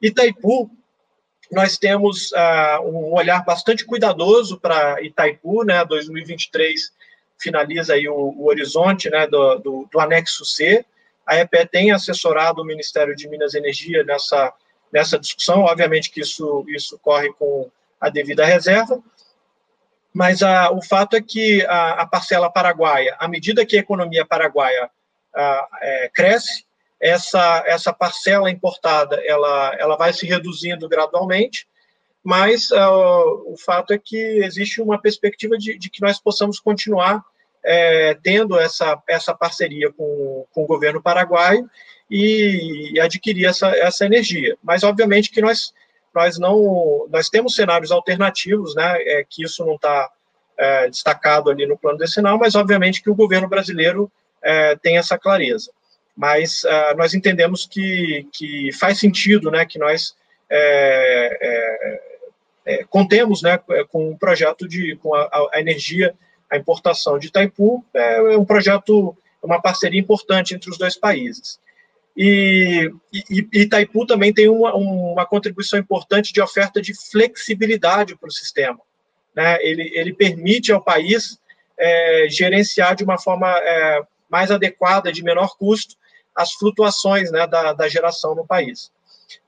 Itaipu, 0.00 0.70
nós 1.50 1.78
temos 1.78 2.32
uh, 2.32 2.82
um 2.84 3.14
olhar 3.14 3.44
bastante 3.44 3.84
cuidadoso 3.84 4.58
para 4.58 5.00
Itaipu, 5.02 5.64
né, 5.64 5.84
2023 5.84 6.94
finaliza 7.38 7.94
aí 7.94 8.08
o, 8.08 8.14
o 8.14 8.46
horizonte 8.46 9.10
né, 9.10 9.26
do, 9.26 9.56
do, 9.56 9.88
do 9.90 10.00
anexo 10.00 10.44
C, 10.44 10.84
a 11.26 11.36
EPE 11.38 11.66
tem 11.66 11.90
assessorado 11.90 12.62
o 12.62 12.64
Ministério 12.64 13.14
de 13.14 13.28
Minas 13.28 13.54
e 13.54 13.58
Energia 13.58 14.04
nessa, 14.04 14.52
nessa 14.92 15.18
discussão. 15.18 15.62
Obviamente 15.62 16.10
que 16.10 16.20
isso, 16.20 16.64
isso 16.68 16.98
corre 17.00 17.32
com 17.32 17.68
a 18.00 18.08
devida 18.08 18.44
reserva, 18.44 19.02
mas 20.16 20.42
a, 20.42 20.70
o 20.70 20.82
fato 20.82 21.14
é 21.14 21.20
que 21.20 21.62
a, 21.66 21.90
a, 22.00 22.06
parcela 22.06 22.50
paraguaia, 22.50 23.14
à 23.18 23.28
medida 23.28 23.66
que 23.66 23.76
a 23.76 23.80
economia 23.80 24.24
paraguaia 24.24 24.88
a, 25.34 25.68
é, 25.82 26.08
cresce, 26.08 26.64
essa, 26.98 27.62
essa 27.66 27.92
parcela 27.92 28.50
importada 28.50 29.22
ela, 29.26 29.76
ela 29.78 29.94
vai 29.94 30.14
se 30.14 30.24
reduzindo 30.24 30.88
gradualmente, 30.88 31.68
mas 32.24 32.70
o 32.72 33.56
fato 33.58 33.92
é 33.92 33.98
que 33.98 34.16
existe 34.16 34.80
uma 34.80 34.98
perspectiva 34.98 35.58
de, 35.58 35.78
de 35.78 35.90
que 35.90 36.00
nós 36.00 36.18
possamos 36.18 36.58
continuar 36.58 37.22
é, 37.62 38.14
tendo 38.22 38.58
essa, 38.58 38.98
essa 39.06 39.34
parceria 39.34 39.92
com, 39.92 40.46
com 40.50 40.64
o 40.64 40.66
governo 40.66 41.02
paraguaio 41.02 41.68
e, 42.10 42.92
e 42.94 43.00
adquirir 43.00 43.44
essa, 43.44 43.68
essa 43.68 44.06
energia. 44.06 44.56
Mas, 44.62 44.82
obviamente, 44.82 45.30
que 45.30 45.42
nós, 45.42 45.74
nós 46.16 46.38
não 46.38 47.06
nós 47.10 47.28
temos 47.28 47.54
cenários 47.54 47.92
alternativos, 47.92 48.74
né, 48.74 48.96
é, 49.02 49.24
que 49.28 49.44
isso 49.44 49.64
não 49.64 49.74
está 49.74 50.10
é, 50.56 50.88
destacado 50.88 51.50
ali 51.50 51.66
no 51.66 51.76
plano 51.76 51.98
decenal, 51.98 52.38
mas, 52.38 52.54
obviamente, 52.54 53.02
que 53.02 53.10
o 53.10 53.14
governo 53.14 53.46
brasileiro 53.46 54.10
é, 54.42 54.74
tem 54.76 54.96
essa 54.96 55.18
clareza. 55.18 55.70
Mas 56.16 56.64
é, 56.64 56.94
nós 56.94 57.12
entendemos 57.12 57.66
que, 57.66 58.26
que 58.32 58.72
faz 58.72 58.98
sentido 58.98 59.50
né, 59.50 59.66
que 59.66 59.78
nós 59.78 60.16
é, 60.50 62.00
é, 62.64 62.84
contemos 62.84 63.42
né, 63.42 63.58
com 63.90 64.10
um 64.10 64.16
projeto 64.16 64.66
de 64.66 64.96
com 64.96 65.14
a, 65.14 65.28
a 65.52 65.60
energia 65.60 66.14
a 66.50 66.56
importação 66.56 67.18
de 67.18 67.26
Itaipu 67.26 67.84
é, 67.92 68.38
um 68.38 68.44
projeto, 68.44 69.14
uma 69.42 69.60
parceria 69.60 70.00
importante 70.00 70.54
entre 70.54 70.70
os 70.70 70.78
dois 70.78 70.96
países. 70.96 71.60
E, 72.16 72.90
e, 73.12 73.46
Itaipu 73.52 74.06
também 74.06 74.32
tem 74.32 74.48
uma, 74.48 74.74
uma 74.74 75.26
contribuição 75.26 75.78
importante 75.78 76.32
de 76.32 76.40
oferta 76.40 76.80
de 76.80 76.94
flexibilidade 77.10 78.16
para 78.16 78.28
o 78.28 78.32
sistema. 78.32 78.80
Né? 79.34 79.58
Ele, 79.60 79.90
ele 79.94 80.14
permite 80.14 80.72
ao 80.72 80.82
país 80.82 81.38
é, 81.78 82.26
gerenciar 82.30 82.96
de 82.96 83.04
uma 83.04 83.18
forma 83.18 83.50
é, 83.58 84.00
mais 84.30 84.50
adequada, 84.50 85.12
de 85.12 85.22
menor 85.22 85.56
custo, 85.58 85.94
as 86.34 86.52
flutuações 86.52 87.30
né, 87.30 87.46
da, 87.46 87.74
da 87.74 87.88
geração 87.88 88.34
no 88.34 88.46
país. 88.46 88.90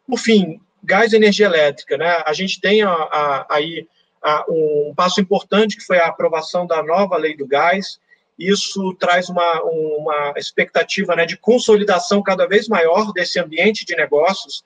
Por 0.07 0.19
fim, 0.19 0.61
gás 0.83 1.12
e 1.12 1.16
energia 1.16 1.47
elétrica. 1.47 1.97
Né? 1.97 2.23
A 2.25 2.33
gente 2.33 2.61
tem 2.61 2.81
aí 3.49 3.87
um 4.49 4.93
passo 4.95 5.21
importante 5.21 5.77
que 5.77 5.85
foi 5.85 5.99
a 5.99 6.07
aprovação 6.07 6.66
da 6.66 6.83
nova 6.83 7.16
lei 7.16 7.37
do 7.37 7.47
gás. 7.47 7.99
Isso 8.39 8.95
traz 8.95 9.28
uma, 9.28 9.62
uma 9.62 10.34
expectativa 10.36 11.16
né, 11.16 11.26
de 11.26 11.36
consolidação 11.36 12.22
cada 12.22 12.47
vez 12.47 12.68
maior 12.68 13.12
desse 13.12 13.41
ambiente 13.41 13.84
de 13.84 13.97
negócios 13.97 14.62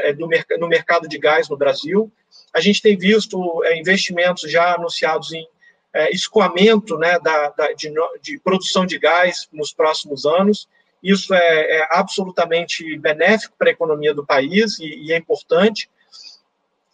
é, 0.00 0.12
do, 0.14 0.26
no 0.58 0.68
mercado 0.68 1.06
de 1.06 1.18
gás 1.18 1.48
no 1.48 1.56
Brasil. 1.56 2.10
A 2.54 2.60
gente 2.60 2.80
tem 2.80 2.96
visto 2.96 3.62
é, 3.64 3.78
investimentos 3.78 4.50
já 4.50 4.74
anunciados 4.74 5.32
em 5.32 5.46
é, 5.92 6.10
escoamento 6.10 6.96
né, 6.96 7.18
da, 7.20 7.50
da 7.50 7.72
de, 7.72 7.92
de, 8.22 8.38
produção 8.38 8.86
de 8.86 8.98
gás 8.98 9.46
nos 9.52 9.72
próximos 9.72 10.24
anos. 10.24 10.66
Isso 11.02 11.34
é, 11.34 11.78
é 11.78 11.88
absolutamente 11.90 12.98
benéfico 12.98 13.54
para 13.58 13.68
a 13.68 13.72
economia 13.72 14.14
do 14.14 14.24
país 14.24 14.78
e, 14.78 14.86
e 14.86 15.12
é 15.12 15.18
importante. 15.18 15.90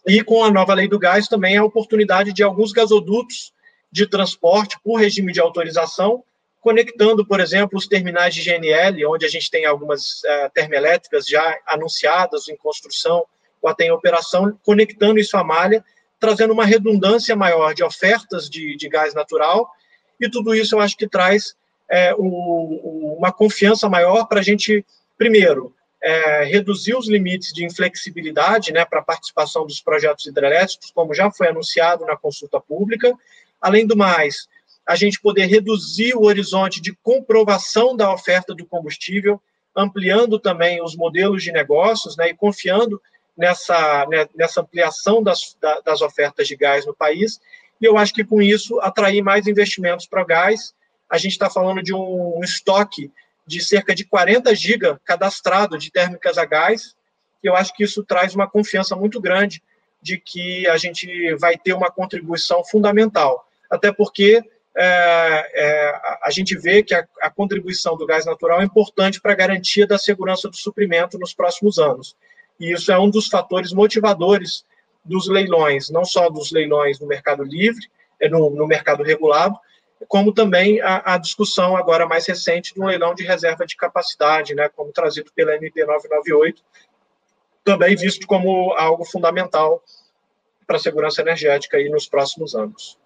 E 0.05 0.21
com 0.21 0.43
a 0.43 0.51
nova 0.51 0.73
lei 0.73 0.87
do 0.89 0.99
gás 0.99 1.29
também 1.29 1.55
a 1.55 1.63
oportunidade 1.63 2.33
de 2.33 2.43
alguns 2.43 2.73
gasodutos 2.73 3.53
de 3.91 4.07
transporte 4.07 4.77
por 4.83 4.95
regime 4.95 5.33
de 5.33 5.39
autorização, 5.39 6.23
conectando, 6.61 7.25
por 7.25 7.39
exemplo, 7.39 7.77
os 7.77 7.87
terminais 7.87 8.33
de 8.33 8.41
GNL, 8.43 9.05
onde 9.07 9.25
a 9.25 9.29
gente 9.29 9.49
tem 9.49 9.65
algumas 9.65 10.21
uh, 10.23 10.49
termoelétricas 10.53 11.25
já 11.25 11.57
anunciadas 11.67 12.47
em 12.47 12.55
construção 12.55 13.25
ou 13.61 13.69
até 13.69 13.85
em 13.85 13.91
operação, 13.91 14.57
conectando 14.63 15.19
isso 15.19 15.35
à 15.37 15.43
malha, 15.43 15.83
trazendo 16.19 16.53
uma 16.53 16.65
redundância 16.65 17.35
maior 17.35 17.73
de 17.73 17.83
ofertas 17.83 18.49
de, 18.49 18.75
de 18.77 18.87
gás 18.87 19.13
natural, 19.13 19.69
e 20.19 20.29
tudo 20.29 20.53
isso 20.53 20.75
eu 20.75 20.79
acho 20.79 20.95
que 20.95 21.07
traz 21.07 21.55
é, 21.89 22.13
o, 22.15 23.15
uma 23.17 23.31
confiança 23.31 23.89
maior 23.89 24.25
para 24.25 24.39
a 24.39 24.43
gente, 24.43 24.85
primeiro, 25.17 25.75
é, 26.01 26.43
reduzir 26.43 26.95
os 26.95 27.07
limites 27.07 27.53
de 27.53 27.65
inflexibilidade 27.65 28.71
né, 28.71 28.85
para 28.85 28.99
a 28.99 29.03
participação 29.03 29.65
dos 29.65 29.81
projetos 29.81 30.25
hidrelétricos, 30.25 30.91
como 30.91 31.13
já 31.13 31.29
foi 31.29 31.47
anunciado 31.47 32.05
na 32.05 32.17
consulta 32.17 32.59
pública. 32.59 33.13
Além 33.61 33.85
do 33.85 33.95
mais, 33.95 34.47
a 34.87 34.95
gente 34.95 35.21
poder 35.21 35.45
reduzir 35.45 36.15
o 36.15 36.23
horizonte 36.23 36.81
de 36.81 36.93
comprovação 37.03 37.95
da 37.95 38.11
oferta 38.11 38.53
do 38.53 38.65
combustível, 38.65 39.41
ampliando 39.75 40.39
também 40.39 40.83
os 40.83 40.95
modelos 40.95 41.43
de 41.43 41.51
negócios 41.51 42.17
né, 42.17 42.29
e 42.29 42.33
confiando 42.33 43.01
nessa, 43.37 44.05
né, 44.07 44.27
nessa 44.35 44.61
ampliação 44.61 45.23
das, 45.23 45.55
das 45.85 46.01
ofertas 46.01 46.47
de 46.47 46.55
gás 46.55 46.85
no 46.85 46.95
país. 46.95 47.39
E 47.79 47.85
eu 47.85 47.97
acho 47.97 48.13
que 48.13 48.23
com 48.23 48.41
isso 48.41 48.79
atrair 48.79 49.21
mais 49.21 49.47
investimentos 49.47 50.05
para 50.05 50.21
o 50.21 50.25
gás. 50.25 50.73
A 51.09 51.17
gente 51.17 51.31
está 51.31 51.49
falando 51.49 51.81
de 51.81 51.93
um, 51.93 52.37
um 52.37 52.43
estoque 52.43 53.11
de 53.45 53.63
cerca 53.63 53.93
de 53.93 54.05
40 54.05 54.53
GB 54.55 54.97
cadastrado 55.03 55.77
de 55.77 55.91
térmicas 55.91 56.37
a 56.37 56.45
gás, 56.45 56.95
e 57.43 57.47
eu 57.47 57.55
acho 57.55 57.73
que 57.73 57.83
isso 57.83 58.03
traz 58.03 58.35
uma 58.35 58.47
confiança 58.47 58.95
muito 58.95 59.19
grande 59.19 59.61
de 60.01 60.17
que 60.17 60.67
a 60.67 60.77
gente 60.77 61.35
vai 61.35 61.57
ter 61.57 61.73
uma 61.73 61.91
contribuição 61.91 62.63
fundamental, 62.63 63.47
até 63.71 63.91
porque 63.91 64.43
é, 64.75 64.83
é, 64.83 66.01
a 66.21 66.29
gente 66.29 66.57
vê 66.57 66.83
que 66.83 66.93
a, 66.93 67.05
a, 67.21 67.29
contribuição 67.29 67.97
do 67.97 68.05
gás 68.05 68.25
natural 68.25 68.61
é 68.61 68.65
importante 68.65 69.19
para 69.19 69.33
a 69.33 69.35
garantia 69.35 69.87
da 69.87 69.97
segurança 69.97 70.49
do 70.49 70.55
suprimento 70.55 71.17
nos 71.17 71.33
próximos 71.33 71.77
anos. 71.77 72.15
E 72.59 72.71
isso 72.71 72.91
é 72.91 72.99
um 72.99 73.09
dos 73.09 73.27
fatores 73.27 73.73
motivadores 73.73 74.65
dos 75.03 75.27
leilões, 75.27 75.89
não 75.89 76.05
só 76.05 76.29
dos 76.29 76.51
leilões 76.51 76.99
no 76.99 77.07
mercado 77.07 77.43
livre, 77.43 77.89
é 78.19 78.29
no, 78.29 78.49
no 78.51 78.67
mercado 78.67 79.03
regulado, 79.03 79.57
como 80.07 80.33
também 80.33 80.79
a, 80.81 81.13
a, 81.13 81.17
discussão 81.17 81.75
agora 81.75 82.07
mais 82.07 82.25
recente 82.25 82.73
do 82.73 82.85
leilão 82.85 83.13
de 83.13 83.23
reserva 83.23 83.65
de 83.65 83.75
capacidade, 83.75 84.55
né, 84.55 84.69
como 84.69 84.91
trazido 84.91 85.31
pela 85.33 85.55
MP 85.55 85.85
998, 85.85 86.63
também 87.63 87.95
visto 87.95 88.25
como 88.25 88.73
algo 88.73 89.05
fundamental 89.05 89.83
para 90.65 90.77
a 90.77 90.79
segurança 90.79 91.21
energética 91.21 91.77
aí 91.77 91.89
nos 91.89 92.07
próximos 92.07 92.55
anos. 92.55 93.00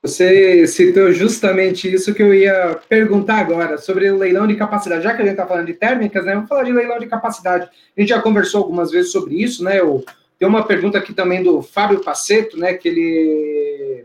Você 0.00 0.64
citou 0.68 1.10
justamente 1.12 1.92
isso 1.92 2.14
que 2.14 2.22
eu 2.22 2.32
ia 2.32 2.78
perguntar 2.88 3.38
agora, 3.38 3.78
sobre 3.78 4.08
o 4.08 4.16
leilão 4.16 4.46
de 4.46 4.54
capacidade. 4.54 5.02
Já 5.02 5.12
que 5.14 5.22
a 5.22 5.24
gente 5.24 5.32
está 5.32 5.46
falando 5.46 5.66
de 5.66 5.74
térmicas, 5.74 6.24
né? 6.24 6.34
Vamos 6.34 6.48
falar 6.48 6.62
de 6.62 6.72
leilão 6.72 7.00
de 7.00 7.06
capacidade. 7.06 7.68
A 7.96 8.00
gente 8.00 8.10
já 8.10 8.22
conversou 8.22 8.62
algumas 8.62 8.92
vezes 8.92 9.10
sobre 9.10 9.34
isso, 9.42 9.64
né? 9.64 9.80
Eu, 9.80 10.04
tem 10.38 10.46
uma 10.46 10.64
pergunta 10.64 10.98
aqui 10.98 11.12
também 11.12 11.42
do 11.42 11.62
Fábio 11.62 12.00
Paceto, 12.00 12.56
né? 12.56 12.74
Que 12.74 12.88
ele 12.88 14.04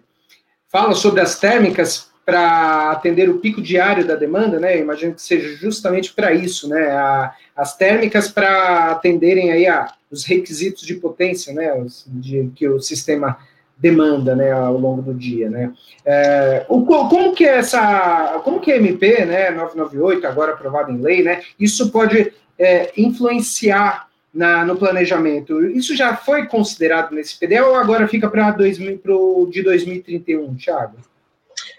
fala 0.68 0.96
sobre 0.96 1.22
as 1.22 1.39
térmicas 1.39 2.12
para 2.26 2.89
atender 2.91 3.30
o 3.30 3.38
pico 3.38 3.62
diário 3.62 4.08
da 4.08 4.16
demanda, 4.16 4.60
né? 4.60 4.76
Eu 4.76 4.82
imagino 4.82 5.14
que 5.14 5.22
seja 5.22 5.56
justamente 5.58 6.12
para 6.12 6.34
isso, 6.34 6.68
né? 6.68 6.88
A, 6.88 7.36
as 7.56 7.78
térmicas 7.78 8.28
para 8.30 8.91
atenderem 8.91 9.52
aí 9.52 9.68
a, 9.68 9.94
os 10.10 10.26
requisitos 10.26 10.84
de 10.84 10.96
potência, 10.96 11.54
né? 11.54 11.72
Os, 11.76 12.04
de, 12.08 12.50
que 12.56 12.68
o 12.68 12.80
sistema 12.80 13.38
demanda, 13.78 14.36
né, 14.36 14.51
ao 14.51 14.78
longo 14.78 15.01
do 15.01 15.13
dia, 15.13 15.49
né. 15.49 15.74
É, 16.05 16.65
o, 16.69 16.86
como 16.86 17.34
que 17.34 17.45
é 17.45 17.57
essa, 17.57 18.39
como 18.43 18.59
que 18.59 18.71
a 18.71 18.78
MP, 18.78 19.26
né, 19.26 19.51
998, 19.51 20.26
agora 20.26 20.53
aprovada 20.53 20.91
em 20.91 21.01
lei, 21.01 21.24
né, 21.24 21.41
isso 21.59 21.91
pode 21.91 22.34
é, 22.57 22.91
influenciar 22.97 24.07
na, 24.34 24.65
no 24.65 24.76
planejamento? 24.76 25.63
Isso 25.65 25.95
já 25.95 26.15
foi 26.15 26.47
considerado 26.47 27.13
nesse 27.13 27.38
PDL 27.38 27.65
ou 27.65 27.76
agora 27.76 28.07
fica 28.07 28.30
para 28.30 28.55
o 29.15 29.47
de 29.47 29.61
2031, 29.61 30.55
Thiago? 30.55 30.97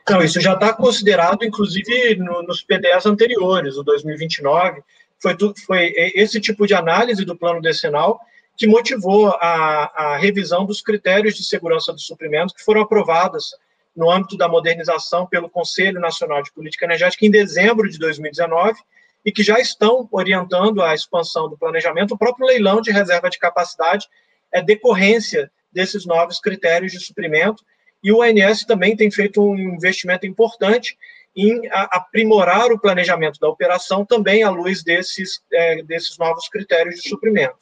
Não, 0.08 0.22
isso 0.22 0.40
já 0.40 0.52
está 0.52 0.72
considerado, 0.72 1.44
inclusive, 1.44 2.16
no, 2.16 2.42
nos 2.42 2.62
PDEs 2.62 3.06
anteriores, 3.06 3.76
o 3.76 3.82
2029, 3.82 4.82
foi, 5.18 5.36
foi 5.66 5.92
esse 6.14 6.40
tipo 6.40 6.66
de 6.66 6.74
análise 6.74 7.24
do 7.24 7.36
plano 7.36 7.60
decenal 7.60 8.20
que 8.56 8.66
motivou 8.66 9.28
a, 9.28 10.12
a 10.12 10.16
revisão 10.16 10.64
dos 10.64 10.80
critérios 10.80 11.34
de 11.34 11.44
segurança 11.44 11.92
dos 11.92 12.06
suprimentos 12.06 12.54
que 12.54 12.64
foram 12.64 12.82
aprovadas 12.82 13.50
no 13.96 14.10
âmbito 14.10 14.36
da 14.36 14.48
modernização 14.48 15.26
pelo 15.26 15.48
Conselho 15.48 16.00
Nacional 16.00 16.42
de 16.42 16.52
Política 16.52 16.84
Energética 16.84 17.24
em 17.24 17.30
dezembro 17.30 17.88
de 17.88 17.98
2019 17.98 18.78
e 19.24 19.32
que 19.32 19.42
já 19.42 19.58
estão 19.58 20.08
orientando 20.12 20.82
a 20.82 20.94
expansão 20.94 21.48
do 21.48 21.56
planejamento. 21.56 22.14
O 22.14 22.18
próprio 22.18 22.46
leilão 22.46 22.80
de 22.80 22.90
reserva 22.90 23.30
de 23.30 23.38
capacidade 23.38 24.08
é 24.52 24.62
decorrência 24.62 25.50
desses 25.72 26.04
novos 26.04 26.38
critérios 26.38 26.92
de 26.92 27.00
suprimento 27.00 27.64
e 28.02 28.12
o 28.12 28.20
ONS 28.20 28.64
também 28.64 28.96
tem 28.96 29.10
feito 29.10 29.42
um 29.42 29.56
investimento 29.56 30.26
importante 30.26 30.96
em 31.36 31.62
aprimorar 31.72 32.70
o 32.70 32.78
planejamento 32.78 33.40
da 33.40 33.48
operação 33.48 34.04
também 34.04 34.44
à 34.44 34.50
luz 34.50 34.84
desses, 34.84 35.42
é, 35.52 35.82
desses 35.82 36.16
novos 36.16 36.48
critérios 36.48 36.96
de 36.96 37.08
suprimento. 37.08 37.56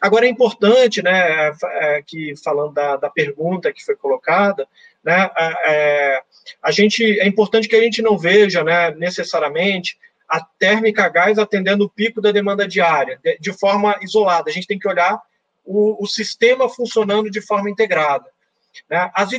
Agora 0.00 0.26
é 0.26 0.28
importante, 0.28 1.02
né, 1.02 1.52
é, 1.64 2.02
que 2.02 2.34
falando 2.42 2.72
da, 2.72 2.96
da 2.96 3.08
pergunta 3.08 3.72
que 3.72 3.84
foi 3.84 3.94
colocada, 3.94 4.66
né, 5.02 5.30
é, 5.64 6.22
a 6.62 6.70
gente 6.70 7.18
é 7.20 7.26
importante 7.26 7.68
que 7.68 7.76
a 7.76 7.82
gente 7.82 8.02
não 8.02 8.18
veja, 8.18 8.64
né, 8.64 8.90
necessariamente 8.92 9.98
a 10.28 10.40
térmica 10.58 11.04
a 11.04 11.08
gás 11.08 11.38
atendendo 11.38 11.84
o 11.84 11.90
pico 11.90 12.20
da 12.20 12.32
demanda 12.32 12.66
diária 12.66 13.20
de, 13.22 13.38
de 13.38 13.52
forma 13.52 13.96
isolada. 14.02 14.50
A 14.50 14.52
gente 14.52 14.66
tem 14.66 14.78
que 14.78 14.88
olhar 14.88 15.20
o, 15.64 16.02
o 16.02 16.06
sistema 16.06 16.68
funcionando 16.68 17.30
de 17.30 17.40
forma 17.40 17.70
integrada. 17.70 18.26
Né? 18.90 19.10
As, 19.14 19.30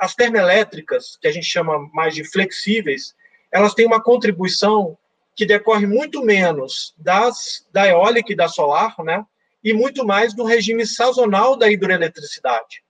as 0.00 0.14
termoelétricas, 0.14 1.16
que 1.20 1.28
a 1.28 1.32
gente 1.32 1.46
chama 1.46 1.78
mais 1.92 2.14
de 2.14 2.24
flexíveis, 2.24 3.14
elas 3.52 3.74
têm 3.74 3.86
uma 3.86 4.02
contribuição 4.02 4.96
que 5.34 5.46
decorre 5.46 5.86
muito 5.86 6.22
menos 6.22 6.94
das, 6.98 7.66
da 7.72 7.86
eólica 7.86 8.32
e 8.32 8.36
da 8.36 8.48
solar, 8.48 8.94
né? 8.98 9.24
E 9.62 9.72
muito 9.72 10.04
mais 10.06 10.34
do 10.34 10.44
regime 10.44 10.86
sazonal 10.86 11.56
da 11.56 11.70
hidroeletricidade. 11.70 12.82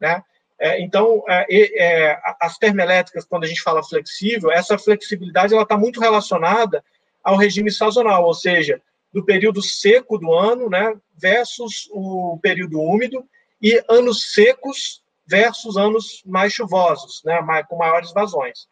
Né? 0.00 0.22
É, 0.58 0.80
então, 0.80 1.24
é, 1.28 1.46
é, 1.50 2.20
as 2.40 2.56
termoelétricas, 2.56 3.24
quando 3.24 3.44
a 3.44 3.46
gente 3.48 3.62
fala 3.62 3.82
flexível, 3.82 4.50
essa 4.50 4.78
flexibilidade 4.78 5.54
está 5.54 5.76
muito 5.76 6.00
relacionada 6.00 6.84
ao 7.22 7.36
regime 7.36 7.70
sazonal, 7.70 8.24
ou 8.24 8.34
seja, 8.34 8.80
do 9.12 9.24
período 9.24 9.60
seco 9.60 10.18
do 10.18 10.32
ano, 10.32 10.70
né, 10.70 10.94
versus 11.16 11.88
o 11.90 12.38
período 12.40 12.80
úmido, 12.80 13.24
e 13.60 13.82
anos 13.88 14.32
secos 14.32 15.02
versus 15.26 15.76
anos 15.76 16.22
mais 16.24 16.52
chuvosos, 16.52 17.22
né, 17.24 17.40
com 17.68 17.76
maiores 17.76 18.12
vazões. 18.12 18.66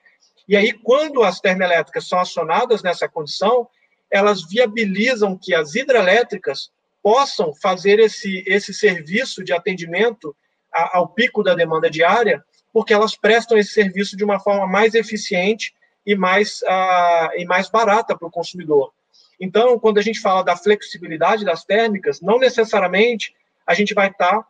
E 0.49 0.57
aí, 0.57 0.73
quando 0.73 1.23
as 1.23 1.41
termoelétricas 1.41 2.09
são 2.09 2.19
acionadas 2.19 2.83
nessa 2.83 3.09
condição, 3.09 3.69
elas 4.11 4.49
viabilizam 4.49 5.37
que 5.37 5.55
as 5.55 5.75
hidrelétricas 5.75 6.71
possam 7.03 7.55
fazer 7.55 7.99
esse, 7.99 8.45
esse 8.47 8.75
serviço 8.75 9.43
de 9.43 9.53
atendimento 9.53 10.35
ao 10.73 11.09
pico 11.09 11.43
da 11.43 11.55
demanda 11.55 11.91
diária, 11.91 12.45
porque 12.73 12.93
elas 12.93 13.17
prestam 13.17 13.59
esse 13.59 13.73
serviço 13.73 14.17
de 14.17 14.25
uma 14.25 14.39
forma 14.39 14.67
mais 14.67 14.95
eficiente 14.95 15.75
e 16.07 16.15
mais, 16.15 16.61
e 17.37 17.45
mais 17.45 17.69
barata 17.69 18.17
para 18.17 18.29
o 18.29 18.31
consumidor. 18.31 18.93
Então, 19.41 19.79
quando 19.79 19.99
a 19.99 20.03
gente 20.03 20.21
fala 20.21 20.43
da 20.43 20.57
flexibilidade 20.57 21.45
das 21.45 21.65
térmicas, 21.65 22.21
não 22.21 22.39
necessariamente 22.39 23.35
a 23.67 23.73
gente 23.73 23.95
vai 23.95 24.09
estar 24.09 24.39
tá, 24.43 24.47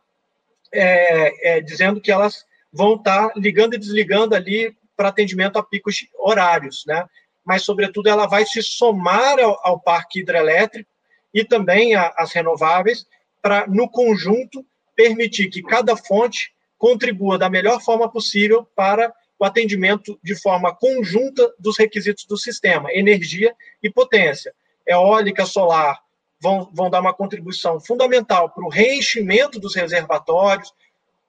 é, 0.73 1.57
é, 1.57 1.61
dizendo 1.61 2.01
que 2.01 2.11
elas 2.11 2.45
vão 2.71 2.95
estar 2.95 3.29
tá 3.29 3.33
ligando 3.37 3.73
e 3.73 3.77
desligando 3.77 4.35
ali 4.35 4.75
para 4.95 5.07
atendimento 5.07 5.57
a 5.57 5.63
picos 5.63 6.05
horários, 6.19 6.83
né? 6.85 7.05
Mas, 7.43 7.63
sobretudo, 7.63 8.07
ela 8.07 8.27
vai 8.27 8.45
se 8.45 8.61
somar 8.61 9.39
ao, 9.39 9.59
ao 9.63 9.79
parque 9.79 10.19
hidrelétrico 10.19 10.90
e 11.33 11.43
também 11.43 11.95
a, 11.95 12.13
as 12.17 12.31
renováveis, 12.31 13.05
para, 13.41 13.65
no 13.67 13.89
conjunto, 13.89 14.65
permitir 14.95 15.49
que 15.49 15.61
cada 15.63 15.95
fonte 15.95 16.53
contribua 16.77 17.37
da 17.37 17.49
melhor 17.49 17.81
forma 17.81 18.09
possível 18.09 18.67
para 18.75 19.13
o 19.39 19.45
atendimento 19.45 20.19
de 20.23 20.35
forma 20.39 20.75
conjunta 20.75 21.51
dos 21.57 21.77
requisitos 21.77 22.25
do 22.25 22.37
sistema, 22.37 22.93
energia 22.93 23.55
e 23.81 23.89
potência. 23.89 24.53
Eólica, 24.87 25.45
solar 25.45 25.99
vão, 26.39 26.69
vão 26.73 26.89
dar 26.89 26.99
uma 26.99 27.13
contribuição 27.13 27.79
fundamental 27.79 28.49
para 28.49 28.63
o 28.63 28.69
reenchimento 28.69 29.59
dos 29.59 29.75
reservatórios, 29.75 30.73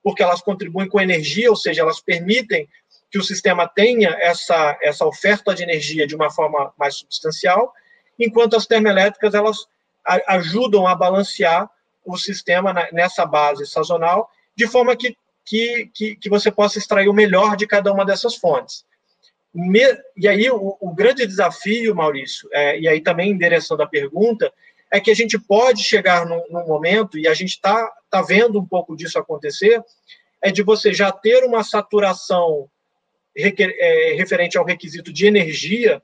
porque 0.03 0.23
elas 0.23 0.43
contribuem 0.43 0.89
com 0.89 1.01
energia, 1.01 1.51
ou 1.51 1.57
seja, 1.57 1.83
elas 1.83 2.01
permitem 2.01 2.69
que 3.11 3.19
o 3.19 3.23
sistema 3.23 3.69
tenha 3.69 4.11
essa, 4.21 4.79
essa 4.83 5.07
oferta 5.07 5.55
de 5.55 5.63
energia 5.63 6.07
de 6.07 6.15
uma 6.15 6.31
forma 6.31 6.73
mais 6.79 6.97
substancial, 6.97 7.73
enquanto 8.19 8.57
as 8.57 8.67
termoelétricas 8.67 9.35
elas 9.35 9.67
ajudam 10.27 10.87
a 10.87 10.95
balancear 10.95 11.69
o 12.05 12.17
sistema 12.17 12.73
nessa 12.93 13.25
base 13.25 13.67
sazonal, 13.67 14.29
de 14.57 14.67
forma 14.67 14.97
que, 14.97 15.17
que, 15.45 15.91
que, 15.95 16.17
que 16.17 16.29
você 16.29 16.51
possa 16.51 16.79
extrair 16.79 17.09
o 17.09 17.15
melhor 17.15 17.57
de 17.57 17.67
cada 17.67 17.93
uma 17.93 18.05
dessas 18.05 18.35
fontes. 18.35 18.85
Me, 19.55 19.83
e 20.17 20.27
aí, 20.27 20.51
o, 20.51 20.77
o, 20.81 20.95
grande 20.95 21.27
desafio, 21.27 21.95
Maurício, 21.95 22.49
é, 22.53 22.79
e 22.81 22.89
aí 22.89 23.01
também 23.01 23.31
endereçando 23.31 23.83
a 23.83 23.87
pergunta, 23.87 24.53
é 24.91 24.99
que 24.99 25.11
a 25.11 25.15
gente 25.15 25.39
pode 25.39 25.83
chegar 25.83 26.27
num, 26.27 26.43
num 26.51 26.67
momento, 26.67 27.19
e 27.19 27.29
a 27.29 27.35
gente 27.35 27.51
está 27.51 27.91
tá 28.11 28.23
vendo 28.23 28.59
um 28.59 28.67
pouco 28.67 28.97
disso 28.97 29.19
acontecer, 29.19 29.83
é 30.41 30.51
de 30.51 30.63
você 30.63 30.93
já 30.93 31.13
ter 31.13 31.45
uma 31.45 31.63
saturação 31.63 32.69
requer, 33.37 33.75
é, 33.79 34.15
referente 34.15 34.57
ao 34.57 34.65
requisito 34.65 35.13
de 35.13 35.27
energia, 35.27 36.03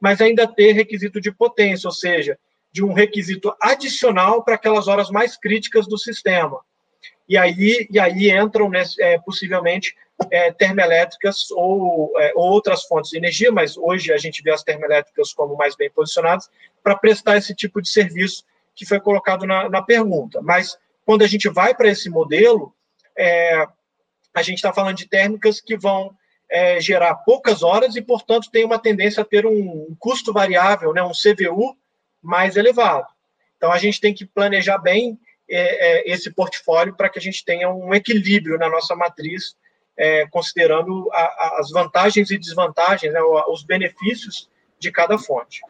mas 0.00 0.20
ainda 0.20 0.46
ter 0.46 0.72
requisito 0.72 1.20
de 1.20 1.32
potência, 1.32 1.88
ou 1.88 1.92
seja, 1.92 2.38
de 2.72 2.84
um 2.84 2.92
requisito 2.92 3.54
adicional 3.60 4.42
para 4.42 4.54
aquelas 4.54 4.88
horas 4.88 5.10
mais 5.10 5.36
críticas 5.36 5.86
do 5.86 5.98
sistema. 5.98 6.60
E 7.28 7.36
aí, 7.36 7.86
e 7.90 7.98
aí 7.98 8.30
entram, 8.30 8.70
né, 8.70 8.82
é, 9.00 9.18
possivelmente, 9.18 9.94
é, 10.30 10.50
termoelétricas 10.52 11.50
ou, 11.50 12.12
é, 12.18 12.32
ou, 12.34 12.50
outras 12.50 12.84
fontes 12.84 13.10
de 13.10 13.18
energia, 13.18 13.52
mas 13.52 13.76
hoje 13.76 14.12
a 14.12 14.16
gente 14.16 14.42
vê 14.42 14.50
as 14.50 14.62
termoelétricas 14.62 15.32
como 15.32 15.56
mais 15.56 15.76
bem 15.76 15.90
posicionadas 15.90 16.50
para 16.82 16.96
prestar 16.96 17.36
esse 17.36 17.54
tipo 17.54 17.80
de 17.80 17.88
serviço 17.88 18.44
que 18.74 18.86
foi 18.86 19.00
colocado 19.00 19.46
na, 19.46 19.68
na 19.68 19.82
pergunta. 19.82 20.40
Mas 20.42 20.76
quando 21.04 21.22
a 21.22 21.26
gente 21.26 21.48
vai 21.48 21.74
para 21.74 21.88
esse 21.88 22.08
modelo, 22.08 22.74
é, 23.16 23.66
a 24.34 24.42
gente 24.42 24.56
está 24.56 24.72
falando 24.72 24.96
de 24.96 25.08
térmicas 25.08 25.60
que 25.60 25.76
vão 25.76 26.14
é, 26.50 26.80
gerar 26.80 27.14
poucas 27.16 27.62
horas 27.62 27.94
e, 27.94 28.02
portanto, 28.02 28.50
tem 28.50 28.64
uma 28.64 28.78
tendência 28.78 29.22
a 29.22 29.26
ter 29.26 29.44
um, 29.44 29.88
um 29.90 29.96
custo 29.98 30.32
variável, 30.32 30.92
né, 30.92 31.02
um 31.02 31.12
CVU 31.12 31.76
mais 32.22 32.56
elevado. 32.56 33.06
Então, 33.56 33.72
a 33.72 33.78
gente 33.78 34.00
tem 34.00 34.14
que 34.14 34.24
planejar 34.24 34.78
bem 34.78 35.18
é, 35.50 36.10
é, 36.10 36.12
esse 36.12 36.30
portfólio 36.30 36.94
para 36.94 37.08
que 37.08 37.18
a 37.18 37.22
gente 37.22 37.44
tenha 37.44 37.70
um 37.70 37.94
equilíbrio 37.94 38.58
na 38.58 38.68
nossa 38.68 38.94
matriz, 38.94 39.56
é, 39.96 40.26
considerando 40.28 41.08
a, 41.12 41.58
as 41.60 41.70
vantagens 41.70 42.30
e 42.30 42.38
desvantagens, 42.38 43.12
né, 43.12 43.20
os 43.48 43.64
benefícios 43.64 44.48
de 44.78 44.92
cada 44.92 45.18
fonte. 45.18 45.60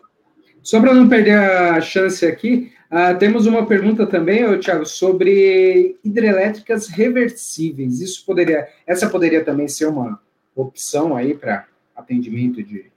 Só 0.63 0.81
para 0.81 0.93
não 0.93 1.09
perder 1.09 1.39
a 1.39 1.81
chance 1.81 2.27
aqui, 2.27 2.73
uh, 2.91 3.17
temos 3.19 3.47
uma 3.47 3.65
pergunta 3.65 4.07
também, 4.07 4.59
Tiago, 4.59 4.85
sobre 4.85 5.97
hidrelétricas 6.05 6.89
reversíveis. 6.89 8.01
Isso 8.01 8.27
poderia, 8.27 8.69
essa 8.87 9.09
poderia 9.09 9.45
também 9.45 9.69
ser 9.69 9.87
uma 9.87 10.21
opção 10.55 11.17
aí 11.17 11.35
para 11.35 11.67
atendimento 11.97 12.63
de 12.63 12.91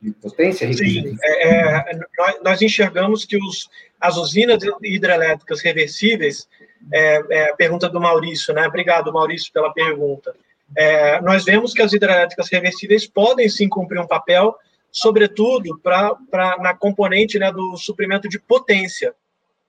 de 0.00 0.12
potência? 0.12 0.72
Sim, 0.72 1.16
é, 1.22 1.48
é, 1.48 2.00
nós, 2.16 2.40
nós, 2.42 2.62
enxergamos 2.62 3.24
que 3.24 3.36
os, 3.36 3.68
as 4.00 4.16
usinas 4.16 4.62
hidrelétricas 4.82 5.60
reversíveis, 5.60 6.48
é, 6.92 7.22
é, 7.30 7.56
pergunta 7.56 7.88
do 7.88 8.00
Maurício, 8.00 8.54
né? 8.54 8.66
Obrigado, 8.66 9.12
Maurício, 9.12 9.52
pela 9.52 9.72
pergunta. 9.72 10.34
É, 10.76 11.20
nós 11.20 11.44
vemos 11.44 11.72
que 11.72 11.82
as 11.82 11.92
hidrelétricas 11.92 12.48
reversíveis 12.50 13.06
podem 13.06 13.48
sim 13.48 13.68
cumprir 13.68 14.00
um 14.00 14.06
papel, 14.06 14.54
sobretudo 14.90 15.78
pra, 15.80 16.14
pra, 16.30 16.56
na 16.58 16.74
componente 16.74 17.38
né, 17.38 17.50
do 17.50 17.76
suprimento 17.76 18.28
de 18.28 18.38
potência, 18.38 19.14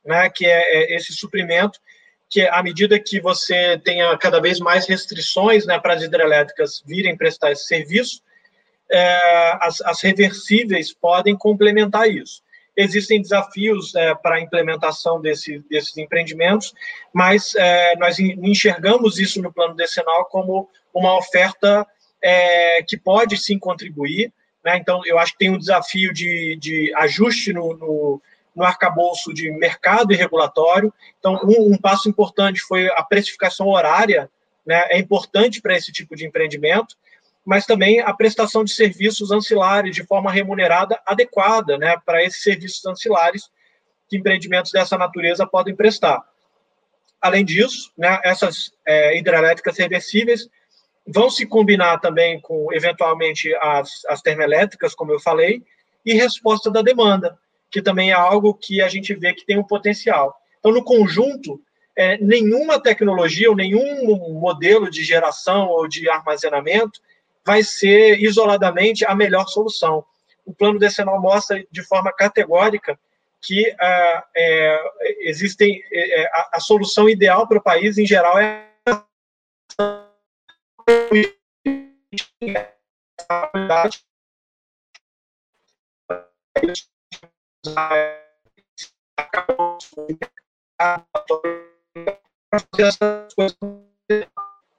né, 0.06 0.30
que 0.30 0.46
é, 0.46 0.94
é 0.94 0.96
esse 0.96 1.14
suprimento 1.14 1.80
que 2.30 2.48
à 2.48 2.62
medida 2.62 3.00
que 3.00 3.20
você 3.20 3.80
tenha 3.84 4.16
cada 4.18 4.40
vez 4.40 4.60
mais 4.60 4.88
restrições 4.88 5.66
né, 5.66 5.80
para 5.80 5.96
as 5.96 6.04
hidrelétricas 6.04 6.84
virem 6.86 7.18
prestar 7.18 7.52
esse 7.52 7.66
serviço, 7.66 8.22
é, 8.92 9.58
as, 9.62 9.82
as, 9.82 10.02
reversíveis 10.02 10.94
podem 10.94 11.38
complementar 11.38 12.10
isso. 12.10 12.42
Existem 12.76 13.22
desafios 13.22 13.94
é, 13.96 14.16
para 14.16 14.36
a 14.36 14.42
implementação 14.42 15.22
desse, 15.22 15.60
desses 15.70 15.96
empreendimentos, 15.98 16.74
mas 17.14 17.54
é, 17.56 17.96
nós 17.98 18.20
enxergamos 18.20 19.20
isso 19.20 19.42
no 19.42 19.52
plano 19.52 19.76
decenal 19.76 20.26
como 20.26 20.70
uma 20.94 21.18
oferta 21.18 21.86
é, 22.22 22.82
que 22.84 22.98
pode 22.98 23.38
sim 23.38 23.60
contribuir. 23.60 24.32
Né? 24.64 24.78
Então, 24.78 25.02
eu 25.06 25.20
acho 25.20 25.34
que 25.34 25.40
tem 25.40 25.50
um 25.50 25.58
desafio 25.58 26.14
de, 26.14 26.58
de 26.60 26.94
ajuste 26.96 27.54
no, 27.54 27.76
no 27.76 28.22
no 28.56 28.66
arcabouço 28.66 29.34
de 29.34 29.50
mercado 29.52 30.12
e 30.12 30.18
regulatório. 30.18 30.94
Então, 31.18 31.40
um, 31.46 31.74
um 31.74 31.78
passo 31.78 32.10
importante 32.10 32.60
foi 32.60 32.90
a 32.90 33.04
precificação 33.04 33.68
horária, 33.68 34.30
né, 34.66 34.86
é 34.90 35.00
importante 35.00 35.62
para 35.62 35.76
esse 35.76 35.92
tipo 35.92 36.16
de 36.16 36.28
empreendimento, 36.28 36.96
mas 37.50 37.66
também 37.66 38.00
a 38.00 38.14
prestação 38.14 38.64
de 38.64 38.72
serviços 38.72 39.32
ancilares 39.32 39.96
de 39.96 40.06
forma 40.06 40.32
remunerada 40.32 41.02
adequada 41.04 41.80
né, 41.80 41.98
para 42.06 42.24
esses 42.24 42.44
serviços 42.44 42.86
ancilares 42.86 43.50
que 44.08 44.18
empreendimentos 44.18 44.72
dessa 44.72 45.00
natureza 45.00 45.48
podem 45.48 45.76
prestar. 45.76 46.24
Além 47.20 47.44
disso, 47.44 47.92
né, 47.98 48.22
essas 48.24 48.72
é, 48.86 49.18
hidrelétricas 49.18 49.80
reversíveis 49.80 50.48
vão 51.08 51.28
se 51.28 51.44
combinar 51.48 51.98
também 51.98 52.40
com, 52.40 52.72
eventualmente, 52.72 53.52
as, 53.56 54.06
as 54.08 54.22
termoelétricas, 54.22 54.94
como 54.94 55.12
eu 55.12 55.20
falei, 55.20 55.64
e 56.06 56.14
resposta 56.14 56.70
da 56.70 56.84
demanda 56.84 57.36
que 57.72 57.82
também 57.82 58.12
é 58.12 58.14
algo 58.14 58.54
que 58.54 58.80
a 58.80 58.88
gente 58.88 59.16
vê 59.16 59.34
que 59.34 59.46
tem 59.46 59.58
um 59.58 59.64
potencial. 59.64 60.36
Então, 60.60 60.72
no 60.72 60.84
conjunto, 60.84 61.60
é, 61.96 62.16
nenhuma 62.20 62.80
tecnologia 62.80 63.50
ou 63.50 63.56
nenhum 63.56 64.40
modelo 64.40 64.88
de 64.88 65.04
geração 65.04 65.68
ou 65.70 65.88
de 65.88 66.08
armazenamento 66.08 67.02
vai 67.46 67.64
ser 67.64 68.20
isoladamente 68.22 69.06
a 69.06 69.16
melhor 69.16 69.48
solução. 69.48 70.06
O 70.46 70.54
plano 70.54 70.80
decenal 70.80 71.22
mostra 71.22 71.64
de 71.72 71.84
forma 71.84 72.12
categórica 72.12 73.00
que 73.42 73.74
ah, 73.80 74.26
é, 74.36 74.80
existem 75.22 75.82
é, 75.92 76.26
a, 76.34 76.50
a, 76.54 76.60
solução 76.60 77.08
ideal 77.08 77.48
para 77.48 77.58
o 77.58 77.64
país 77.64 77.98
em 77.98 78.06
geral 78.06 78.38
é 78.38 78.68
a 78.90 79.10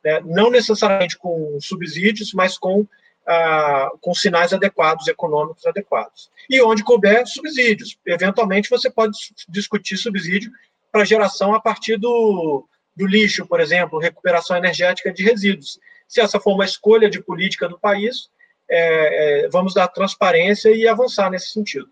né? 0.04 0.20
não 0.24 0.50
necessariamente 0.50 1.16
com 1.16 1.58
subsídios, 1.60 2.32
mas 2.32 2.58
com, 2.58 2.86
ah, 3.26 3.90
com 4.00 4.14
sinais 4.14 4.52
adequados, 4.52 5.08
econômicos 5.08 5.66
adequados. 5.66 6.30
E 6.48 6.60
onde 6.62 6.84
couber 6.84 7.26
subsídios. 7.26 7.98
Eventualmente, 8.06 8.70
você 8.70 8.90
pode 8.90 9.16
discutir 9.48 9.96
subsídio 9.96 10.50
para 10.90 11.04
geração 11.04 11.54
a 11.54 11.60
partir 11.60 11.96
do, 11.96 12.66
do 12.96 13.06
lixo, 13.06 13.46
por 13.46 13.60
exemplo, 13.60 13.98
recuperação 13.98 14.56
energética 14.56 15.12
de 15.12 15.22
resíduos. 15.22 15.78
Se 16.08 16.20
essa 16.20 16.40
for 16.40 16.54
uma 16.54 16.64
escolha 16.64 17.08
de 17.08 17.22
política 17.22 17.68
do 17.68 17.78
país, 17.78 18.28
é, 18.68 19.44
é, 19.44 19.48
vamos 19.48 19.74
dar 19.74 19.88
transparência 19.88 20.70
e 20.70 20.88
avançar 20.88 21.30
nesse 21.30 21.50
sentido. 21.50 21.88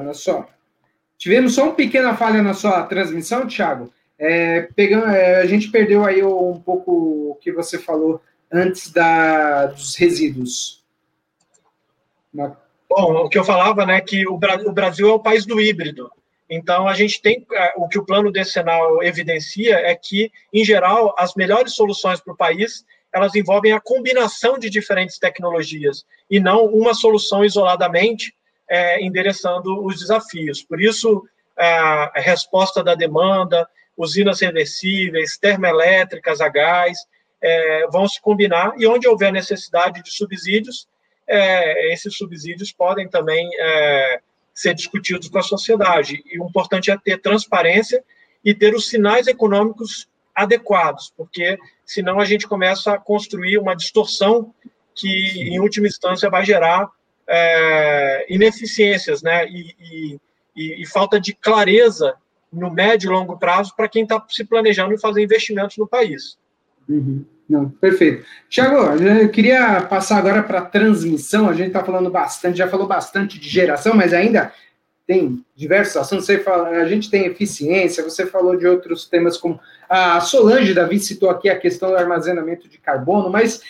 na 0.00 0.14
sua. 0.14 0.48
Tivemos 1.18 1.54
só 1.54 1.64
uma 1.64 1.74
pequena 1.74 2.14
falha 2.14 2.42
na 2.42 2.54
sua 2.54 2.82
transmissão, 2.84 3.46
Thiago. 3.46 3.92
É, 4.18 4.62
pegando, 4.74 5.06
é, 5.06 5.40
a 5.40 5.46
gente 5.46 5.70
perdeu 5.70 6.04
aí 6.04 6.22
um 6.22 6.60
pouco 6.60 7.30
o 7.30 7.34
que 7.36 7.52
você 7.52 7.78
falou 7.78 8.20
antes 8.50 8.90
da, 8.90 9.66
dos 9.66 9.96
resíduos. 9.96 10.84
Na... 12.32 12.56
Bom, 12.88 13.24
o 13.24 13.28
que 13.28 13.38
eu 13.38 13.44
falava, 13.44 13.84
né, 13.84 14.00
que 14.00 14.26
o, 14.26 14.34
o 14.34 14.72
Brasil 14.72 15.08
é 15.08 15.12
o 15.12 15.20
país 15.20 15.44
do 15.44 15.60
híbrido. 15.60 16.10
Então, 16.48 16.86
a 16.86 16.94
gente 16.94 17.20
tem. 17.20 17.44
É, 17.52 17.74
o 17.76 17.88
que 17.88 17.98
o 17.98 18.04
plano 18.04 18.30
decenal 18.30 19.02
evidencia 19.02 19.76
é 19.76 19.94
que, 19.94 20.30
em 20.52 20.64
geral, 20.64 21.14
as 21.18 21.34
melhores 21.34 21.74
soluções 21.74 22.20
para 22.20 22.32
o 22.32 22.36
país 22.36 22.84
elas 23.12 23.34
envolvem 23.34 23.72
a 23.72 23.80
combinação 23.80 24.58
de 24.58 24.68
diferentes 24.68 25.18
tecnologias 25.18 26.04
e 26.30 26.38
não 26.38 26.66
uma 26.66 26.92
solução 26.92 27.42
isoladamente 27.42 28.34
é, 28.68 29.02
endereçando 29.02 29.82
os 29.82 30.00
desafios. 30.00 30.62
Por 30.62 30.82
isso, 30.82 31.24
a 31.56 32.12
resposta 32.16 32.84
da 32.84 32.94
demanda, 32.94 33.66
usinas 33.96 34.40
reversíveis, 34.40 35.38
termoelétricas 35.38 36.40
a 36.40 36.48
gás, 36.48 36.98
é, 37.40 37.86
vão 37.88 38.08
se 38.08 38.20
combinar, 38.20 38.74
e 38.78 38.86
onde 38.86 39.06
houver 39.06 39.32
necessidade 39.32 40.02
de 40.02 40.10
subsídios, 40.10 40.88
é, 41.28 41.92
esses 41.92 42.16
subsídios 42.16 42.72
podem 42.72 43.08
também 43.08 43.48
é, 43.58 44.20
ser 44.54 44.74
discutidos 44.74 45.28
com 45.28 45.38
a 45.38 45.42
sociedade. 45.42 46.22
E 46.26 46.40
o 46.40 46.46
importante 46.46 46.90
é 46.90 46.96
ter 46.96 47.20
transparência 47.20 48.02
e 48.44 48.54
ter 48.54 48.74
os 48.74 48.88
sinais 48.88 49.26
econômicos 49.26 50.08
adequados, 50.34 51.12
porque 51.16 51.58
senão 51.84 52.20
a 52.20 52.24
gente 52.24 52.46
começa 52.46 52.92
a 52.92 52.98
construir 52.98 53.58
uma 53.58 53.74
distorção 53.74 54.54
que, 54.94 55.08
em 55.40 55.58
última 55.58 55.86
instância, 55.86 56.28
vai 56.30 56.44
gerar 56.44 56.88
é, 57.26 58.26
ineficiências 58.28 59.22
né, 59.22 59.46
e, 59.48 60.18
e, 60.54 60.82
e, 60.82 60.86
falta 60.86 61.20
de 61.20 61.34
clareza 61.34 62.14
no 62.52 62.70
médio 62.70 63.08
e 63.08 63.12
longo 63.12 63.38
prazo 63.38 63.74
para 63.76 63.88
quem 63.88 64.02
está 64.02 64.24
se 64.28 64.44
planejando 64.44 64.94
em 64.94 64.98
fazer 64.98 65.22
investimentos 65.22 65.76
no 65.76 65.86
país. 65.86 66.38
Uhum. 66.88 67.24
Não, 67.48 67.70
perfeito. 67.70 68.24
Tiago, 68.48 68.76
eu 69.02 69.28
queria 69.28 69.80
passar 69.82 70.18
agora 70.18 70.42
para 70.42 70.58
a 70.58 70.64
transmissão. 70.64 71.48
A 71.48 71.52
gente 71.52 71.68
está 71.68 71.84
falando 71.84 72.10
bastante, 72.10 72.58
já 72.58 72.68
falou 72.68 72.86
bastante 72.86 73.38
de 73.38 73.48
geração, 73.48 73.94
mas 73.94 74.12
ainda 74.12 74.52
tem 75.06 75.44
diversos 75.54 75.96
assuntos. 75.96 76.26
Você 76.26 76.40
fala, 76.40 76.70
a 76.70 76.88
gente 76.88 77.08
tem 77.08 77.26
eficiência, 77.26 78.02
você 78.02 78.26
falou 78.26 78.56
de 78.56 78.66
outros 78.66 79.06
temas 79.06 79.36
como 79.36 79.60
a 79.88 80.20
Solange 80.20 80.74
Davi 80.74 80.98
citou 80.98 81.30
aqui 81.30 81.48
a 81.48 81.58
questão 81.58 81.90
do 81.90 81.96
armazenamento 81.96 82.68
de 82.68 82.78
carbono, 82.78 83.30
mas 83.30 83.62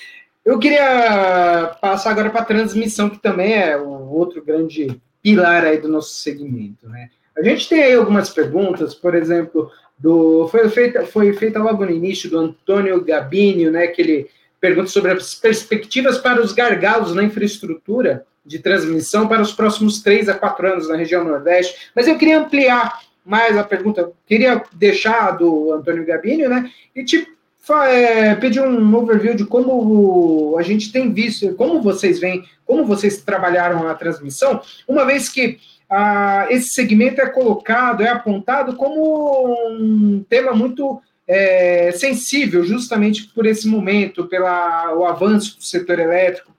eu 0.42 0.58
queria 0.58 1.76
passar 1.80 2.12
agora 2.12 2.30
para 2.30 2.40
a 2.40 2.46
transmissão, 2.46 3.10
que 3.10 3.18
também 3.18 3.52
é 3.52 3.76
outro 3.76 4.42
grande 4.42 5.00
pilar 5.20 5.64
aí 5.64 5.78
do 5.78 5.88
nosso 5.88 6.14
segmento, 6.14 6.88
né? 6.88 7.10
A 7.36 7.42
gente 7.42 7.68
tem 7.68 7.82
aí 7.82 7.94
algumas 7.94 8.30
perguntas, 8.30 8.94
por 8.94 9.14
exemplo, 9.14 9.70
do 9.98 10.48
foi 10.48 10.68
feita 10.68 11.04
foi 11.04 11.32
feita 11.32 11.58
logo 11.58 11.84
no 11.84 11.90
início 11.90 12.30
do 12.30 12.38
Antônio 12.38 13.02
Gabinho, 13.04 13.70
né, 13.70 13.86
que 13.88 14.02
ele 14.02 14.30
pergunta 14.60 14.88
sobre 14.88 15.12
as 15.12 15.34
perspectivas 15.34 16.18
para 16.18 16.40
os 16.40 16.52
gargalos 16.52 17.14
na 17.14 17.22
infraestrutura 17.22 18.24
de 18.44 18.58
transmissão 18.58 19.28
para 19.28 19.42
os 19.42 19.52
próximos 19.52 20.02
três 20.02 20.28
a 20.28 20.34
quatro 20.34 20.66
anos 20.66 20.88
na 20.88 20.96
região 20.96 21.24
Nordeste. 21.24 21.90
Mas 21.94 22.06
eu 22.08 22.16
queria 22.16 22.38
ampliar 22.38 23.00
mais 23.24 23.56
a 23.56 23.64
pergunta, 23.64 24.10
queria 24.26 24.62
deixar 24.72 25.32
do 25.32 25.72
Antônio 25.72 26.06
Gabinho, 26.06 26.48
né, 26.48 26.70
e 26.94 27.04
te 27.04 27.26
é, 27.88 28.34
pedir 28.36 28.60
um 28.60 28.94
overview 28.94 29.34
de 29.34 29.44
como 29.44 30.54
a 30.56 30.62
gente 30.62 30.92
tem 30.92 31.12
visto, 31.12 31.52
como 31.54 31.82
vocês 31.82 32.20
veem, 32.20 32.44
como 32.64 32.84
vocês 32.84 33.20
trabalharam 33.22 33.88
a 33.88 33.94
transmissão, 33.94 34.60
uma 34.86 35.04
vez 35.04 35.28
que 35.28 35.58
ah, 35.88 36.46
esse 36.50 36.68
segmento 36.70 37.20
é 37.20 37.28
colocado, 37.28 38.02
é 38.02 38.08
apontado 38.08 38.76
como 38.76 39.54
um 39.70 40.24
tema 40.28 40.52
muito 40.52 41.00
é, 41.26 41.92
sensível, 41.92 42.64
justamente 42.64 43.24
por 43.28 43.46
esse 43.46 43.66
momento, 43.66 44.26
pelo 44.26 44.46
avanço 45.06 45.56
do 45.56 45.64
setor 45.64 45.98
elétrico. 45.98 46.54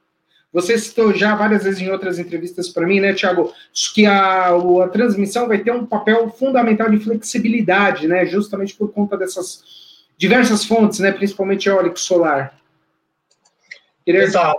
Você 0.52 0.78
citou 0.78 1.14
já 1.14 1.36
várias 1.36 1.64
vezes 1.64 1.82
em 1.82 1.92
outras 1.92 2.18
entrevistas 2.18 2.70
para 2.70 2.88
mim, 2.88 3.00
né, 3.00 3.14
Tiago, 3.14 3.54
que 3.94 4.06
a, 4.06 4.48
a 4.50 4.88
transmissão 4.88 5.48
vai 5.48 5.60
ter 5.60 5.72
um 5.72 5.86
papel 5.86 6.30
fundamental 6.30 6.90
de 6.90 7.00
flexibilidade, 7.00 8.08
né, 8.08 8.26
justamente 8.26 8.74
por 8.74 8.92
conta 8.92 9.18
dessas 9.18 9.62
diversas 10.18 10.66
fontes, 10.66 11.00
né, 11.00 11.12
principalmente 11.12 11.68
eólico 11.68 12.00
solar. 12.00 12.58
Queria 14.06 14.24
Exato. 14.24 14.58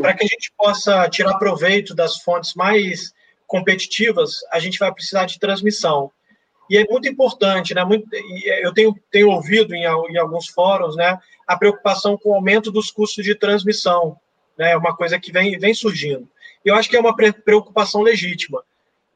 Para 0.00 0.14
que 0.14 0.24
a 0.24 0.26
gente 0.26 0.52
possa 0.56 1.08
tirar 1.08 1.38
proveito 1.38 1.94
das 1.94 2.22
fontes 2.22 2.54
mais 2.54 3.12
competitivas, 3.54 4.40
a 4.50 4.58
gente 4.58 4.80
vai 4.80 4.92
precisar 4.92 5.26
de 5.26 5.38
transmissão. 5.38 6.10
E 6.68 6.76
é 6.76 6.84
muito 6.90 7.06
importante, 7.06 7.72
né? 7.72 7.84
Muito, 7.84 8.04
eu 8.62 8.74
tenho, 8.74 8.92
tenho 9.12 9.30
ouvido 9.30 9.76
em, 9.76 9.84
em 9.84 10.18
alguns 10.18 10.48
fóruns, 10.48 10.96
né, 10.96 11.16
a 11.46 11.56
preocupação 11.56 12.18
com 12.18 12.30
o 12.30 12.34
aumento 12.34 12.72
dos 12.72 12.90
custos 12.90 13.24
de 13.24 13.32
transmissão, 13.32 14.18
né? 14.58 14.72
É 14.72 14.76
uma 14.76 14.96
coisa 14.96 15.20
que 15.20 15.30
vem, 15.30 15.56
vem 15.56 15.72
surgindo. 15.72 16.28
Eu 16.64 16.74
acho 16.74 16.90
que 16.90 16.96
é 16.96 17.00
uma 17.00 17.14
preocupação 17.14 18.02
legítima, 18.02 18.60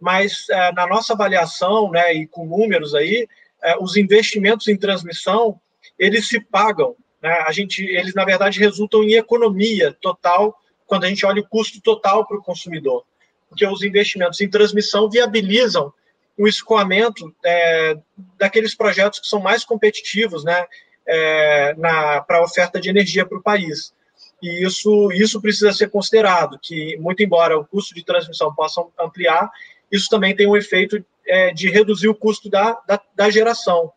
mas 0.01 0.49
é, 0.51 0.71
na 0.71 0.87
nossa 0.87 1.15
avaliação, 1.15 1.91
né, 1.91 2.15
e 2.15 2.25
com 2.29 2.47
números 2.47 2.95
aí, 2.95 3.27
é, 3.61 3.77
os 3.81 3.97
investimentos 3.97 4.69
em 4.69 4.77
transmissão, 4.77 5.61
eles 5.99 6.29
se 6.29 6.39
pagam, 6.39 6.95
né? 7.21 7.33
A 7.45 7.51
gente, 7.51 7.85
eles, 7.85 8.15
na 8.15 8.25
verdade, 8.25 8.61
resultam 8.61 9.03
em 9.03 9.15
economia 9.15 9.97
total 10.01 10.57
quando 10.87 11.03
a 11.03 11.09
gente 11.09 11.27
olha 11.27 11.43
o 11.43 11.49
custo 11.49 11.83
total 11.83 12.25
para 12.25 12.37
o 12.37 12.43
consumidor, 12.43 13.05
porque 13.49 13.67
os 13.67 13.83
investimentos 13.83 14.41
em 14.41 14.49
transmissão 14.49 15.09
viabilizam 15.09 15.93
o 16.37 16.47
escoamento 16.47 17.35
é, 17.45 17.99
daqueles 18.39 18.75
projetos 18.75 19.19
que 19.19 19.27
são 19.27 19.41
mais 19.41 19.65
competitivos, 19.65 20.45
né, 20.45 20.67
é, 21.07 21.75
para 21.75 22.39
a 22.39 22.45
oferta 22.45 22.81
de 22.81 22.89
energia 22.89 23.27
para 23.27 23.39
o 23.39 23.43
país. 23.43 23.93
E 24.41 24.65
isso, 24.65 25.11
isso 25.13 25.41
precisa 25.41 25.73
ser 25.73 25.91
considerado, 25.91 26.59
que, 26.63 26.97
muito 26.99 27.23
embora 27.23 27.59
o 27.59 27.67
custo 27.67 27.95
de 27.95 28.05
transmissão 28.05 28.55
possa 28.55 28.85
ampliar, 29.01 29.51
isso 29.91 30.09
também 30.09 30.37
tem 30.37 30.47
um 30.47 30.57
efeito 30.57 31.05
é, 31.27 31.53
de 31.53 31.69
reduzir 31.71 32.09
o 32.09 32.15
custo 32.15 32.49
da, 32.49 32.79
da, 32.87 33.01
da 33.17 33.31
geração. 33.31 33.91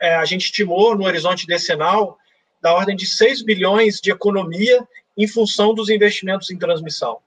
É, 0.00 0.14
a 0.14 0.24
gente 0.24 0.44
estimou 0.44 0.96
no 0.96 1.04
horizonte 1.04 1.46
decenal 1.46 2.18
da 2.60 2.72
ordem 2.72 2.94
de 2.94 3.06
6 3.06 3.42
bilhões 3.42 4.00
de 4.00 4.12
economia 4.12 4.86
em 5.16 5.26
função 5.26 5.74
dos 5.74 5.88
investimentos 5.88 6.50
em 6.50 6.58
transmissão. 6.58 7.18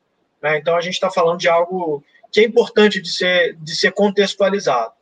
Né? 0.46 0.60
Então, 0.60 0.76
a 0.76 0.82
gente 0.82 0.93
está 0.93 1.10
falando 1.10 1.39
de 1.39 1.50
algo 1.50 2.04
que 2.32 2.39
é 2.39 2.43
importante 2.43 3.02
de 3.02 3.10
ser, 3.10 3.56
de 3.56 3.76
ser 3.76 3.91
contextualizado. 3.93 4.93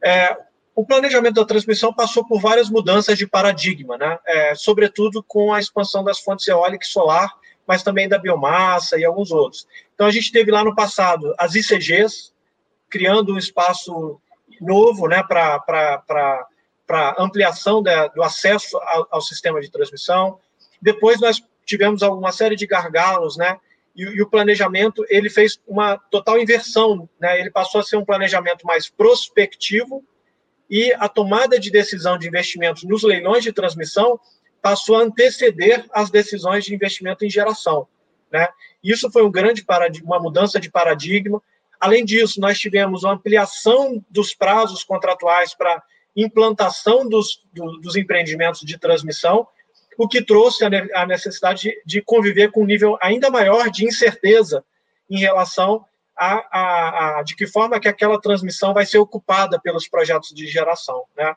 É, 0.00 0.36
o 0.72 0.86
planejamento 0.86 1.34
da 1.34 1.44
transmissão 1.44 1.92
passou 1.92 2.24
por 2.24 2.40
várias 2.40 2.70
mudanças 2.70 3.18
de 3.18 3.26
paradigma, 3.26 3.98
né? 3.98 4.16
É, 4.24 4.54
sobretudo 4.54 5.20
com 5.20 5.52
a 5.52 5.58
expansão 5.58 6.04
das 6.04 6.20
fontes 6.20 6.46
eólica 6.46 6.84
e 6.84 6.88
solar, 6.88 7.28
mas 7.66 7.82
também 7.82 8.08
da 8.08 8.18
biomassa 8.18 8.96
e 8.96 9.04
alguns 9.04 9.32
outros. 9.32 9.66
Então, 9.96 10.06
a 10.06 10.12
gente 10.12 10.30
teve 10.30 10.52
lá 10.52 10.62
no 10.62 10.76
passado 10.76 11.34
as 11.36 11.56
ICGs, 11.56 12.32
criando 12.88 13.34
um 13.34 13.38
espaço 13.38 14.20
novo 14.60 15.08
né, 15.08 15.24
para 15.24 17.16
ampliação 17.18 17.82
da, 17.82 18.06
do 18.06 18.22
acesso 18.22 18.78
ao, 18.78 19.08
ao, 19.10 19.20
sistema 19.20 19.60
de 19.60 19.72
transmissão. 19.72 20.38
Depois, 20.80 21.20
nós 21.20 21.42
tivemos 21.64 22.02
uma 22.02 22.30
série 22.30 22.54
de 22.54 22.64
gargalos, 22.64 23.36
né? 23.36 23.58
E, 23.96 24.02
e, 24.02 24.22
o 24.22 24.28
planejamento 24.28 25.04
ele 25.08 25.30
fez 25.30 25.58
uma 25.66 25.96
total 25.96 26.38
inversão, 26.38 27.08
né? 27.18 27.40
Ele 27.40 27.50
passou 27.50 27.80
a 27.80 27.84
ser 27.84 27.96
um 27.96 28.04
planejamento 28.04 28.66
mais 28.66 28.88
prospectivo 28.88 30.04
e 30.68 30.92
a 30.94 31.08
tomada 31.08 31.58
de 31.58 31.70
decisão 31.70 32.18
de 32.18 32.28
investimentos 32.28 32.82
nos 32.82 33.02
leilões 33.02 33.42
de 33.42 33.52
transmissão 33.52 34.20
passou 34.60 34.96
a 34.96 35.02
anteceder 35.02 35.86
as 35.92 36.10
decisões 36.10 36.64
de 36.64 36.74
investimento 36.74 37.24
em 37.24 37.30
geração. 37.30 37.86
Né? 38.32 38.48
Isso 38.82 39.10
foi 39.10 39.24
um 39.24 39.30
grande 39.30 39.64
uma 40.02 40.18
mudança 40.18 40.58
de 40.58 40.70
paradigma. 40.70 41.40
Além 41.78 42.04
disso, 42.04 42.40
nós 42.40 42.58
tivemos 42.58 43.04
uma 43.04 43.12
ampliação 43.12 44.04
dos 44.10 44.34
prazos 44.34 44.82
contratuais 44.82 45.54
para 45.54 45.82
implantação 46.16 47.08
dos, 47.08 47.42
do, 47.52 47.78
dos 47.78 47.94
empreendimentos 47.94 48.62
de 48.62 48.78
transmissão, 48.78 49.46
o 49.98 50.06
que 50.06 50.22
trouxe 50.22 50.64
a 50.64 51.06
necessidade 51.06 51.72
de, 51.84 52.02
conviver 52.02 52.50
com 52.50 52.62
um 52.62 52.66
nível 52.66 52.98
ainda 53.00 53.30
maior 53.30 53.70
de 53.70 53.86
incerteza 53.86 54.64
em 55.08 55.18
relação 55.18 55.84
a, 56.16 56.34
a, 56.50 57.18
a, 57.18 57.22
de 57.22 57.34
que 57.34 57.46
forma 57.46 57.80
que 57.80 57.88
aquela 57.88 58.20
transmissão 58.20 58.74
vai 58.74 58.84
ser 58.84 58.98
ocupada 58.98 59.60
pelos 59.60 59.88
projetos 59.88 60.30
de 60.34 60.46
geração. 60.46 61.04
Né? 61.16 61.34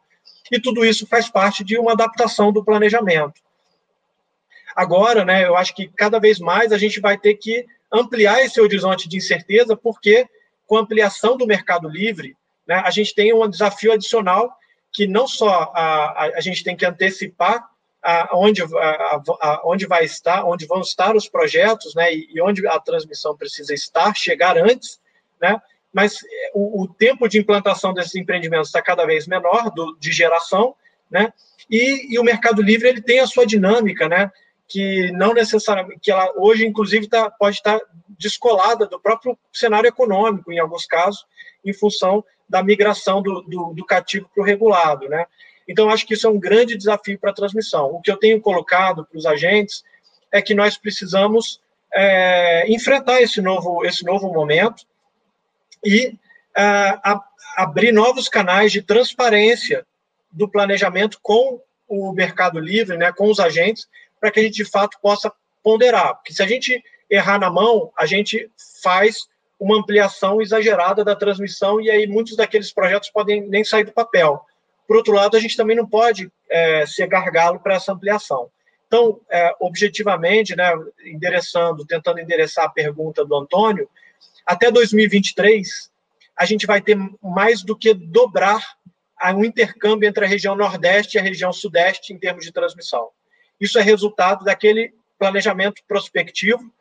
E 0.51 0.59
tudo 0.59 0.85
isso 0.85 1.07
faz 1.07 1.29
parte 1.29 1.63
de 1.63 1.77
uma 1.77 1.93
adaptação 1.93 2.51
do 2.51 2.63
planejamento. 2.63 3.41
Agora, 4.75 5.25
né, 5.25 5.45
eu 5.45 5.55
acho 5.55 5.75
que 5.75 5.87
cada 5.87 6.19
vez 6.19 6.39
mais 6.39 6.71
a 6.71 6.77
gente 6.77 6.99
vai 6.99 7.17
ter 7.17 7.35
que 7.35 7.65
ampliar 7.91 8.41
esse 8.43 8.61
horizonte 8.61 9.09
de 9.09 9.17
incerteza, 9.17 9.75
porque 9.75 10.27
com 10.65 10.77
a 10.77 10.81
ampliação 10.81 11.35
do 11.35 11.47
mercado 11.47 11.89
livre, 11.89 12.35
né, 12.67 12.81
a 12.85 12.91
gente 12.91 13.15
tem 13.15 13.33
um 13.33 13.49
desafio 13.49 13.91
adicional 13.91 14.53
que 14.91 15.07
não 15.07 15.27
só 15.27 15.71
a, 15.73 16.25
a, 16.25 16.25
a 16.37 16.41
gente 16.41 16.63
tem 16.63 16.75
que 16.75 16.85
antecipar 16.85 17.67
a, 18.01 18.29
onde, 18.33 18.61
a, 18.61 19.21
a, 19.41 19.61
onde 19.65 19.85
vai 19.85 20.05
estar, 20.05 20.45
onde 20.45 20.65
vão 20.65 20.81
estar 20.81 21.15
os 21.15 21.27
projetos, 21.27 21.93
né, 21.95 22.13
e, 22.13 22.29
e 22.33 22.41
onde 22.41 22.65
a 22.67 22.79
transmissão 22.79 23.35
precisa 23.35 23.73
estar, 23.73 24.15
chegar 24.15 24.57
antes, 24.57 24.99
né, 25.41 25.61
mas 25.91 26.19
é, 26.23 26.51
o, 26.53 26.83
o 26.83 26.87
tempo 26.87 27.27
de 27.27 27.39
implantação 27.39 27.93
desses 27.93 28.15
empreendimentos 28.15 28.69
está 28.69 28.81
cada 28.81 29.05
vez 29.05 29.27
menor, 29.27 29.71
do, 29.71 29.97
de 29.99 30.11
geração, 30.11 30.75
né, 31.09 31.33
e, 31.69 32.13
e, 32.13 32.19
o 32.19 32.23
Mercado 32.23 32.61
Livre 32.61 32.87
ele 32.87 33.01
tem 33.01 33.19
a 33.19 33.27
sua 33.27 33.45
dinâmica, 33.45 34.07
né, 34.07 34.31
que 34.67 35.11
não 35.11 35.33
necessariamente, 35.33 35.99
que 35.99 36.11
ela 36.11 36.31
hoje, 36.37 36.65
inclusive, 36.65 37.07
tá, 37.07 37.29
pode 37.29 37.57
estar 37.57 37.79
descolada 38.07 38.85
do 38.85 38.99
próprio 38.99 39.37
cenário 39.51 39.87
econômico, 39.87 40.51
em 40.51 40.59
alguns 40.59 40.85
casos, 40.85 41.25
em 41.65 41.73
função 41.73 42.23
da 42.47 42.63
migração 42.63 43.21
do, 43.21 43.41
do, 43.41 43.73
do 43.73 43.85
cativo 43.85 44.29
para 44.33 44.41
o 44.41 44.45
regulado, 44.45 45.09
né, 45.09 45.25
então, 45.69 45.91
acho 45.91 46.07
que 46.07 46.15
isso 46.15 46.25
é 46.25 46.29
um 46.29 46.39
grande 46.39 46.75
desafio 46.75 47.19
para 47.19 47.29
a 47.29 47.33
transmissão. 47.33 47.85
O 47.93 48.01
que 48.01 48.09
eu 48.09 48.17
tenho 48.17 48.41
colocado 48.41 49.05
para 49.05 49.17
os 49.17 49.27
agentes 49.27 49.83
é 50.31 50.41
que 50.41 50.55
nós 50.55 50.75
precisamos 50.75 51.61
é, 51.93 52.65
enfrentar 52.67 53.21
esse 53.21 53.39
novo, 53.39 53.85
esse 53.85 54.03
novo 54.03 54.33
momento 54.33 54.83
e 55.85 56.15
é, 56.57 56.63
a, 56.63 57.23
abrir 57.55 57.91
novos 57.91 58.27
canais 58.27 58.71
de 58.71 58.81
transparência 58.81 59.85
do 60.31 60.49
planejamento 60.49 61.19
com 61.21 61.61
o 61.87 62.11
mercado 62.13 62.59
livre, 62.59 62.97
né, 62.97 63.11
com 63.11 63.29
os 63.29 63.39
agentes, 63.39 63.87
para 64.19 64.31
que 64.31 64.39
a 64.39 64.43
gente, 64.43 64.55
de 64.55 64.65
fato, 64.65 64.97
possa 64.99 65.31
ponderar. 65.61 66.15
Porque 66.15 66.33
se 66.33 66.41
a 66.41 66.47
gente 66.47 66.83
errar 67.07 67.39
na 67.39 67.49
mão, 67.49 67.91
a 67.95 68.07
gente 68.07 68.49
faz 68.81 69.27
uma 69.59 69.77
ampliação 69.77 70.41
exagerada 70.41 71.03
da 71.03 71.15
transmissão 71.15 71.79
e 71.79 71.91
aí 71.91 72.07
muitos 72.07 72.35
daqueles 72.35 72.73
projetos 72.73 73.11
podem 73.11 73.47
nem 73.47 73.63
sair 73.63 73.83
do 73.83 73.91
papel. 73.91 74.43
Por 74.89 74.97
outro 74.97 75.13
lado, 75.13 75.37
a 75.37 75.39
gente 75.39 75.55
também 75.55 75.77
não 75.77 75.87
pode 75.87 76.31
é, 76.49 76.83
ser 76.87 77.05
gargalo 77.05 77.59
para 77.59 77.75
essa 77.75 77.93
ampliação. 77.93 78.49
Então, 78.87 79.21
é, 79.29 79.55
objetivamente, 79.59 80.55
né, 80.55 80.71
endereçando, 81.05 81.85
tentando 81.85 82.19
endereçar 82.19 82.65
a 82.65 82.69
pergunta 82.69 83.23
do 83.23 83.35
Antônio, 83.35 83.87
até 84.43 84.71
2023, 84.71 85.91
a 86.35 86.43
gente 86.43 86.65
vai 86.65 86.81
ter 86.81 86.97
mais 87.21 87.61
do 87.61 87.77
que 87.77 87.93
dobrar 87.93 88.65
um 89.35 89.45
intercâmbio 89.45 90.09
entre 90.09 90.25
a 90.25 90.27
região 90.27 90.55
Nordeste 90.55 91.17
e 91.17 91.19
a 91.19 91.23
região 91.23 91.53
Sudeste 91.53 92.11
em 92.11 92.17
termos 92.17 92.43
de 92.43 92.51
transmissão. 92.51 93.09
Isso 93.61 93.77
é 93.77 93.83
resultado 93.83 94.43
daquele 94.43 94.91
planejamento 95.19 95.83
prospectivo 95.87 96.73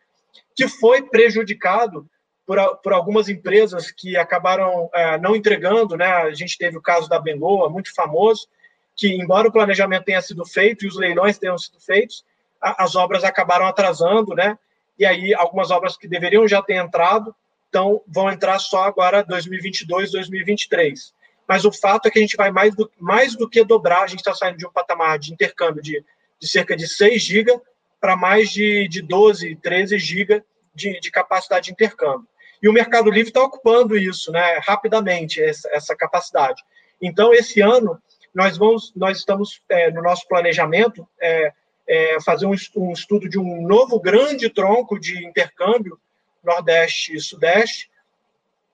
que 0.56 0.66
foi 0.66 1.02
prejudicado 1.02 2.08
por, 2.48 2.78
por 2.78 2.94
algumas 2.94 3.28
empresas 3.28 3.90
que 3.90 4.16
acabaram 4.16 4.88
é, 4.94 5.18
não 5.18 5.36
entregando, 5.36 5.98
né? 5.98 6.06
A 6.06 6.32
gente 6.32 6.56
teve 6.56 6.78
o 6.78 6.82
caso 6.82 7.06
da 7.06 7.20
Bengoa, 7.20 7.68
muito 7.68 7.94
famoso, 7.94 8.48
que 8.96 9.06
embora 9.06 9.48
o 9.48 9.52
planejamento 9.52 10.06
tenha 10.06 10.22
sido 10.22 10.46
feito 10.46 10.82
e 10.82 10.88
os 10.88 10.96
leilões 10.96 11.36
tenham 11.36 11.58
sido 11.58 11.78
feitos, 11.78 12.24
a, 12.58 12.84
as 12.84 12.96
obras 12.96 13.22
acabaram 13.22 13.66
atrasando, 13.66 14.34
né? 14.34 14.58
E 14.98 15.04
aí 15.04 15.34
algumas 15.34 15.70
obras 15.70 15.98
que 15.98 16.08
deveriam 16.08 16.48
já 16.48 16.62
ter 16.62 16.76
entrado, 16.76 17.36
então 17.68 18.00
vão 18.08 18.32
entrar 18.32 18.58
só 18.58 18.84
agora 18.84 19.22
2022, 19.22 20.12
2023. 20.12 21.12
Mas 21.46 21.66
o 21.66 21.72
fato 21.72 22.08
é 22.08 22.10
que 22.10 22.18
a 22.18 22.22
gente 22.22 22.36
vai 22.36 22.50
mais 22.50 22.74
do, 22.74 22.90
mais 22.98 23.36
do 23.36 23.46
que 23.46 23.62
dobrar, 23.62 24.04
a 24.04 24.06
gente 24.06 24.20
está 24.20 24.34
saindo 24.34 24.56
de 24.56 24.66
um 24.66 24.72
patamar 24.72 25.18
de 25.18 25.34
intercâmbio 25.34 25.82
de, 25.82 26.02
de 26.40 26.48
cerca 26.48 26.74
de 26.74 26.88
6 26.88 27.22
GB 27.22 27.60
para 28.00 28.16
mais 28.16 28.48
de, 28.48 28.88
de 28.88 29.02
12, 29.02 29.54
13 29.56 29.98
GB 29.98 30.42
de, 30.74 30.98
de 30.98 31.10
capacidade 31.10 31.66
de 31.66 31.72
intercâmbio. 31.72 32.26
E 32.62 32.68
o 32.68 32.72
Mercado 32.72 33.10
Livre 33.10 33.30
está 33.30 33.42
ocupando 33.42 33.96
isso, 33.96 34.32
né, 34.32 34.58
rapidamente, 34.62 35.42
essa, 35.42 35.68
essa, 35.72 35.96
capacidade. 35.96 36.62
Então, 37.00 37.32
esse 37.32 37.60
ano, 37.60 38.00
nós 38.34 38.56
vamos, 38.56 38.92
nós 38.96 39.18
estamos 39.18 39.62
é, 39.68 39.90
no 39.90 40.02
nosso 40.02 40.26
planejamento 40.26 41.06
é, 41.20 41.52
é, 41.86 42.20
fazer 42.20 42.46
um, 42.46 42.54
um, 42.76 42.92
estudo 42.92 43.28
de 43.28 43.38
um 43.38 43.66
novo 43.66 44.00
grande 44.00 44.50
tronco 44.50 44.98
de 44.98 45.24
intercâmbio 45.24 45.98
Nordeste 46.42 47.16
e 47.16 47.20
Sudeste. 47.20 47.90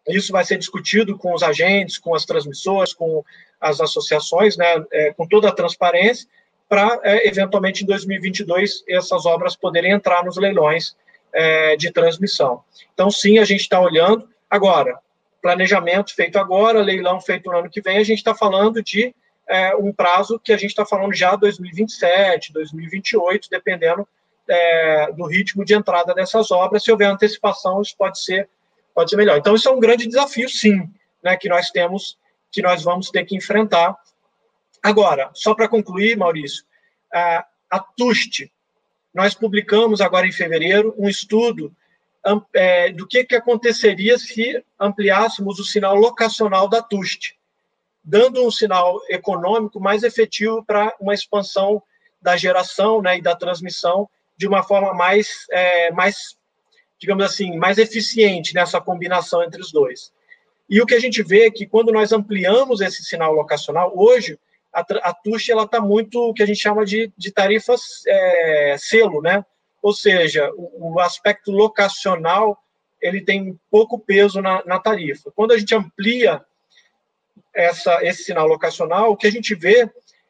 Isso 0.08 0.32
vai 0.32 0.44
ser 0.44 0.58
discutido 0.58 1.16
com 1.16 1.34
os 1.34 1.42
agentes, 1.42 1.98
com 1.98 2.14
as 2.14 2.24
transmissoras, 2.24 2.92
com 2.92 3.24
as 3.60 3.80
associações, 3.80 4.56
né, 4.56 4.84
é, 4.92 5.12
com 5.12 5.26
toda 5.26 5.48
a 5.48 5.54
transparência, 5.54 6.28
para, 6.68 6.98
é, 7.02 7.28
eventualmente, 7.28 7.84
em 7.84 7.86
2022, 7.86 8.84
essas 8.88 9.26
obras 9.26 9.54
poderem 9.54 9.92
entrar 9.92 10.24
nos 10.24 10.36
leilões 10.36 10.96
é, 11.34 11.76
de 11.76 11.90
transmissão. 11.90 12.62
Então, 12.94 13.10
sim, 13.10 13.38
a 13.38 13.44
gente 13.44 13.62
está 13.62 13.80
olhando. 13.80 14.28
Agora, 14.48 14.98
planejamento 15.42 16.14
feito 16.14 16.38
agora, 16.38 16.80
leilão 16.80 17.20
feito 17.20 17.50
no 17.50 17.58
ano 17.58 17.68
que 17.68 17.82
vem, 17.82 17.98
a 17.98 18.04
gente 18.04 18.18
está 18.18 18.34
falando 18.34 18.82
de 18.82 19.14
é, 19.46 19.74
um 19.76 19.92
prazo 19.92 20.40
que 20.42 20.52
a 20.52 20.56
gente 20.56 20.70
está 20.70 20.86
falando 20.86 21.12
já 21.12 21.36
2027, 21.36 22.52
2028, 22.52 23.48
dependendo 23.50 24.08
é, 24.48 25.12
do 25.12 25.26
ritmo 25.26 25.64
de 25.64 25.74
entrada 25.74 26.14
dessas 26.14 26.50
obras. 26.50 26.84
Se 26.84 26.90
houver 26.90 27.08
antecipação, 27.08 27.82
isso 27.82 27.94
pode 27.98 28.22
ser, 28.22 28.48
pode 28.94 29.10
ser 29.10 29.16
melhor. 29.16 29.36
Então, 29.36 29.54
isso 29.54 29.68
é 29.68 29.72
um 29.72 29.80
grande 29.80 30.06
desafio, 30.06 30.48
sim, 30.48 30.88
né, 31.22 31.36
que 31.36 31.48
nós 31.48 31.70
temos, 31.70 32.16
que 32.50 32.62
nós 32.62 32.82
vamos 32.82 33.10
ter 33.10 33.24
que 33.24 33.36
enfrentar. 33.36 33.96
Agora, 34.82 35.30
só 35.34 35.54
para 35.54 35.68
concluir, 35.68 36.16
Maurício, 36.16 36.64
a, 37.12 37.44
a 37.70 37.80
TUST, 37.80 38.50
nós 39.14 39.32
publicamos 39.32 40.00
agora 40.00 40.26
em 40.26 40.32
fevereiro 40.32 40.94
um 40.98 41.08
estudo 41.08 41.74
é, 42.52 42.90
do 42.90 43.06
que, 43.06 43.24
que 43.24 43.36
aconteceria 43.36 44.18
se 44.18 44.62
ampliássemos 44.80 45.60
o 45.60 45.64
sinal 45.64 45.94
locacional 45.94 46.68
da 46.68 46.82
TUST. 46.82 47.38
dando 48.02 48.46
um 48.46 48.50
sinal 48.50 49.00
econômico 49.08 49.80
mais 49.80 50.02
efetivo 50.02 50.62
para 50.64 50.94
uma 51.00 51.14
expansão 51.14 51.82
da 52.20 52.36
geração 52.36 53.00
né, 53.00 53.18
e 53.18 53.22
da 53.22 53.34
transmissão 53.34 54.08
de 54.36 54.46
uma 54.46 54.62
forma 54.62 54.92
mais, 54.92 55.46
é, 55.50 55.90
mais, 55.92 56.36
digamos 56.98 57.24
assim, 57.24 57.56
mais 57.56 57.78
eficiente 57.78 58.54
nessa 58.54 58.80
combinação 58.80 59.42
entre 59.42 59.60
os 59.60 59.70
dois. 59.70 60.12
E 60.68 60.82
o 60.82 60.86
que 60.86 60.94
a 60.94 61.00
gente 61.00 61.22
vê 61.22 61.46
é 61.46 61.50
que 61.50 61.66
quando 61.66 61.92
nós 61.92 62.12
ampliamos 62.12 62.80
esse 62.80 63.02
sinal 63.04 63.32
locacional, 63.32 63.92
hoje 63.94 64.38
a, 64.74 64.80
a 64.80 65.14
TUSH 65.14 65.50
está 65.50 65.80
muito 65.80 66.20
o 66.20 66.34
que 66.34 66.42
a 66.42 66.46
gente 66.46 66.60
chama 66.60 66.84
de, 66.84 67.12
de 67.16 67.30
tarifas 67.30 68.02
é, 68.06 68.76
selo, 68.78 69.22
né? 69.22 69.44
Ou 69.80 69.92
seja, 69.92 70.50
o, 70.56 70.94
o, 70.94 71.00
aspecto 71.00 71.52
locacional 71.52 72.58
ele 73.00 73.20
tem 73.20 73.58
pouco 73.70 73.98
peso 73.98 74.40
na, 74.40 74.64
na 74.64 74.80
tarifa. 74.80 75.30
Quando 75.30 75.52
a 75.52 75.58
gente 75.58 75.74
amplia 75.74 76.44
essa, 77.54 78.02
esse 78.02 78.24
sinal 78.24 78.48
locacional, 78.48 79.12
o 79.12 79.16
que 79.16 79.26
a 79.26 79.30
gente 79.30 79.54
vê 79.54 79.88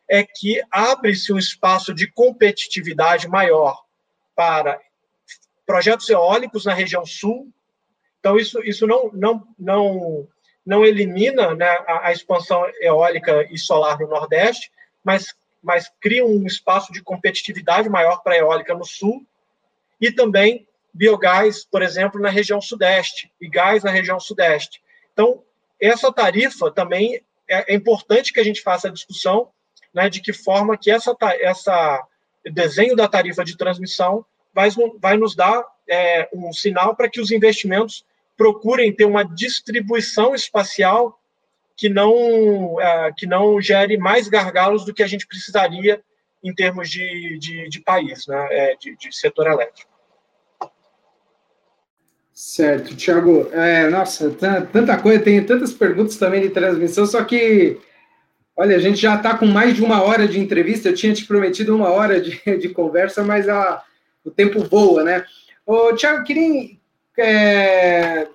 é 0.08 0.22
que 0.22 0.60
abre-se 0.70 1.32
um 1.32 1.38
espaço 1.38 1.94
de 1.94 2.10
competitividade 2.10 3.28
maior 3.28 3.82
para 4.34 4.78
projetos 5.64 6.10
eólicos 6.10 6.66
na 6.66 6.74
região 6.74 7.06
sul. 7.06 7.50
Então, 8.20 8.36
isso, 8.36 8.62
isso 8.64 8.86
não, 8.86 9.10
não, 9.12 9.46
não, 9.58 10.28
não 10.64 10.84
elimina 10.84 11.54
né, 11.54 11.68
a, 11.86 12.08
a, 12.08 12.12
expansão 12.12 12.64
eólica 12.80 13.46
e 13.50 13.58
solar 13.58 13.98
no 13.98 14.08
Nordeste, 14.08 14.72
mas, 15.02 15.34
mas 15.62 15.90
cria 16.00 16.24
um 16.24 16.46
espaço 16.46 16.92
de 16.92 17.02
competitividade 17.02 17.88
maior 17.88 18.22
para 18.22 18.34
a 18.34 18.38
eólica 18.38 18.74
no 18.74 18.84
Sul, 18.84 19.26
e 20.00 20.10
também 20.10 20.66
biogás, 20.92 21.64
por 21.64 21.82
exemplo, 21.82 22.20
na 22.20 22.30
região 22.30 22.60
Sudeste, 22.60 23.30
e 23.40 23.48
gás 23.48 23.82
na 23.82 23.90
região 23.90 24.18
Sudeste. 24.18 24.82
Então, 25.12 25.42
essa 25.80 26.12
tarifa 26.12 26.70
também 26.70 27.22
é, 27.48 27.72
é 27.72 27.74
importante 27.74 28.32
que 28.32 28.40
a 28.40 28.44
gente 28.44 28.62
faça 28.62 28.88
a 28.88 28.92
discussão 28.92 29.50
né, 29.92 30.08
de 30.08 30.20
que 30.20 30.32
forma 30.32 30.76
que 30.76 30.90
essa, 30.90 31.14
essa 31.40 32.06
desenho 32.44 32.96
da 32.96 33.08
tarifa 33.08 33.44
de 33.44 33.56
transmissão 33.56 34.24
vai, 34.52 34.68
vai 34.98 35.16
nos 35.16 35.34
dar 35.34 35.64
é, 35.88 36.28
um 36.32 36.52
sinal 36.52 36.94
para 36.94 37.08
que 37.08 37.20
os 37.20 37.30
investimentos 37.30 38.04
procurem 38.36 38.92
ter 38.92 39.04
uma 39.04 39.24
distribuição 39.24 40.34
espacial 40.34 41.20
que 41.76 41.88
não, 41.88 42.80
é, 42.80 43.12
que 43.16 43.26
não 43.26 43.60
gere 43.60 43.96
mais 43.96 44.28
gargalos 44.28 44.84
do 44.84 44.94
que 44.94 45.02
a 45.02 45.06
gente 45.06 45.26
precisaria 45.26 46.02
em 46.42 46.54
termos 46.54 46.90
de, 46.90 47.38
de, 47.38 47.68
de 47.68 47.80
país, 47.80 48.26
né, 48.26 48.48
é, 48.50 48.76
de, 48.76 48.96
de, 48.96 49.16
setor 49.16 49.46
elétrico. 49.46 49.90
Certo, 52.32 52.94
Tiago. 52.94 53.48
É, 53.52 53.88
nossa, 53.88 54.30
tanta 54.30 54.98
coisa, 54.98 55.22
tem 55.22 55.42
tantas 55.44 55.72
perguntas 55.72 56.16
também 56.16 56.42
de 56.42 56.50
transmissão, 56.50 57.06
só 57.06 57.24
que, 57.24 57.80
olha, 58.56 58.76
a 58.76 58.80
gente 58.80 59.00
já 59.00 59.16
está 59.16 59.38
com 59.38 59.46
mais 59.46 59.74
de 59.74 59.82
uma 59.82 60.02
hora 60.02 60.28
de 60.28 60.38
entrevista, 60.38 60.88
eu 60.88 60.94
tinha 60.94 61.14
te 61.14 61.24
prometido 61.24 61.74
uma 61.74 61.90
hora 61.90 62.20
de, 62.20 62.40
de 62.58 62.68
conversa, 62.68 63.22
mas 63.24 63.48
a, 63.48 63.82
o 64.24 64.30
tempo 64.30 64.62
voa, 64.64 65.02
né? 65.02 65.24
Ô, 65.64 65.94
Tiago, 65.94 66.24
queria 66.24 66.76
é, 67.18 68.28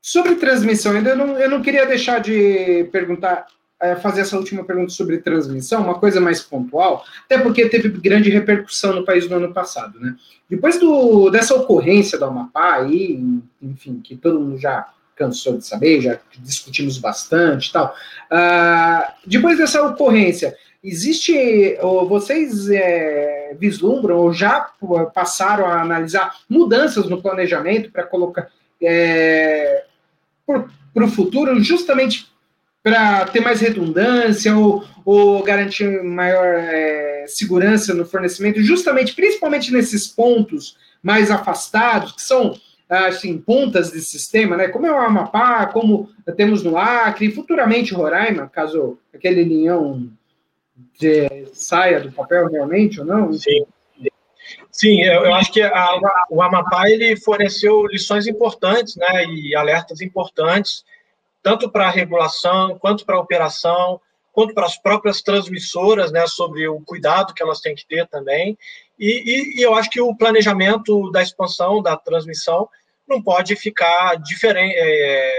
sobre 0.00 0.36
transmissão, 0.36 0.92
ainda 0.92 1.14
não, 1.14 1.38
eu 1.38 1.50
não 1.50 1.62
queria 1.62 1.86
deixar 1.86 2.20
de 2.20 2.88
perguntar, 2.92 3.46
é, 3.80 3.96
fazer 3.96 4.22
essa 4.22 4.36
última 4.36 4.64
pergunta 4.64 4.90
sobre 4.90 5.18
transmissão, 5.18 5.82
uma 5.82 5.98
coisa 5.98 6.20
mais 6.20 6.40
pontual, 6.40 7.04
até 7.24 7.38
porque 7.38 7.68
teve 7.68 7.88
grande 7.88 8.30
repercussão 8.30 8.94
no 8.94 9.04
país 9.04 9.28
no 9.28 9.36
ano 9.36 9.52
passado, 9.52 9.98
né? 10.00 10.16
Depois 10.48 10.78
do, 10.78 11.28
dessa 11.30 11.54
ocorrência 11.54 12.18
do 12.18 12.24
Amapá 12.24 12.76
aí, 12.76 13.20
enfim, 13.60 14.00
que 14.00 14.16
todo 14.16 14.40
mundo 14.40 14.58
já 14.58 14.88
cansou 15.16 15.56
de 15.56 15.66
saber, 15.66 16.00
já 16.02 16.18
discutimos 16.38 16.98
bastante 16.98 17.70
e 17.70 17.72
tal. 17.72 17.94
Uh, 18.30 19.12
depois 19.26 19.58
dessa 19.58 19.82
ocorrência, 19.82 20.54
existe, 20.86 21.76
vocês 22.08 22.70
é, 22.70 23.56
vislumbram 23.58 24.16
ou 24.18 24.32
já 24.32 24.70
passaram 25.12 25.66
a 25.66 25.82
analisar 25.82 26.36
mudanças 26.48 27.08
no 27.08 27.20
planejamento 27.20 27.90
para 27.90 28.04
colocar 28.04 28.48
é, 28.80 29.84
para 30.46 31.04
o 31.04 31.08
futuro, 31.08 31.60
justamente 31.62 32.26
para 32.82 33.26
ter 33.26 33.40
mais 33.40 33.60
redundância 33.60 34.56
ou, 34.56 34.84
ou 35.04 35.42
garantir 35.42 36.02
maior 36.04 36.46
é, 36.46 37.24
segurança 37.26 37.92
no 37.92 38.06
fornecimento, 38.06 38.62
justamente, 38.62 39.12
principalmente 39.12 39.72
nesses 39.72 40.06
pontos 40.06 40.76
mais 41.02 41.30
afastados, 41.30 42.12
que 42.12 42.22
são 42.22 42.56
assim, 42.88 43.36
pontas 43.38 43.90
de 43.90 44.00
sistema, 44.00 44.56
né? 44.56 44.68
Como 44.68 44.86
é 44.86 44.92
o 44.92 44.96
Amapá, 44.96 45.66
como 45.66 46.08
temos 46.36 46.62
no 46.62 46.76
Acre, 46.78 47.32
futuramente 47.32 47.92
Roraima, 47.92 48.48
caso 48.48 48.96
aquele 49.12 49.42
linhão 49.42 50.08
de, 50.98 51.46
saia 51.52 52.00
do 52.00 52.12
papel 52.12 52.48
realmente 52.48 53.00
ou 53.00 53.06
não? 53.06 53.32
Sim. 53.32 53.64
Sim, 54.70 55.02
eu, 55.02 55.24
eu 55.24 55.34
acho 55.34 55.50
que 55.52 55.62
a, 55.62 55.98
o 56.30 56.42
Amapá 56.42 56.88
ele 56.88 57.16
forneceu 57.16 57.86
lições 57.86 58.26
importantes, 58.26 58.94
né, 58.96 59.24
e 59.24 59.56
alertas 59.56 60.00
importantes, 60.00 60.84
tanto 61.42 61.70
para 61.70 61.86
a 61.86 61.90
regulação, 61.90 62.78
quanto 62.78 63.04
para 63.04 63.16
a 63.16 63.20
operação, 63.20 64.00
quanto 64.32 64.52
para 64.52 64.66
as 64.66 64.76
próprias 64.76 65.22
transmissoras, 65.22 66.12
né, 66.12 66.26
sobre 66.26 66.68
o 66.68 66.80
cuidado 66.82 67.32
que 67.32 67.42
elas 67.42 67.60
têm 67.60 67.74
que 67.74 67.86
ter 67.86 68.06
também. 68.06 68.56
E, 68.98 69.08
e, 69.08 69.60
e 69.60 69.62
eu 69.62 69.74
acho 69.74 69.88
que 69.88 70.00
o 70.00 70.14
planejamento 70.14 71.10
da 71.10 71.22
expansão 71.22 71.82
da 71.82 71.96
transmissão 71.96 72.68
não 73.08 73.22
pode 73.22 73.56
ficar 73.56 74.16
diferente, 74.16 74.74
é, 74.76 75.32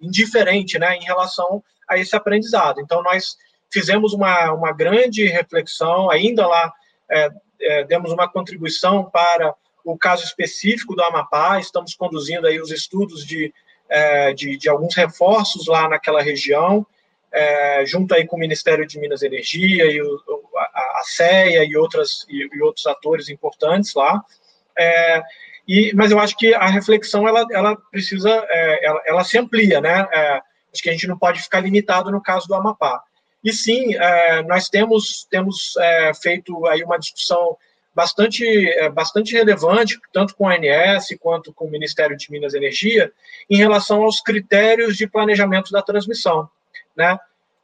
indiferente, 0.00 0.78
né, 0.78 0.96
em 0.96 1.04
relação 1.04 1.62
a 1.88 1.98
esse 1.98 2.14
aprendizado. 2.14 2.80
Então 2.80 3.02
nós 3.02 3.36
fizemos 3.72 4.12
uma, 4.12 4.52
uma 4.52 4.72
grande 4.72 5.26
reflexão, 5.26 6.10
ainda 6.10 6.46
lá 6.46 6.72
é, 7.10 7.30
é, 7.60 7.84
demos 7.84 8.12
uma 8.12 8.28
contribuição 8.28 9.08
para 9.10 9.54
o 9.84 9.96
caso 9.96 10.24
específico 10.24 10.94
do 10.94 11.02
Amapá, 11.02 11.58
estamos 11.58 11.94
conduzindo 11.94 12.46
aí 12.46 12.60
os 12.60 12.70
estudos 12.70 13.24
de, 13.24 13.52
é, 13.88 14.32
de, 14.32 14.56
de, 14.56 14.68
alguns 14.68 14.94
reforços 14.94 15.66
lá 15.66 15.88
naquela 15.88 16.22
região, 16.22 16.86
é, 17.32 17.84
junto 17.86 18.14
aí 18.14 18.26
com 18.26 18.36
o 18.36 18.38
Ministério 18.38 18.86
de 18.86 18.98
Minas 18.98 19.22
e 19.22 19.26
Energia 19.26 19.86
e 19.86 20.00
o, 20.02 20.20
a, 20.56 21.00
a 21.00 21.02
CEA 21.04 21.64
e, 21.64 21.76
outras, 21.76 22.26
e, 22.28 22.48
e, 22.52 22.62
outros 22.62 22.86
atores 22.86 23.28
importantes 23.28 23.94
lá. 23.94 24.22
É, 24.78 25.22
e, 25.66 25.92
mas 25.94 26.10
eu 26.10 26.18
acho 26.18 26.36
que 26.36 26.54
a 26.54 26.66
reflexão 26.66 27.26
ela, 27.26 27.44
ela 27.50 27.76
precisa, 27.90 28.30
é, 28.50 28.86
ela, 28.86 29.02
ela, 29.06 29.24
se 29.24 29.38
amplia, 29.38 29.80
né? 29.80 30.06
acho 30.72 30.82
que 30.82 30.88
a 30.88 30.92
gente 30.92 31.06
não 31.06 31.18
pode 31.18 31.40
ficar 31.40 31.60
limitado 31.60 32.10
no 32.10 32.22
caso 32.22 32.46
do 32.46 32.54
Amapá. 32.54 33.02
E 33.44 33.52
sim, 33.52 33.94
é, 33.94 34.42
nós 34.42 34.68
temos, 34.68 35.26
temos 35.30 35.76
é, 35.76 36.12
feito 36.14 36.66
aí 36.66 36.82
uma 36.84 36.98
discussão 36.98 37.56
bastante, 37.94 38.44
é, 38.44 38.88
bastante 38.88 39.32
relevante, 39.32 39.98
tanto 40.12 40.34
com 40.34 40.48
a 40.48 40.54
ANS 40.54 41.08
quanto 41.20 41.52
com 41.52 41.66
o 41.66 41.70
Ministério 41.70 42.16
de 42.16 42.30
Minas 42.30 42.54
e 42.54 42.58
Energia, 42.58 43.12
em 43.50 43.56
relação 43.56 44.02
aos 44.02 44.20
critérios 44.20 44.96
de 44.96 45.06
planejamento 45.06 45.72
da 45.72 45.82
transmissão. 45.82 46.48
Né? 46.96 47.18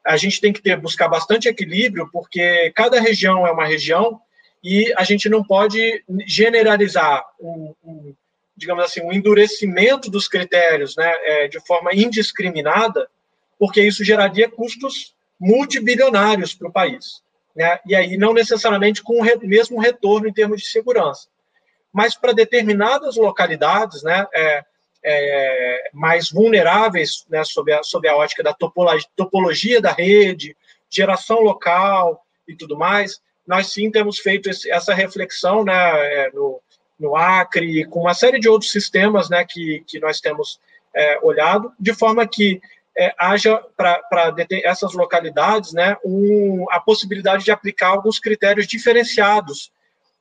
A 0.04 0.16
gente 0.16 0.40
tem 0.40 0.52
que 0.52 0.62
ter, 0.62 0.76
buscar 0.76 1.08
bastante 1.08 1.48
equilíbrio, 1.48 2.08
porque 2.12 2.72
cada 2.74 3.00
região 3.00 3.46
é 3.46 3.52
uma 3.52 3.66
região 3.66 4.20
e 4.62 4.92
a 4.96 5.04
gente 5.04 5.28
não 5.28 5.44
pode 5.44 6.04
generalizar 6.26 7.24
um, 7.40 7.74
um 7.84 8.14
digamos 8.56 8.84
assim, 8.84 9.00
um 9.00 9.12
endurecimento 9.12 10.10
dos 10.10 10.26
critérios 10.26 10.96
né, 10.96 11.14
é, 11.22 11.48
de 11.48 11.64
forma 11.64 11.94
indiscriminada, 11.94 13.08
porque 13.56 13.80
isso 13.80 14.04
geraria 14.04 14.50
custos 14.50 15.14
multibilionários 15.38 16.54
para 16.54 16.68
o 16.68 16.72
país. 16.72 17.22
Né? 17.54 17.78
E 17.86 17.94
aí, 17.94 18.16
não 18.16 18.32
necessariamente 18.32 19.02
com 19.02 19.20
o 19.20 19.46
mesmo 19.46 19.80
retorno 19.80 20.28
em 20.28 20.32
termos 20.32 20.60
de 20.60 20.68
segurança. 20.68 21.28
Mas 21.92 22.16
para 22.16 22.32
determinadas 22.32 23.16
localidades 23.16 24.02
né, 24.02 24.26
é, 24.34 24.64
é, 25.04 25.90
mais 25.92 26.30
vulneráveis, 26.30 27.24
né, 27.28 27.42
sob, 27.44 27.72
a, 27.72 27.82
sob 27.82 28.08
a 28.08 28.16
ótica 28.16 28.42
da 28.42 28.52
topologia, 28.52 29.08
topologia 29.16 29.80
da 29.80 29.92
rede, 29.92 30.56
geração 30.90 31.40
local 31.40 32.24
e 32.46 32.54
tudo 32.54 32.76
mais, 32.76 33.20
nós 33.46 33.72
sim 33.72 33.90
temos 33.90 34.18
feito 34.18 34.50
esse, 34.50 34.70
essa 34.70 34.94
reflexão 34.94 35.64
né, 35.64 35.74
é, 35.74 36.30
no, 36.32 36.60
no 36.98 37.16
Acre, 37.16 37.84
com 37.86 38.00
uma 38.00 38.14
série 38.14 38.38
de 38.38 38.48
outros 38.48 38.70
sistemas 38.70 39.30
né, 39.30 39.44
que, 39.48 39.82
que 39.86 39.98
nós 39.98 40.20
temos 40.20 40.60
é, 40.94 41.18
olhado, 41.22 41.72
de 41.78 41.94
forma 41.94 42.26
que 42.26 42.60
é, 42.98 43.14
haja 43.16 43.56
para 43.76 44.02
essas 44.64 44.92
localidades 44.92 45.72
né, 45.72 45.96
um, 46.04 46.66
a 46.70 46.80
possibilidade 46.80 47.44
de 47.44 47.52
aplicar 47.52 47.90
alguns 47.90 48.18
critérios 48.18 48.66
diferenciados 48.66 49.70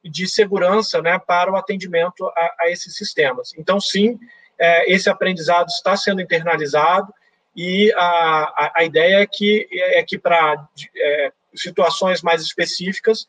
de 0.05 0.29
segurança 0.29 1.01
né, 1.01 1.17
para 1.17 1.51
o 1.51 1.55
atendimento 1.55 2.23
a, 2.27 2.55
a 2.59 2.69
esses 2.69 2.95
sistemas. 2.95 3.51
Então, 3.57 3.81
sim, 3.81 4.19
é, 4.59 4.93
esse 4.93 5.09
aprendizado 5.09 5.67
está 5.67 5.97
sendo 5.97 6.21
internalizado 6.21 7.11
e 7.55 7.91
a, 7.95 8.03
a, 8.03 8.71
a 8.75 8.83
ideia 8.83 9.21
é 9.21 9.25
que, 9.25 9.67
é 9.71 10.03
que 10.03 10.19
para 10.19 10.67
é, 10.95 11.31
situações 11.55 12.21
mais 12.21 12.43
específicas 12.43 13.27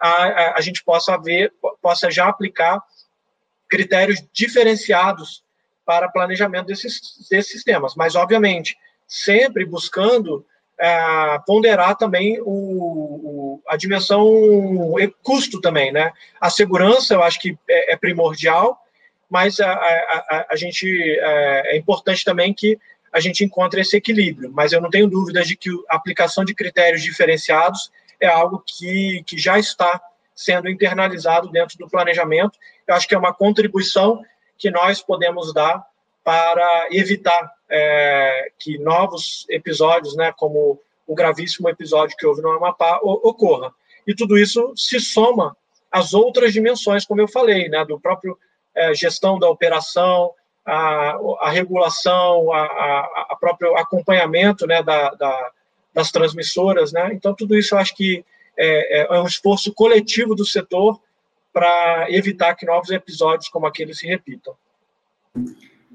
a, 0.00 0.56
a, 0.56 0.60
gente 0.62 0.82
possa 0.82 1.18
ver, 1.18 1.52
possa 1.82 2.10
já 2.10 2.28
aplicar 2.28 2.82
critérios 3.68 4.26
diferenciados 4.32 5.44
para 5.84 6.08
planejamento 6.08 6.66
desses, 6.66 6.98
desses 7.30 7.52
sistemas. 7.52 7.94
Mas, 7.94 8.14
obviamente, 8.14 8.76
sempre 9.06 9.64
buscando 9.64 10.44
é, 10.78 11.38
ponderar 11.46 11.96
também 11.96 12.38
o, 12.40 12.50
o, 12.50 13.62
a 13.66 13.76
dimensão 13.76 14.24
custo 15.22 15.60
também, 15.60 15.92
né? 15.92 16.12
A 16.40 16.50
segurança, 16.50 17.14
eu 17.14 17.22
acho 17.22 17.40
que 17.40 17.56
é, 17.68 17.94
é 17.94 17.96
primordial, 17.96 18.78
mas 19.28 19.58
a, 19.58 19.72
a, 19.72 20.46
a 20.50 20.56
gente 20.56 20.86
é, 21.18 21.74
é, 21.74 21.76
importante 21.76 22.24
também 22.24 22.52
que 22.52 22.78
a 23.12 23.20
gente 23.20 23.44
encontre 23.44 23.80
esse 23.80 23.96
equilíbrio. 23.96 24.52
Mas 24.52 24.72
eu 24.72 24.80
não 24.80 24.90
tenho 24.90 25.08
dúvidas 25.08 25.48
de 25.48 25.56
que 25.56 25.70
a 25.88 25.96
aplicação 25.96 26.44
de 26.44 26.54
critérios 26.54 27.02
diferenciados 27.02 27.90
é 28.20 28.26
algo 28.26 28.62
que, 28.66 29.22
que 29.26 29.38
já 29.38 29.58
está 29.58 30.00
sendo 30.34 30.68
internalizado 30.68 31.50
dentro 31.50 31.78
do 31.78 31.88
planejamento. 31.88 32.58
Eu 32.86 32.94
acho 32.94 33.08
que 33.08 33.14
é 33.14 33.18
uma 33.18 33.32
contribuição 33.32 34.22
que 34.58 34.70
nós 34.70 35.00
podemos 35.00 35.52
dar 35.54 35.84
para 36.22 36.88
evitar 36.90 37.55
é, 37.68 38.50
que 38.58 38.78
novos 38.78 39.46
episódios, 39.48 40.16
né, 40.16 40.32
como 40.36 40.80
o 41.06 41.14
gravíssimo 41.14 41.68
episódio 41.68 42.16
que 42.16 42.26
houve 42.26 42.42
no 42.42 42.50
Amapá, 42.50 42.98
ocorra. 43.02 43.72
E 44.06 44.14
tudo 44.14 44.38
isso 44.38 44.72
se 44.76 45.00
soma 45.00 45.56
às 45.90 46.14
outras 46.14 46.52
dimensões, 46.52 47.04
como 47.04 47.20
eu 47.20 47.28
falei, 47.28 47.68
né, 47.68 47.84
do 47.84 47.98
próprio 47.98 48.38
é, 48.74 48.94
gestão 48.94 49.38
da 49.38 49.48
operação, 49.48 50.32
a, 50.64 51.16
a 51.40 51.50
regulação, 51.50 52.52
a, 52.52 52.62
a, 52.62 53.26
a, 53.30 53.36
próprio 53.38 53.76
acompanhamento 53.76 54.66
né, 54.66 54.82
da, 54.82 55.10
da, 55.10 55.50
das 55.94 56.10
transmissoras. 56.10 56.92
Né? 56.92 57.10
Então, 57.12 57.34
tudo 57.34 57.56
isso 57.56 57.74
eu 57.74 57.78
acho 57.78 57.94
que 57.94 58.24
é, 58.56 59.00
é, 59.00 59.06
é 59.06 59.20
um 59.20 59.26
esforço 59.26 59.72
coletivo 59.72 60.34
do 60.34 60.44
setor 60.44 61.00
para 61.52 62.06
evitar 62.10 62.54
que 62.54 62.66
novos 62.66 62.90
episódios 62.90 63.48
como 63.48 63.66
aquele 63.66 63.94
se 63.94 64.06
repitam. 64.06 64.54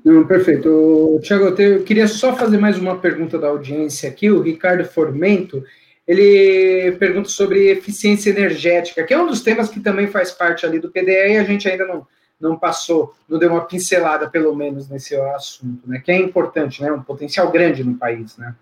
Não, 0.03 0.25
perfeito. 0.25 1.19
Tiago, 1.21 1.61
eu 1.61 1.83
queria 1.83 2.07
só 2.07 2.35
fazer 2.35 2.57
mais 2.57 2.77
uma 2.77 2.97
pergunta 2.97 3.37
da 3.37 3.47
audiência 3.47 4.09
aqui. 4.09 4.31
O 4.31 4.41
Ricardo 4.41 4.83
Formento, 4.83 5.63
ele 6.07 6.93
pergunta 6.93 7.29
sobre 7.29 7.69
eficiência 7.69 8.31
energética, 8.31 9.03
que 9.03 9.13
é 9.13 9.21
um 9.21 9.27
dos 9.27 9.41
temas 9.41 9.69
que 9.69 9.79
também 9.79 10.07
faz 10.07 10.31
parte 10.31 10.65
ali 10.65 10.79
do 10.79 10.89
PDE 10.91 11.33
e 11.33 11.37
a 11.37 11.43
gente 11.43 11.69
ainda 11.69 11.85
não, 11.85 12.07
não 12.39 12.57
passou, 12.57 13.13
não 13.29 13.37
deu 13.37 13.51
uma 13.51 13.65
pincelada, 13.65 14.27
pelo 14.27 14.55
menos, 14.55 14.89
nesse 14.89 15.15
assunto, 15.15 15.87
né? 15.87 16.01
Que 16.03 16.11
é 16.11 16.17
importante, 16.17 16.81
né? 16.81 16.91
Um 16.91 17.03
potencial 17.03 17.51
grande 17.51 17.83
no 17.83 17.95
país, 17.95 18.35
né? 18.37 18.55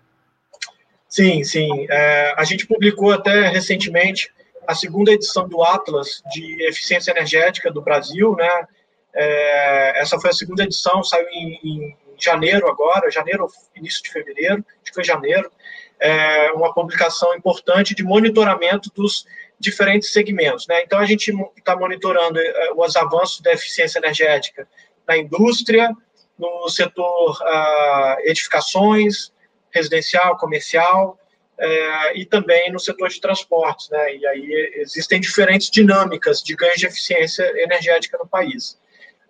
Sim, 1.08 1.42
sim. 1.42 1.86
É, 1.88 2.34
a 2.36 2.44
gente 2.44 2.66
publicou 2.66 3.12
até 3.12 3.48
recentemente 3.48 4.30
a 4.66 4.74
segunda 4.74 5.10
edição 5.10 5.48
do 5.48 5.62
Atlas 5.62 6.22
de 6.32 6.62
Eficiência 6.68 7.10
Energética 7.10 7.72
do 7.72 7.80
Brasil, 7.80 8.36
né? 8.36 8.66
É, 9.14 10.00
essa 10.00 10.18
foi 10.20 10.30
a 10.30 10.34
segunda 10.34 10.64
edição, 10.64 11.02
saiu 11.02 11.28
em, 11.28 11.60
em, 11.64 11.96
janeiro 12.18 12.68
agora, 12.68 13.10
janeiro, 13.10 13.48
início 13.74 14.02
de 14.02 14.10
fevereiro, 14.10 14.64
acho 14.82 14.84
que 14.84 14.94
foi 14.94 15.04
janeiro. 15.04 15.50
É 15.98 16.50
uma 16.52 16.72
publicação 16.72 17.34
importante 17.34 17.94
de 17.94 18.02
monitoramento 18.02 18.90
dos 18.94 19.26
diferentes 19.58 20.12
segmentos. 20.12 20.66
Né? 20.66 20.82
Então, 20.82 20.98
a 20.98 21.04
gente 21.04 21.32
está 21.56 21.76
monitorando 21.76 22.38
é, 22.38 22.72
os 22.74 22.96
avanços 22.96 23.40
da 23.40 23.52
eficiência 23.52 23.98
energética 23.98 24.66
na 25.06 25.16
indústria, 25.16 25.90
no 26.38 26.68
setor 26.68 27.38
uh, 27.42 28.20
edificações, 28.20 29.30
residencial, 29.70 30.38
comercial, 30.38 31.18
é, 31.58 32.18
e 32.18 32.24
também 32.24 32.72
no 32.72 32.80
setor 32.80 33.08
de 33.08 33.20
transportes. 33.20 33.90
Né? 33.90 34.16
E 34.16 34.26
aí 34.26 34.72
existem 34.76 35.20
diferentes 35.20 35.70
dinâmicas 35.70 36.42
de 36.42 36.56
ganho 36.56 36.76
de 36.76 36.86
eficiência 36.86 37.44
energética 37.62 38.16
no 38.16 38.26
país. 38.26 38.78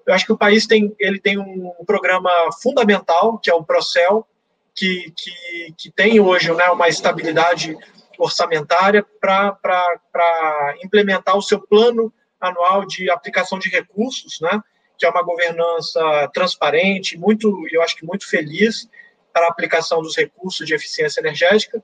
Eu 0.07 0.15
acho 0.15 0.25
que 0.25 0.33
o 0.33 0.39
país 0.39 0.67
tem, 0.67 0.95
ele 0.99 1.21
tem 1.21 1.39
um 1.39 1.85
programa 1.87 2.31
fundamental, 2.63 3.39
que 3.39 3.51
é 3.51 3.55
o 3.55 3.65
Procel, 3.65 4.27
que, 4.75 5.13
que, 5.17 5.75
que 5.77 5.91
tem 5.91 6.21
hoje 6.21 6.53
né, 6.53 6.69
uma 6.71 6.89
estabilidade 6.89 7.77
orçamentária 8.19 9.05
para 9.21 10.75
implementar 10.83 11.37
o 11.37 11.43
seu 11.43 11.61
plano 11.61 12.13
anual 12.41 12.87
de 12.87 13.11
aplicação 13.11 13.59
de 13.59 13.69
recursos, 13.69 14.39
né, 14.41 14.63
que 14.99 15.07
é 15.07 15.11
uma 15.11 15.23
governança 15.23 16.31
transparente, 16.33 17.19
muito, 17.19 17.67
eu 17.71 17.83
acho 17.83 17.97
que 17.97 18.07
muito 18.07 18.29
feliz 18.29 18.89
para 19.33 19.47
a 19.47 19.49
aplicação 19.49 20.03
dos 20.03 20.17
recursos 20.17 20.67
de 20.67 20.75
eficiência 20.75 21.21
energética, 21.21 21.83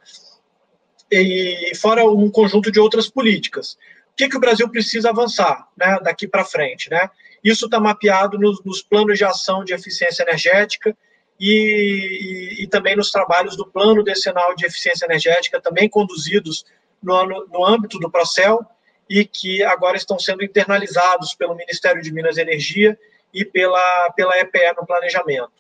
e 1.10 1.72
fora 1.76 2.04
um 2.04 2.30
conjunto 2.30 2.70
de 2.70 2.80
outras 2.80 3.08
políticas. 3.08 3.74
O 4.12 4.16
que, 4.16 4.28
que 4.28 4.36
o 4.36 4.40
Brasil 4.40 4.68
precisa 4.68 5.10
avançar 5.10 5.68
né, 5.76 5.98
daqui 6.02 6.26
para 6.26 6.44
frente? 6.44 6.90
Né? 6.90 7.08
Isso 7.47 7.66
está 7.66 7.78
mapeado 7.78 8.36
nos, 8.38 8.61
nos, 8.64 8.82
planos 8.82 9.16
de 9.16 9.24
ação 9.24 9.62
de 9.62 9.72
eficiência 9.72 10.24
energética 10.24 10.97
e, 11.38 12.59
e, 12.59 12.64
e, 12.64 12.66
também 12.66 12.97
nos 12.97 13.12
trabalhos 13.12 13.57
do 13.57 13.64
Plano 13.64 14.03
Decenal 14.03 14.53
de 14.57 14.66
Eficiência 14.66 15.05
Energética, 15.05 15.61
também 15.61 15.88
conduzidos 15.88 16.64
no, 17.01 17.47
no 17.47 17.64
âmbito 17.64 18.01
do 18.01 18.11
Procel 18.11 18.66
e 19.09 19.24
que 19.24 19.62
agora 19.62 19.97
estão 19.97 20.18
sendo 20.18 20.42
internalizados 20.42 21.34
pelo 21.34 21.55
Ministério 21.55 22.03
de 22.03 22.12
Minas 22.12 22.36
e 22.36 22.40
Energia 22.40 22.99
e 23.32 23.44
pela, 23.44 24.11
pela 24.16 24.36
EPE 24.40 24.74
no 24.76 24.84
planejamento. 24.84 25.53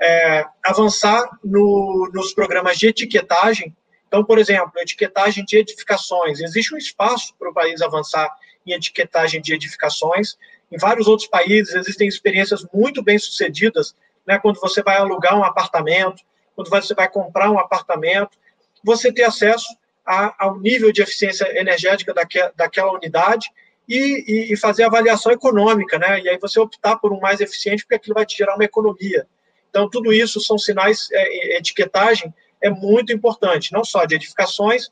É, 0.00 0.44
avançar 0.64 1.38
no, 1.44 2.10
nos 2.12 2.34
programas 2.34 2.76
de 2.76 2.88
etiquetagem. 2.88 3.76
Então, 4.08 4.24
por 4.24 4.40
exemplo, 4.40 4.72
etiquetagem 4.78 5.44
de 5.44 5.56
edificações. 5.56 6.40
Existe 6.40 6.74
um 6.74 6.78
espaço 6.78 7.32
para 7.38 7.48
o 7.48 7.54
país 7.54 7.80
avançar 7.80 8.28
em 8.66 8.72
etiquetagem 8.72 9.40
de 9.40 9.54
edificações. 9.54 10.36
Em 10.70 10.76
vários 10.76 11.06
outros 11.06 11.28
países 11.28 11.74
existem 11.74 12.06
experiências 12.08 12.64
muito 12.72 13.02
bem 13.02 13.18
sucedidas, 13.18 13.94
né, 14.26 14.38
quando 14.38 14.60
você 14.60 14.82
vai 14.82 14.96
alugar 14.96 15.38
um 15.38 15.44
apartamento, 15.44 16.22
quando 16.54 16.68
você 16.68 16.94
vai 16.94 17.08
comprar 17.08 17.50
um 17.50 17.58
apartamento, 17.58 18.36
você 18.84 19.12
ter 19.12 19.24
acesso 19.24 19.66
a, 20.04 20.34
ao 20.44 20.58
nível 20.58 20.92
de 20.92 21.02
eficiência 21.02 21.46
energética 21.58 22.12
daque, 22.12 22.38
daquela 22.56 22.92
unidade 22.92 23.50
e, 23.88 24.52
e, 24.52 24.56
fazer 24.56 24.84
avaliação 24.84 25.32
econômica, 25.32 25.98
né? 25.98 26.20
E 26.20 26.28
aí 26.28 26.38
você 26.38 26.60
optar 26.60 26.96
por 26.96 27.12
um 27.12 27.20
mais 27.20 27.40
eficiente, 27.40 27.84
porque 27.84 27.94
aquilo 27.94 28.14
vai 28.14 28.26
te 28.26 28.36
gerar 28.36 28.54
uma 28.54 28.64
economia. 28.64 29.26
Então, 29.70 29.88
tudo 29.88 30.12
isso 30.12 30.40
são 30.40 30.58
sinais, 30.58 31.08
é, 31.10 31.56
etiquetagem 31.56 32.32
é 32.60 32.68
muito 32.68 33.12
importante, 33.12 33.72
não 33.72 33.84
só 33.84 34.04
de 34.04 34.14
edificações, 34.14 34.90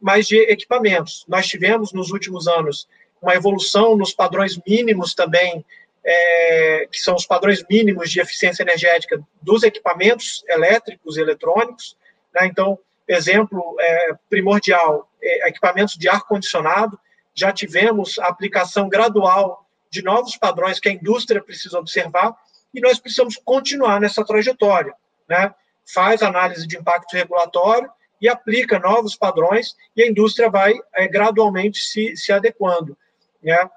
mas 0.00 0.26
de 0.26 0.36
equipamentos. 0.36 1.24
Nós 1.28 1.46
tivemos 1.46 1.92
nos 1.92 2.10
últimos 2.10 2.46
anos 2.46 2.88
uma 3.20 3.34
evolução 3.34 3.96
nos 3.96 4.12
padrões 4.12 4.58
mínimos 4.66 5.14
também, 5.14 5.64
é, 6.04 6.88
que 6.90 6.98
são 6.98 7.14
os 7.14 7.26
padrões 7.26 7.64
mínimos 7.68 8.10
de 8.10 8.20
eficiência 8.20 8.62
energética 8.62 9.20
dos 9.42 9.62
equipamentos 9.62 10.44
elétricos 10.48 11.16
e 11.16 11.20
eletrônicos. 11.20 11.96
Né? 12.34 12.46
Então, 12.46 12.78
exemplo 13.06 13.76
é, 13.80 14.14
primordial, 14.28 15.10
é, 15.22 15.48
equipamentos 15.48 15.96
de 15.96 16.08
ar-condicionado, 16.08 16.98
já 17.34 17.52
tivemos 17.52 18.18
a 18.18 18.26
aplicação 18.26 18.88
gradual 18.88 19.66
de 19.90 20.02
novos 20.02 20.36
padrões 20.36 20.80
que 20.80 20.88
a 20.88 20.92
indústria 20.92 21.42
precisa 21.42 21.78
observar 21.78 22.34
e 22.74 22.80
nós 22.80 22.98
precisamos 22.98 23.36
continuar 23.36 24.00
nessa 24.00 24.24
trajetória. 24.24 24.94
Né? 25.28 25.54
Faz 25.92 26.22
análise 26.22 26.66
de 26.66 26.76
impacto 26.76 27.16
regulatório 27.16 27.90
e 28.20 28.28
aplica 28.28 28.78
novos 28.78 29.16
padrões 29.16 29.74
e 29.96 30.02
a 30.02 30.06
indústria 30.06 30.50
vai 30.50 30.74
é, 30.94 31.06
gradualmente 31.06 31.78
se, 31.80 32.16
se 32.16 32.32
adequando. 32.32 32.96
Né? 33.42 33.68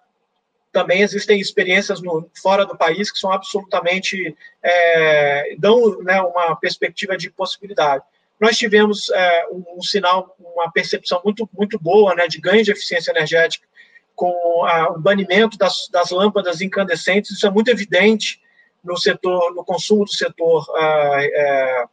Também 0.71 1.01
existem 1.01 1.39
experiências 1.39 2.01
no, 2.01 2.29
fora 2.41 2.65
do 2.65 2.77
país 2.77 3.11
que 3.11 3.19
são 3.19 3.31
absolutamente 3.31 4.35
é, 4.63 5.55
dão 5.57 6.01
né, 6.01 6.21
uma 6.21 6.55
perspectiva 6.55 7.17
de 7.17 7.29
possibilidade. 7.29 8.03
Nós 8.39 8.57
tivemos 8.57 9.09
é, 9.09 9.47
um, 9.51 9.63
um, 9.77 9.83
sinal, 9.83 10.35
uma 10.39 10.71
percepção 10.71 11.21
muito 11.23 11.47
muito 11.53 11.77
boa, 11.79 12.15
né, 12.15 12.27
de 12.27 12.39
ganho 12.39 12.63
de 12.63 12.71
eficiência 12.71 13.11
energética 13.11 13.67
com 14.15 14.65
a, 14.65 14.91
o 14.91 14.99
banimento 14.99 15.57
das, 15.57 15.87
das 15.91 16.09
lâmpadas 16.09 16.61
incandescentes. 16.61 17.31
Isso 17.31 17.45
é 17.45 17.51
muito 17.51 17.69
evidente 17.69 18.41
no 18.83 18.97
setor, 18.97 19.53
no 19.53 19.63
consumo 19.63 20.05
do 20.05 20.11
setor 20.11 20.65
ah, 20.75 21.19
é, 21.21 21.83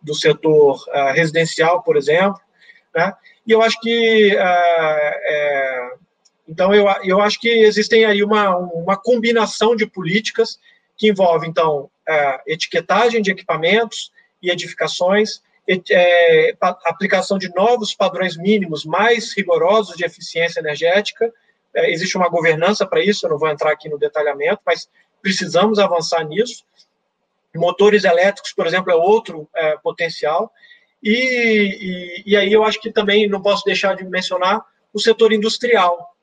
do 0.00 0.14
setor 0.14 0.82
ah, 0.90 1.12
residencial, 1.12 1.82
por 1.82 1.96
exemplo, 1.96 2.40
né? 2.94 3.12
E 3.46 3.52
eu 3.52 3.62
acho 3.62 3.80
que 3.80 4.36
então, 6.48 6.74
eu, 6.74 6.86
eu 7.04 7.20
acho 7.20 7.38
que 7.38 7.48
existem 7.48 8.06
aí 8.06 8.22
uma, 8.24 8.56
uma 8.56 8.96
combinação 8.96 9.76
de 9.76 9.86
políticas 9.86 10.58
que 10.96 11.08
envolve, 11.08 11.46
então, 11.46 11.90
é, 12.08 12.40
etiquetagem 12.46 13.20
de 13.20 13.30
equipamentos 13.30 14.10
e 14.42 14.50
edificações, 14.50 15.42
é, 15.90 16.56
aplicação 16.86 17.36
de 17.36 17.54
novos 17.54 17.94
padrões 17.94 18.36
mínimos 18.38 18.86
mais 18.86 19.36
rigorosos 19.36 19.94
de 19.94 20.06
eficiência 20.06 20.60
energética. 20.60 21.30
É, 21.74 21.90
existe 21.92 22.16
uma 22.16 22.30
governança 22.30 22.86
para 22.86 23.04
isso, 23.04 23.26
eu 23.26 23.30
não 23.30 23.38
vou 23.38 23.50
entrar 23.50 23.70
aqui 23.70 23.88
no 23.88 23.98
detalhamento, 23.98 24.62
mas 24.64 24.88
precisamos 25.20 25.78
avançar 25.78 26.24
nisso. 26.26 26.64
Motores 27.54 28.04
elétricos, 28.04 28.54
por 28.54 28.66
exemplo, 28.66 28.90
é 28.90 28.94
outro 28.94 29.46
é, 29.54 29.76
potencial. 29.76 30.50
E, 31.02 31.12
e, 31.12 32.32
e 32.32 32.36
aí 32.36 32.50
eu 32.50 32.64
acho 32.64 32.80
que 32.80 32.90
também 32.90 33.28
não 33.28 33.42
posso 33.42 33.64
deixar 33.64 33.94
de 33.94 34.04
mencionar 34.04 34.64
o 34.94 34.98
setor 34.98 35.32
industrial, 35.32 36.14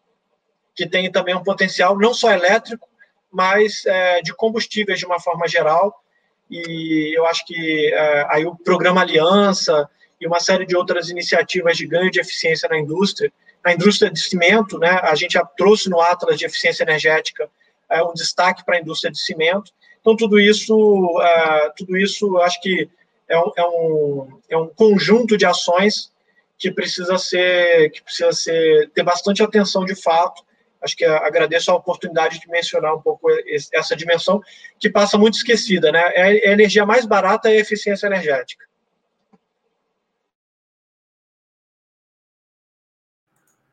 que 0.76 0.88
tem 0.88 1.12
também 1.12 1.36
um 1.36 1.44
potencial 1.44 1.98
não 1.98 2.14
só 2.14 2.32
elétrico, 2.32 2.88
mas 3.32 3.86
é, 3.86 4.22
de 4.22 4.34
combustíveis 4.34 5.00
de 5.00 5.06
uma 5.06 5.20
forma 5.20 5.48
geral. 5.48 6.04
E 6.50 7.18
eu 7.18 7.26
acho 7.26 7.46
que 7.46 7.94
é, 7.94 8.26
aí 8.30 8.46
o 8.46 8.56
programa 8.56 9.02
Aliança 9.02 9.90
e 10.20 10.28
uma 10.28 10.40
série 10.40 10.66
de 10.66 10.76
outras 10.76 11.10
iniciativas 11.10 11.78
de 11.78 11.88
ganho 11.88 12.12
de 12.12 12.20
eficiência 12.20 12.70
na 12.70 12.78
indústria. 12.78 13.32
Na 13.64 13.74
indústria 13.74 14.12
de 14.12 14.20
cimento, 14.20 14.78
né, 14.78 15.00
a 15.04 15.16
gente 15.16 15.40
trouxe 15.58 15.90
no 15.90 16.00
Atlas 16.00 16.38
de 16.38 16.46
Eficiência 16.46 16.84
Energética 16.84 17.50
é, 17.90 18.04
um 18.04 18.14
destaque 18.14 18.64
para 18.64 18.78
a 18.78 18.80
indústria 18.80 19.12
de 19.12 19.20
cimento. 19.20 19.72
Então, 20.00 20.16
tudo 20.16 20.40
isso, 20.40 21.20
é, 21.22 21.72
tudo 21.76 21.98
isso 21.98 22.38
acho 22.38 22.62
que 22.62 22.88
é 23.28 23.40
um, 23.40 23.52
é, 23.58 23.66
um, 23.66 24.40
é 24.50 24.58
um 24.58 24.68
conjunto 24.68 25.36
de 25.36 25.46
ações 25.46 26.12
que 26.58 26.72
precisa 26.72 27.18
ser, 27.18 27.90
que 27.90 28.04
precisa 28.04 28.32
ser, 28.32 28.90
ter 28.92 29.04
bastante 29.04 29.44
atenção 29.44 29.84
de 29.84 29.96
fato. 29.96 30.45
Acho 30.86 30.96
que 30.96 31.04
agradeço 31.04 31.72
a 31.72 31.76
oportunidade 31.76 32.40
de 32.40 32.48
mencionar 32.48 32.94
um 32.96 33.02
pouco 33.02 33.28
essa 33.74 33.96
dimensão 33.96 34.40
que 34.80 34.88
passa 34.88 35.18
muito 35.18 35.34
esquecida, 35.34 35.92
né? 35.92 36.00
É 36.14 36.22
a 36.22 36.52
energia 36.54 36.86
mais 36.86 37.08
barata 37.08 37.50
é 37.50 37.54
a 37.54 37.60
eficiência 37.60 38.06
energética. 38.06 38.64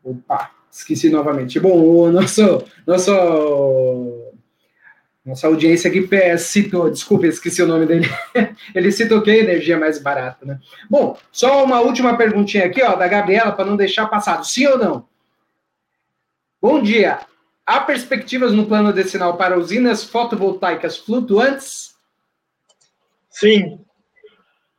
Opa, 0.02 0.50
esqueci 0.70 1.10
novamente. 1.10 1.60
Bom, 1.60 1.78
o 1.78 2.10
nosso, 2.10 2.64
nosso, 2.86 4.32
nossa 5.24 5.46
audiência 5.46 5.90
aqui 5.90 6.08
citou, 6.38 6.90
desculpa, 6.90 7.26
esqueci 7.26 7.62
o 7.62 7.66
nome 7.66 7.84
dele. 7.84 8.08
Ele 8.74 8.90
citou 8.90 9.20
que 9.20 9.30
a 9.30 9.36
energia 9.36 9.74
é 9.74 9.78
mais 9.78 9.98
barata, 9.98 10.46
né? 10.46 10.58
Bom, 10.88 11.18
só 11.30 11.62
uma 11.62 11.80
última 11.80 12.16
perguntinha 12.16 12.64
aqui, 12.64 12.82
ó, 12.82 12.96
da 12.96 13.06
Gabriela, 13.06 13.52
para 13.52 13.66
não 13.66 13.76
deixar 13.76 14.06
passado. 14.06 14.46
Sim 14.46 14.66
ou 14.68 14.78
não? 14.78 15.11
Bom 16.62 16.80
dia. 16.80 17.18
Há 17.66 17.80
perspectivas 17.80 18.52
no 18.52 18.66
plano 18.66 18.92
decenal 18.92 19.36
para 19.36 19.58
usinas 19.58 20.04
fotovoltaicas 20.04 20.96
flutuantes? 20.96 21.96
Sim. 23.28 23.80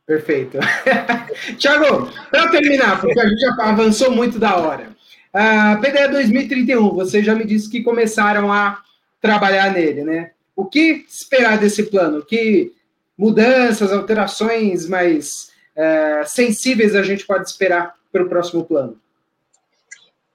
Perfeito. 0.06 0.58
Tiago, 1.58 2.10
para 2.30 2.50
terminar, 2.50 3.02
porque 3.02 3.20
a 3.20 3.28
gente 3.28 3.38
já 3.38 3.54
avançou 3.58 4.10
muito 4.10 4.38
da 4.38 4.56
hora. 4.56 4.96
Uh, 5.34 5.78
PDE 5.82 6.08
2031, 6.08 6.88
você 6.94 7.22
já 7.22 7.34
me 7.34 7.44
disse 7.44 7.70
que 7.70 7.82
começaram 7.82 8.50
a 8.50 8.82
trabalhar 9.20 9.70
nele, 9.70 10.04
né? 10.04 10.30
O 10.56 10.64
que 10.64 11.04
esperar 11.06 11.58
desse 11.58 11.82
plano? 11.82 12.24
Que 12.24 12.72
mudanças, 13.16 13.92
alterações 13.92 14.88
mais 14.88 15.50
uh, 15.76 16.26
sensíveis 16.26 16.94
a 16.94 17.02
gente 17.02 17.26
pode 17.26 17.46
esperar 17.46 17.94
para 18.10 18.22
o 18.22 18.28
próximo 18.28 18.64
plano? 18.64 18.98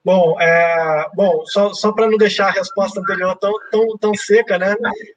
Bom, 0.02 0.40
é, 0.40 1.06
bom 1.14 1.44
só, 1.44 1.74
só 1.74 1.92
para 1.92 2.08
não 2.08 2.16
deixar 2.16 2.48
a 2.48 2.52
resposta 2.52 3.00
anterior 3.00 3.36
tão, 3.36 3.52
tão, 3.70 3.98
tão 3.98 4.14
seca, 4.14 4.58
né? 4.58 4.74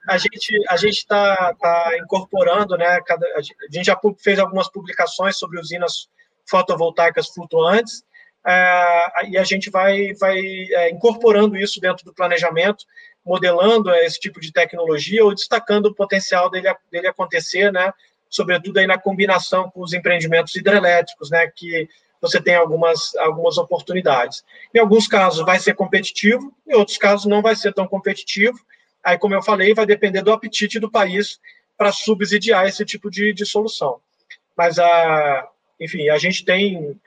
A 0.10 0.18
gente 0.18 0.62
a 0.68 0.76
está 0.76 1.54
tá 1.54 1.98
incorporando, 2.00 2.78
né? 2.78 3.00
Cada, 3.06 3.26
a 3.38 3.42
gente 3.42 3.86
já 3.86 3.98
fez 4.22 4.40
algumas 4.40 4.70
publicações 4.70 5.38
sobre 5.38 5.60
usinas 5.60 6.10
fotovoltaicas 6.46 7.30
flutuantes 7.30 8.04
é, 8.46 9.30
e 9.30 9.38
a 9.38 9.44
gente 9.44 9.70
vai, 9.70 10.14
vai 10.16 10.38
é, 10.38 10.90
incorporando 10.90 11.56
isso 11.56 11.80
dentro 11.80 12.04
do 12.04 12.14
planejamento, 12.14 12.84
modelando 13.26 13.90
é, 13.90 14.06
esse 14.06 14.20
tipo 14.20 14.42
de 14.42 14.52
tecnologia 14.52 15.24
ou 15.24 15.34
destacando 15.34 15.86
o 15.86 15.96
potencial 15.96 16.50
dele, 16.50 16.74
dele 16.92 17.08
acontecer, 17.08 17.72
né? 17.72 17.94
Sobretudo 18.30 18.80
aí 18.80 18.88
na 18.88 18.98
combinação 18.98 19.70
com 19.70 19.82
os 19.82 19.94
empreendimentos 19.94 20.54
hidrelétricos, 20.56 21.30
né? 21.30 21.48
Que 21.56 21.88
você 22.24 22.41
tem 22.41 22.56
algumas, 22.56 23.14
algumas 23.18 23.58
oportunidades. 23.58 24.45
Em 24.74 24.80
alguns 24.80 25.08
casos 25.10 25.45
vai 25.45 25.60
ser 25.60 25.76
competitivo, 25.76 26.56
em 26.66 26.74
outros 26.74 26.98
casos 26.98 27.26
não 27.26 27.41
vai 27.41 27.54
ser 27.54 27.74
tão 27.74 27.86
competitivo. 27.86 28.58
Aí, 29.04 29.18
como 29.18 29.36
eu 29.36 29.44
falei, 29.44 29.74
vai 29.74 29.86
depender 29.86 30.22
do 30.22 30.32
apetite 30.32 30.80
do 30.80 30.90
país 30.90 31.38
para 31.78 31.91
subsidiar 31.91 32.66
esse 32.66 32.86
tipo 32.86 33.12
de, 33.12 33.34
de 33.34 33.45
solução. 33.45 34.00
Mas, 34.56 34.80
a, 34.80 35.50
enfim, 35.78 36.08
a 36.08 36.18
gente 36.18 36.45
tem 36.45 36.98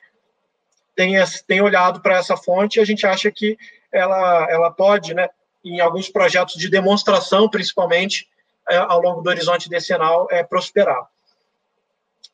tem, 0.95 1.15
tem 1.47 1.61
olhado 1.63 2.01
para 2.01 2.19
essa 2.19 2.37
fonte 2.37 2.79
e 2.79 2.83
a 2.83 2.85
gente 2.85 3.07
acha 3.07 3.31
que 3.31 3.57
ela, 3.91 4.51
ela 4.51 4.71
pode, 4.71 5.15
né, 5.15 5.29
em 5.65 5.81
alguns 5.81 6.11
projetos 6.11 6.57
de 6.57 6.69
demonstração, 6.69 7.49
principalmente, 7.49 8.29
é, 8.69 8.77
ao 8.77 9.01
longo 9.01 9.23
do 9.23 9.31
horizonte 9.31 9.69
decenal, 9.69 10.29
é, 10.31 10.43
prosperar. 10.43 11.07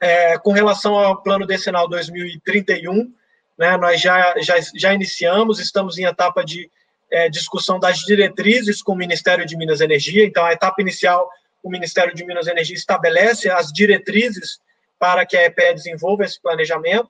É, 0.03 0.37
com 0.37 0.51
relação 0.51 0.99
ao 0.99 1.23
plano 1.23 1.47
decenal 1.47 1.89
2031, 1.89 3.15
né, 3.57 3.77
nós 3.77 4.01
já, 4.01 4.35
já, 4.41 4.57
já 4.75 4.93
iniciamos, 4.93 5.61
estamos 5.61 5.97
em 5.97 6.07
etapa 6.07 6.45
de 6.45 6.69
é, 7.09 7.29
discussão 7.29 7.79
das 7.79 7.99
diretrizes 7.99 8.83
com 8.83 8.95
o 8.95 8.97
Ministério 8.97 9.47
de 9.47 9.57
Minas 9.57 9.81
e 9.81 9.85
Energia. 9.85 10.25
Então, 10.27 10.45
a 10.45 10.53
etapa 10.53 10.83
inicial, 10.83 11.31
o 11.63 11.71
Ministério 11.71 12.13
de 12.13 12.25
Minas 12.25 12.49
e 12.49 12.51
Energia 12.51 12.75
estabelece 12.75 13.49
as 13.49 13.69
diretrizes 13.73 14.59
para 14.99 15.25
que 15.25 15.37
a 15.37 15.45
EPE 15.45 15.75
desenvolva 15.75 16.25
esse 16.25 16.43
planejamento 16.43 17.09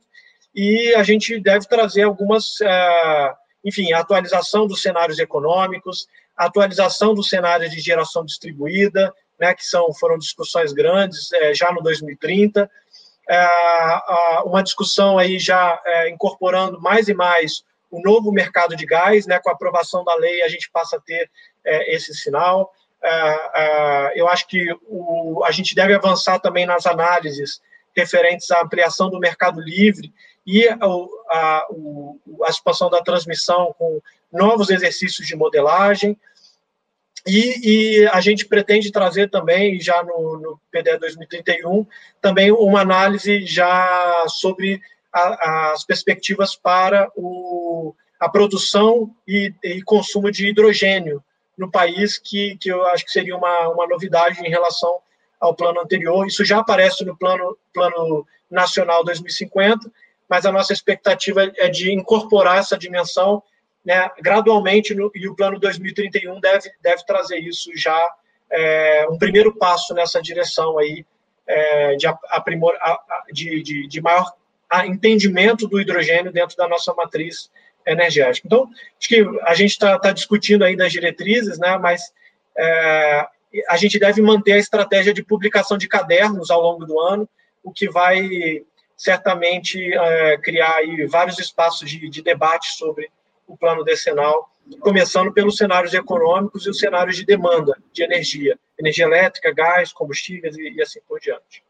e 0.54 0.94
a 0.94 1.02
gente 1.02 1.40
deve 1.40 1.66
trazer 1.66 2.02
algumas, 2.02 2.60
é, 2.60 3.32
enfim, 3.64 3.94
atualização 3.94 4.66
dos 4.66 4.82
cenários 4.82 5.18
econômicos, 5.18 6.06
atualização 6.36 7.14
dos 7.14 7.30
cenários 7.30 7.70
de 7.70 7.80
geração 7.80 8.22
distribuída, 8.22 9.14
né, 9.42 9.52
que 9.54 9.66
são, 9.66 9.92
foram 9.92 10.16
discussões 10.16 10.72
grandes 10.72 11.32
é, 11.32 11.52
já 11.52 11.72
no 11.72 11.82
2030, 11.82 12.70
é, 13.28 13.48
uma 14.44 14.62
discussão 14.62 15.18
aí 15.18 15.36
já 15.36 15.80
incorporando 16.08 16.80
mais 16.80 17.08
e 17.08 17.14
mais 17.14 17.64
o 17.90 18.00
novo 18.00 18.30
mercado 18.30 18.76
de 18.76 18.86
gás, 18.86 19.26
né, 19.26 19.40
com 19.40 19.50
a 19.50 19.52
aprovação 19.52 20.04
da 20.04 20.14
lei 20.14 20.42
a 20.42 20.48
gente 20.48 20.70
passa 20.70 20.96
a 20.96 21.00
ter 21.00 21.28
esse 21.64 22.14
sinal. 22.14 22.72
eu 24.14 24.28
acho 24.28 24.46
que 24.46 24.66
o, 24.86 25.42
a 25.44 25.50
gente 25.50 25.74
deve 25.74 25.92
avançar 25.92 26.38
também 26.38 26.64
nas 26.64 26.86
análises 26.86 27.60
referentes 27.96 28.50
à 28.52 28.62
ampliação 28.62 29.10
do 29.10 29.18
mercado 29.18 29.60
livre 29.60 30.12
e 30.46 30.68
a, 30.68 30.78
a, 31.30 31.66
a 32.44 32.50
expansão 32.50 32.88
da 32.88 33.02
transmissão 33.02 33.74
com 33.76 34.00
novos 34.32 34.70
exercícios 34.70 35.26
de 35.26 35.36
modelagem. 35.36 36.16
E, 37.26 38.00
e, 38.00 38.06
a 38.08 38.20
gente 38.20 38.46
pretende 38.46 38.90
trazer 38.90 39.30
também, 39.30 39.80
já 39.80 40.02
no, 40.02 40.38
no 40.38 40.60
PDE 40.72 40.98
2031, 40.98 41.86
também 42.20 42.50
uma 42.50 42.80
análise 42.80 43.46
já 43.46 44.24
sobre 44.28 44.80
a, 45.12 45.70
as 45.72 45.84
perspectivas 45.84 46.56
para 46.56 47.10
o, 47.14 47.94
a 48.18 48.28
produção 48.28 49.14
e, 49.26 49.54
e, 49.62 49.82
consumo 49.82 50.32
de 50.32 50.48
hidrogênio 50.48 51.22
no 51.56 51.70
país, 51.70 52.18
que, 52.18 52.56
que 52.56 52.70
eu 52.70 52.84
acho 52.88 53.04
que 53.04 53.12
seria 53.12 53.36
uma, 53.36 53.68
uma 53.68 53.86
novidade 53.86 54.40
em 54.44 54.50
relação 54.50 54.98
ao 55.38 55.54
plano 55.54 55.80
anterior. 55.80 56.26
Isso 56.26 56.44
já 56.44 56.58
aparece 56.58 57.04
no 57.04 57.16
plano, 57.16 57.56
plano 57.72 58.26
nacional 58.50 59.04
2050, 59.04 59.90
mas 60.28 60.44
a 60.44 60.50
nossa 60.50 60.72
expectativa 60.72 61.52
é 61.56 61.68
de 61.68 61.92
incorporar 61.92 62.58
essa 62.58 62.76
dimensão 62.76 63.42
né, 63.84 64.08
gradualmente, 64.20 64.94
no, 64.94 65.10
e 65.14 65.28
o 65.28 65.34
plano 65.34 65.58
2031 65.58 66.40
deve, 66.40 66.70
deve 66.80 67.04
trazer 67.04 67.38
isso 67.38 67.70
já, 67.74 67.98
é, 68.50 69.06
um 69.10 69.18
primeiro 69.18 69.54
passo 69.56 69.94
nessa 69.94 70.20
direção 70.20 70.78
aí, 70.78 71.04
é, 71.46 71.96
de, 71.96 72.06
aprimor, 72.06 72.74
de, 73.32 73.62
de, 73.62 73.88
de 73.88 74.00
maior 74.00 74.32
entendimento 74.86 75.66
do 75.66 75.80
hidrogênio 75.80 76.32
dentro 76.32 76.56
da 76.56 76.68
nossa 76.68 76.94
matriz 76.94 77.50
energética. 77.84 78.46
Então, 78.46 78.70
acho 78.98 79.08
que 79.08 79.26
a 79.42 79.54
gente 79.54 79.72
está 79.72 79.98
tá 79.98 80.12
discutindo 80.12 80.64
ainda 80.64 80.86
as 80.86 80.92
diretrizes, 80.92 81.58
né, 81.58 81.76
mas 81.78 82.12
é, 82.56 83.26
a 83.68 83.76
gente 83.76 83.98
deve 83.98 84.22
manter 84.22 84.52
a 84.52 84.58
estratégia 84.58 85.12
de 85.12 85.22
publicação 85.22 85.76
de 85.76 85.88
cadernos 85.88 86.50
ao 86.50 86.60
longo 86.60 86.86
do 86.86 86.98
ano, 87.00 87.28
o 87.62 87.72
que 87.72 87.88
vai 87.90 88.62
certamente 88.96 89.92
é, 89.92 90.38
criar 90.38 90.76
vários 91.08 91.38
espaços 91.38 91.90
de, 91.90 92.08
de 92.08 92.22
debate 92.22 92.76
sobre 92.76 93.10
o 93.46 93.56
plano 93.56 93.84
decenal, 93.84 94.50
começando 94.80 95.32
pelos 95.32 95.56
cenários 95.56 95.92
econômicos 95.92 96.66
e 96.66 96.70
os 96.70 96.78
cenários 96.78 97.16
de 97.16 97.24
demanda 97.24 97.76
de 97.92 98.02
energia, 98.02 98.58
energia 98.78 99.04
elétrica, 99.04 99.52
gás, 99.52 99.92
combustíveis 99.92 100.56
e, 100.56 100.70
e 100.70 100.82
assim 100.82 101.00
por 101.08 101.20
diante. 101.20 101.62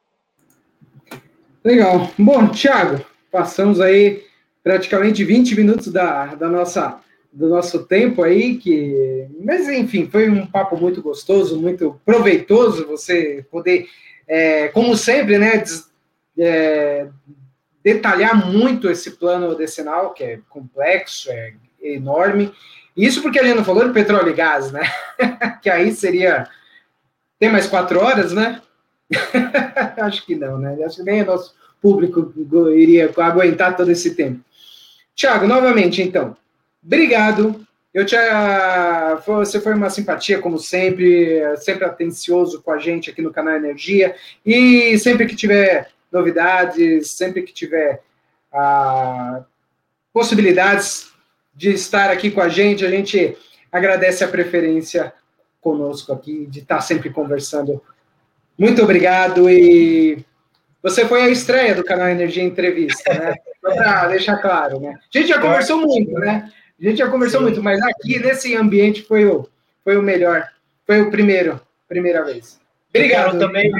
Legal. 1.64 2.10
Bom, 2.18 2.48
Tiago, 2.48 3.04
passamos 3.30 3.80
aí 3.80 4.24
praticamente 4.62 5.24
20 5.24 5.56
minutos 5.56 5.88
da, 5.88 6.34
da 6.34 6.48
nossa 6.48 7.00
do 7.32 7.48
nosso 7.48 7.84
tempo 7.86 8.22
aí, 8.22 8.58
que 8.58 9.26
mas 9.42 9.66
enfim, 9.66 10.06
foi 10.06 10.28
um 10.28 10.46
papo 10.46 10.76
muito 10.76 11.00
gostoso, 11.00 11.58
muito 11.58 11.98
proveitoso 12.04 12.86
você 12.86 13.44
poder, 13.50 13.86
é, 14.28 14.68
como 14.68 14.94
sempre, 14.94 15.38
né, 15.38 15.56
des, 15.56 15.90
é, 16.38 17.08
detalhar 17.84 18.46
muito 18.46 18.90
esse 18.90 19.12
plano 19.12 19.54
decenal, 19.54 20.12
que 20.12 20.24
é 20.24 20.38
complexo, 20.48 21.30
é 21.30 21.54
enorme. 21.82 22.52
Isso 22.96 23.22
porque 23.22 23.38
a 23.38 23.44
gente 23.44 23.56
não 23.56 23.64
falou 23.64 23.86
de 23.86 23.92
petróleo 23.92 24.30
e 24.30 24.34
gás, 24.34 24.70
né? 24.70 24.82
que 25.62 25.70
aí 25.70 25.92
seria. 25.92 26.48
Tem 27.38 27.50
mais 27.50 27.66
quatro 27.66 27.98
horas, 27.98 28.32
né? 28.32 28.60
Acho 29.98 30.24
que 30.24 30.36
não, 30.36 30.58
né? 30.58 30.78
Acho 30.84 30.98
que 30.98 31.02
nem 31.02 31.22
o 31.22 31.26
nosso 31.26 31.54
público 31.80 32.32
iria 32.70 33.12
aguentar 33.16 33.76
todo 33.76 33.90
esse 33.90 34.14
tempo. 34.14 34.40
Tiago, 35.14 35.46
novamente, 35.46 36.00
então, 36.00 36.36
obrigado. 36.84 37.66
Eu 37.92 38.06
te, 38.06 38.16
você 39.26 39.60
foi 39.60 39.74
uma 39.74 39.90
simpatia, 39.90 40.38
como 40.38 40.58
sempre, 40.58 41.42
sempre 41.58 41.84
atencioso 41.84 42.62
com 42.62 42.70
a 42.70 42.78
gente 42.78 43.10
aqui 43.10 43.20
no 43.20 43.32
canal 43.32 43.56
Energia. 43.56 44.14
E 44.46 44.96
sempre 44.98 45.26
que 45.26 45.36
tiver 45.36 45.90
novidades, 46.12 47.10
sempre 47.12 47.42
que 47.42 47.52
tiver 47.52 48.02
ah, 48.52 49.44
possibilidades 50.12 51.10
de 51.54 51.70
estar 51.70 52.10
aqui 52.10 52.30
com 52.30 52.40
a 52.40 52.48
gente, 52.48 52.84
a 52.84 52.90
gente 52.90 53.36
agradece 53.70 54.22
a 54.22 54.28
preferência 54.28 55.12
conosco 55.60 56.12
aqui, 56.12 56.46
de 56.46 56.60
estar 56.60 56.80
sempre 56.80 57.10
conversando. 57.10 57.82
Muito 58.58 58.82
obrigado 58.82 59.48
e 59.48 60.24
você 60.82 61.06
foi 61.06 61.22
a 61.22 61.28
estreia 61.28 61.74
do 61.74 61.84
canal 61.84 62.08
Energia 62.08 62.42
Entrevista, 62.42 63.14
né? 63.14 63.34
Para 63.60 64.08
deixar 64.08 64.38
claro, 64.38 64.80
né? 64.80 64.98
A 65.14 65.18
gente 65.18 65.28
já 65.28 65.40
conversou 65.40 65.80
muito, 65.80 66.12
né? 66.12 66.52
A 66.80 66.84
gente 66.84 66.98
já 66.98 67.08
conversou 67.08 67.40
Sim. 67.40 67.46
muito, 67.46 67.62
mas 67.62 67.80
aqui 67.80 68.18
nesse 68.18 68.56
ambiente 68.56 69.02
foi 69.02 69.24
o, 69.24 69.48
foi 69.84 69.96
o 69.96 70.02
melhor, 70.02 70.48
foi 70.84 71.00
o 71.00 71.10
primeiro, 71.10 71.60
primeira 71.88 72.24
vez. 72.24 72.60
Obrigado. 72.90 73.38
também. 73.38 73.70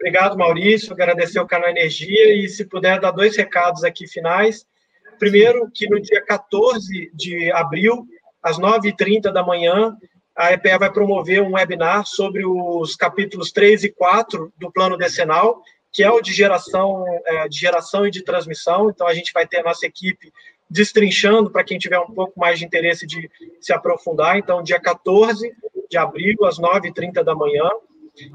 Obrigado, 0.00 0.38
Maurício. 0.38 0.92
Agradecer 0.92 1.40
o 1.40 1.46
canal 1.46 1.68
Energia 1.68 2.32
e 2.32 2.48
se 2.48 2.64
puder 2.64 3.00
dar 3.00 3.10
dois 3.10 3.36
recados 3.36 3.82
aqui 3.82 4.06
finais. 4.06 4.64
Primeiro, 5.18 5.68
que 5.74 5.88
no 5.88 6.00
dia 6.00 6.24
14 6.24 7.10
de 7.12 7.50
abril, 7.50 8.06
às 8.40 8.58
9h30 8.58 9.32
da 9.32 9.42
manhã, 9.42 9.96
a 10.36 10.52
EPE 10.52 10.78
vai 10.78 10.92
promover 10.92 11.42
um 11.42 11.54
webinar 11.54 12.06
sobre 12.06 12.46
os 12.46 12.94
capítulos 12.94 13.50
3 13.50 13.84
e 13.84 13.88
4 13.88 14.52
do 14.56 14.70
plano 14.70 14.96
decenal, 14.96 15.60
que 15.92 16.04
é 16.04 16.10
o 16.10 16.20
de 16.20 16.32
geração, 16.32 17.04
é, 17.26 17.48
de 17.48 17.58
geração 17.58 18.06
e 18.06 18.10
de 18.10 18.22
transmissão. 18.22 18.88
Então, 18.88 19.08
a 19.08 19.14
gente 19.14 19.32
vai 19.32 19.48
ter 19.48 19.58
a 19.58 19.64
nossa 19.64 19.84
equipe 19.84 20.32
destrinchando 20.70 21.50
para 21.50 21.64
quem 21.64 21.76
tiver 21.76 21.98
um 21.98 22.14
pouco 22.14 22.38
mais 22.38 22.60
de 22.60 22.64
interesse 22.64 23.04
de 23.04 23.28
se 23.60 23.72
aprofundar. 23.72 24.38
Então, 24.38 24.62
dia 24.62 24.78
14 24.78 25.52
de 25.90 25.98
abril, 25.98 26.44
às 26.44 26.56
9h30 26.56 27.24
da 27.24 27.34
manhã. 27.34 27.68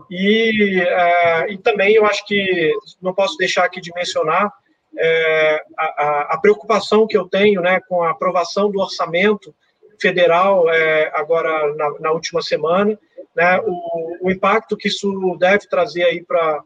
E, 0.10 0.80
é, 0.82 1.52
e 1.52 1.58
também 1.58 1.96
eu 1.96 2.06
acho 2.06 2.26
que 2.26 2.74
não 3.02 3.14
posso 3.14 3.38
deixar 3.38 3.66
aqui 3.66 3.82
de 3.82 3.92
mencionar 3.94 4.52
é, 4.98 5.64
a, 5.78 6.36
a, 6.36 6.38
preocupação 6.40 7.08
que 7.08 7.18
eu 7.18 7.28
tenho 7.28 7.62
né, 7.62 7.80
com 7.88 8.04
a 8.04 8.12
aprovação 8.12 8.70
do 8.70 8.80
orçamento 8.80 9.54
federal 10.00 10.70
é, 10.70 11.12
agora 11.16 11.74
na, 11.76 12.00
na, 12.00 12.12
última 12.12 12.42
semana, 12.42 12.98
né, 13.36 13.60
o, 13.66 14.28
o, 14.28 14.32
impacto 14.32 14.78
que 14.78 14.88
isso 14.88 15.36
deve 15.40 15.68
trazer 15.68 16.04
aí 16.04 16.24
para 16.24 16.64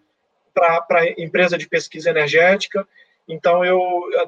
a 0.58 1.06
empresa 1.18 1.58
de 1.58 1.70
pesquisa 1.70 2.10
energética. 2.10 2.86
Então, 3.28 3.64
eu, 3.64 3.80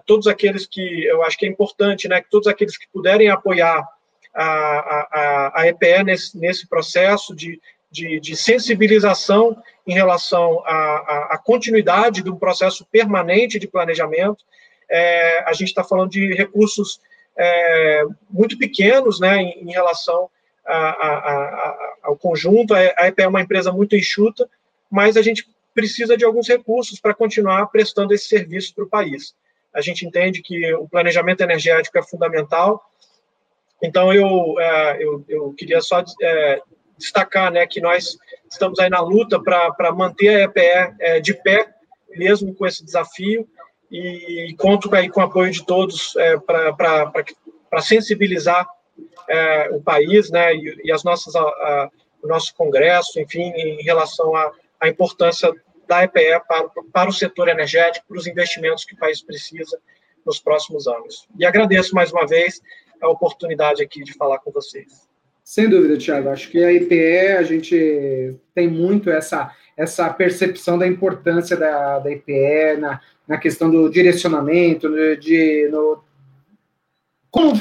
todos 0.05 0.27
aqueles 0.27 0.65
que, 0.65 1.05
eu 1.05 1.23
acho 1.23 1.37
que 1.37 1.45
é 1.45 1.49
importante, 1.49 2.07
né, 2.07 2.21
que 2.21 2.29
todos 2.29 2.47
aqueles 2.47 2.77
que 2.77 2.87
puderem 2.91 3.29
apoiar 3.29 3.85
a, 4.33 4.43
a, 4.43 5.61
a 5.61 5.67
EPE 5.67 6.03
nesse, 6.03 6.37
nesse 6.37 6.67
processo 6.67 7.35
de, 7.35 7.59
de, 7.91 8.19
de 8.19 8.35
sensibilização 8.35 9.57
em 9.85 9.93
relação 9.93 10.61
à, 10.65 11.33
à, 11.33 11.37
continuidade 11.37 12.21
de 12.21 12.29
um 12.29 12.35
processo 12.35 12.85
permanente 12.85 13.57
de 13.57 13.67
planejamento. 13.67 14.43
É, 14.89 15.43
a 15.47 15.53
gente 15.53 15.69
está 15.69 15.83
falando 15.83 16.11
de 16.11 16.33
recursos 16.33 17.01
é, 17.37 18.03
muito 18.29 18.57
pequenos 18.57 19.19
né, 19.19 19.37
em, 19.37 19.69
em 19.69 19.71
relação 19.71 20.29
a, 20.65 20.89
a, 20.89 21.95
ao 22.03 22.15
conjunto. 22.15 22.73
A 22.73 23.07
EPE 23.07 23.23
é 23.23 23.27
uma 23.27 23.41
empresa 23.41 23.71
muito 23.71 23.95
enxuta, 23.95 24.47
mas 24.89 25.17
a 25.17 25.21
gente 25.21 25.47
precisa 25.73 26.15
de 26.15 26.25
alguns 26.25 26.47
recursos 26.47 26.99
para 26.99 27.13
continuar 27.13 27.65
prestando 27.67 28.13
esse 28.13 28.27
serviço 28.27 28.75
para 28.75 28.83
o 28.83 28.89
país. 28.89 29.33
A 29.73 29.81
gente 29.81 30.05
entende 30.05 30.41
que 30.41 30.73
o 30.75 30.87
planejamento 30.87 31.41
energético 31.41 31.97
é 31.97 32.03
fundamental. 32.03 32.83
Então, 33.81 34.13
eu, 34.13 34.59
é, 34.59 35.03
eu, 35.03 35.23
eu 35.27 35.53
queria 35.53 35.79
só 35.79 36.03
é, 36.21 36.61
destacar 36.99 37.51
né, 37.51 37.65
que 37.65 37.81
nós 37.81 38.17
estamos 38.49 38.77
aí 38.79 38.89
na 38.89 39.01
luta 39.01 39.41
para 39.41 39.91
manter 39.91 40.29
a 40.29 40.43
EPE 40.43 40.95
é, 40.99 41.19
de 41.19 41.33
pé, 41.33 41.67
mesmo 42.09 42.53
com 42.53 42.65
esse 42.67 42.83
desafio, 42.83 43.47
e 43.91 44.53
conto 44.59 44.93
aí 44.93 45.09
com 45.09 45.19
o 45.19 45.23
apoio 45.23 45.51
de 45.51 45.65
todos 45.65 46.15
é, 46.17 46.37
para 46.37 47.81
sensibilizar 47.81 48.67
é, 49.27 49.69
o 49.71 49.81
país 49.81 50.29
né, 50.29 50.53
e, 50.53 50.81
e 50.83 50.91
as 50.91 51.03
nossas, 51.03 51.35
a, 51.35 51.41
a, 51.41 51.89
o 52.21 52.27
nosso 52.27 52.53
Congresso, 52.53 53.19
enfim, 53.19 53.51
em 53.55 53.81
relação 53.81 54.35
à 54.35 54.87
importância 54.87 55.51
da 55.87 56.03
EPE 56.03 56.41
para, 56.47 56.69
para 56.93 57.09
o 57.09 57.13
setor 57.13 57.47
energético, 57.47 58.05
para 58.07 58.17
os 58.17 58.27
investimentos 58.27 58.85
que 58.85 58.93
o 58.93 58.97
país 58.97 59.23
precisa 59.23 59.79
nos 60.23 60.39
próximos 60.39 60.87
anos. 60.87 61.27
E 61.37 61.45
agradeço 61.45 61.95
mais 61.95 62.11
uma 62.11 62.27
vez 62.27 62.61
a 63.01 63.09
oportunidade 63.09 63.81
aqui 63.81 64.03
de 64.03 64.13
falar 64.13 64.39
com 64.39 64.51
vocês. 64.51 65.08
Sem 65.49 65.67
dúvida, 65.67 65.97
Tiago. 65.97 66.29
Acho 66.29 66.47
que 66.47 66.63
a 66.63 66.71
IPE, 66.71 67.37
a 67.39 67.41
gente 67.41 68.35
tem 68.53 68.67
muito 68.67 69.09
essa, 69.09 69.51
essa 69.75 70.07
percepção 70.13 70.77
da 70.77 70.85
importância 70.85 71.57
da, 71.57 71.97
da 71.97 72.11
IPE 72.11 72.77
na, 72.79 73.01
na 73.27 73.35
questão 73.35 73.67
do 73.67 73.89
direcionamento, 73.89 74.87
de, 75.17 75.67
no, 75.71 76.03
como 77.31 77.59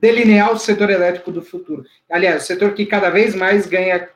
delinear 0.00 0.50
o 0.50 0.58
setor 0.58 0.88
elétrico 0.88 1.30
do 1.30 1.42
futuro. 1.42 1.84
Aliás, 2.08 2.42
o 2.42 2.46
setor 2.46 2.72
que 2.72 2.86
cada 2.86 3.10
vez 3.10 3.34
mais 3.34 3.66
ganha 3.66 4.08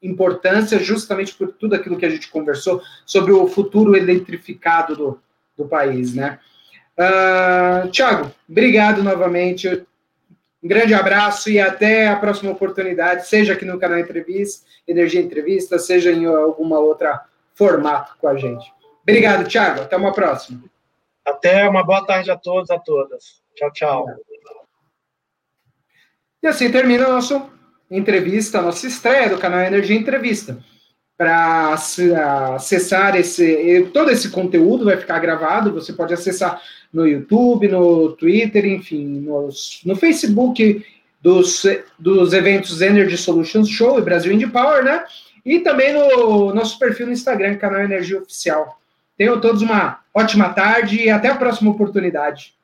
importância 0.00 0.78
justamente 0.78 1.34
por 1.34 1.48
tudo 1.48 1.74
aquilo 1.74 1.98
que 1.98 2.06
a 2.06 2.10
gente 2.10 2.30
conversou 2.30 2.80
sobre 3.04 3.32
o 3.32 3.48
futuro 3.48 3.96
eletrificado 3.96 4.94
do, 4.94 5.20
do 5.56 5.66
país, 5.66 6.14
né? 6.14 6.38
Uh, 6.96 7.90
Tiago, 7.90 8.30
obrigado 8.48 9.02
novamente. 9.02 9.84
Um 10.66 10.68
grande 10.68 10.94
abraço 10.94 11.48
e 11.48 11.60
até 11.60 12.08
a 12.08 12.16
próxima 12.16 12.50
oportunidade, 12.50 13.28
seja 13.28 13.52
aqui 13.52 13.64
no 13.64 13.78
canal 13.78 14.00
Entrevista, 14.00 14.66
Energia 14.86 15.20
Entrevista, 15.20 15.78
seja 15.78 16.10
em 16.10 16.26
alguma 16.26 16.80
outra 16.80 17.24
formato 17.54 18.16
com 18.18 18.26
a 18.26 18.36
gente. 18.36 18.74
Obrigado, 19.00 19.48
Thiago. 19.48 19.82
Até 19.82 19.96
uma 19.96 20.12
próxima. 20.12 20.64
Até 21.24 21.68
uma 21.68 21.84
boa 21.84 22.04
tarde 22.04 22.32
a 22.32 22.36
todos, 22.36 22.68
a 22.72 22.80
todas. 22.80 23.40
Tchau, 23.54 23.72
tchau. 23.72 24.06
E 26.42 26.48
assim 26.48 26.68
termina 26.68 27.06
a 27.06 27.12
nossa 27.12 27.48
entrevista, 27.88 28.58
a 28.58 28.62
nossa 28.62 28.88
estreia 28.88 29.30
do 29.30 29.38
canal 29.38 29.60
Energia 29.60 29.96
Entrevista. 29.96 30.58
Para 31.16 31.74
acessar 32.56 33.14
esse 33.14 33.88
todo 33.94 34.10
esse 34.10 34.30
conteúdo 34.30 34.86
vai 34.86 34.96
ficar 34.96 35.20
gravado, 35.20 35.72
você 35.72 35.92
pode 35.92 36.12
acessar 36.12 36.60
no 36.96 37.06
YouTube, 37.06 37.68
no 37.68 38.12
Twitter, 38.12 38.64
enfim, 38.64 39.20
nos, 39.20 39.82
no 39.84 39.94
Facebook 39.94 40.82
dos, 41.20 41.62
dos 41.98 42.32
eventos 42.32 42.80
Energy 42.80 43.18
Solutions 43.18 43.68
Show 43.68 43.98
e 43.98 44.02
Brasil 44.02 44.32
Indie 44.32 44.46
Power, 44.46 44.82
né? 44.82 45.04
E 45.44 45.60
também 45.60 45.92
no 45.92 46.54
nosso 46.54 46.78
perfil 46.78 47.06
no 47.06 47.12
Instagram, 47.12 47.58
canal 47.58 47.82
Energia 47.82 48.18
Oficial. 48.18 48.80
Tenham 49.14 49.38
todos 49.38 49.60
uma 49.60 50.00
ótima 50.14 50.48
tarde 50.48 51.02
e 51.02 51.10
até 51.10 51.28
a 51.28 51.36
próxima 51.36 51.70
oportunidade. 51.70 52.54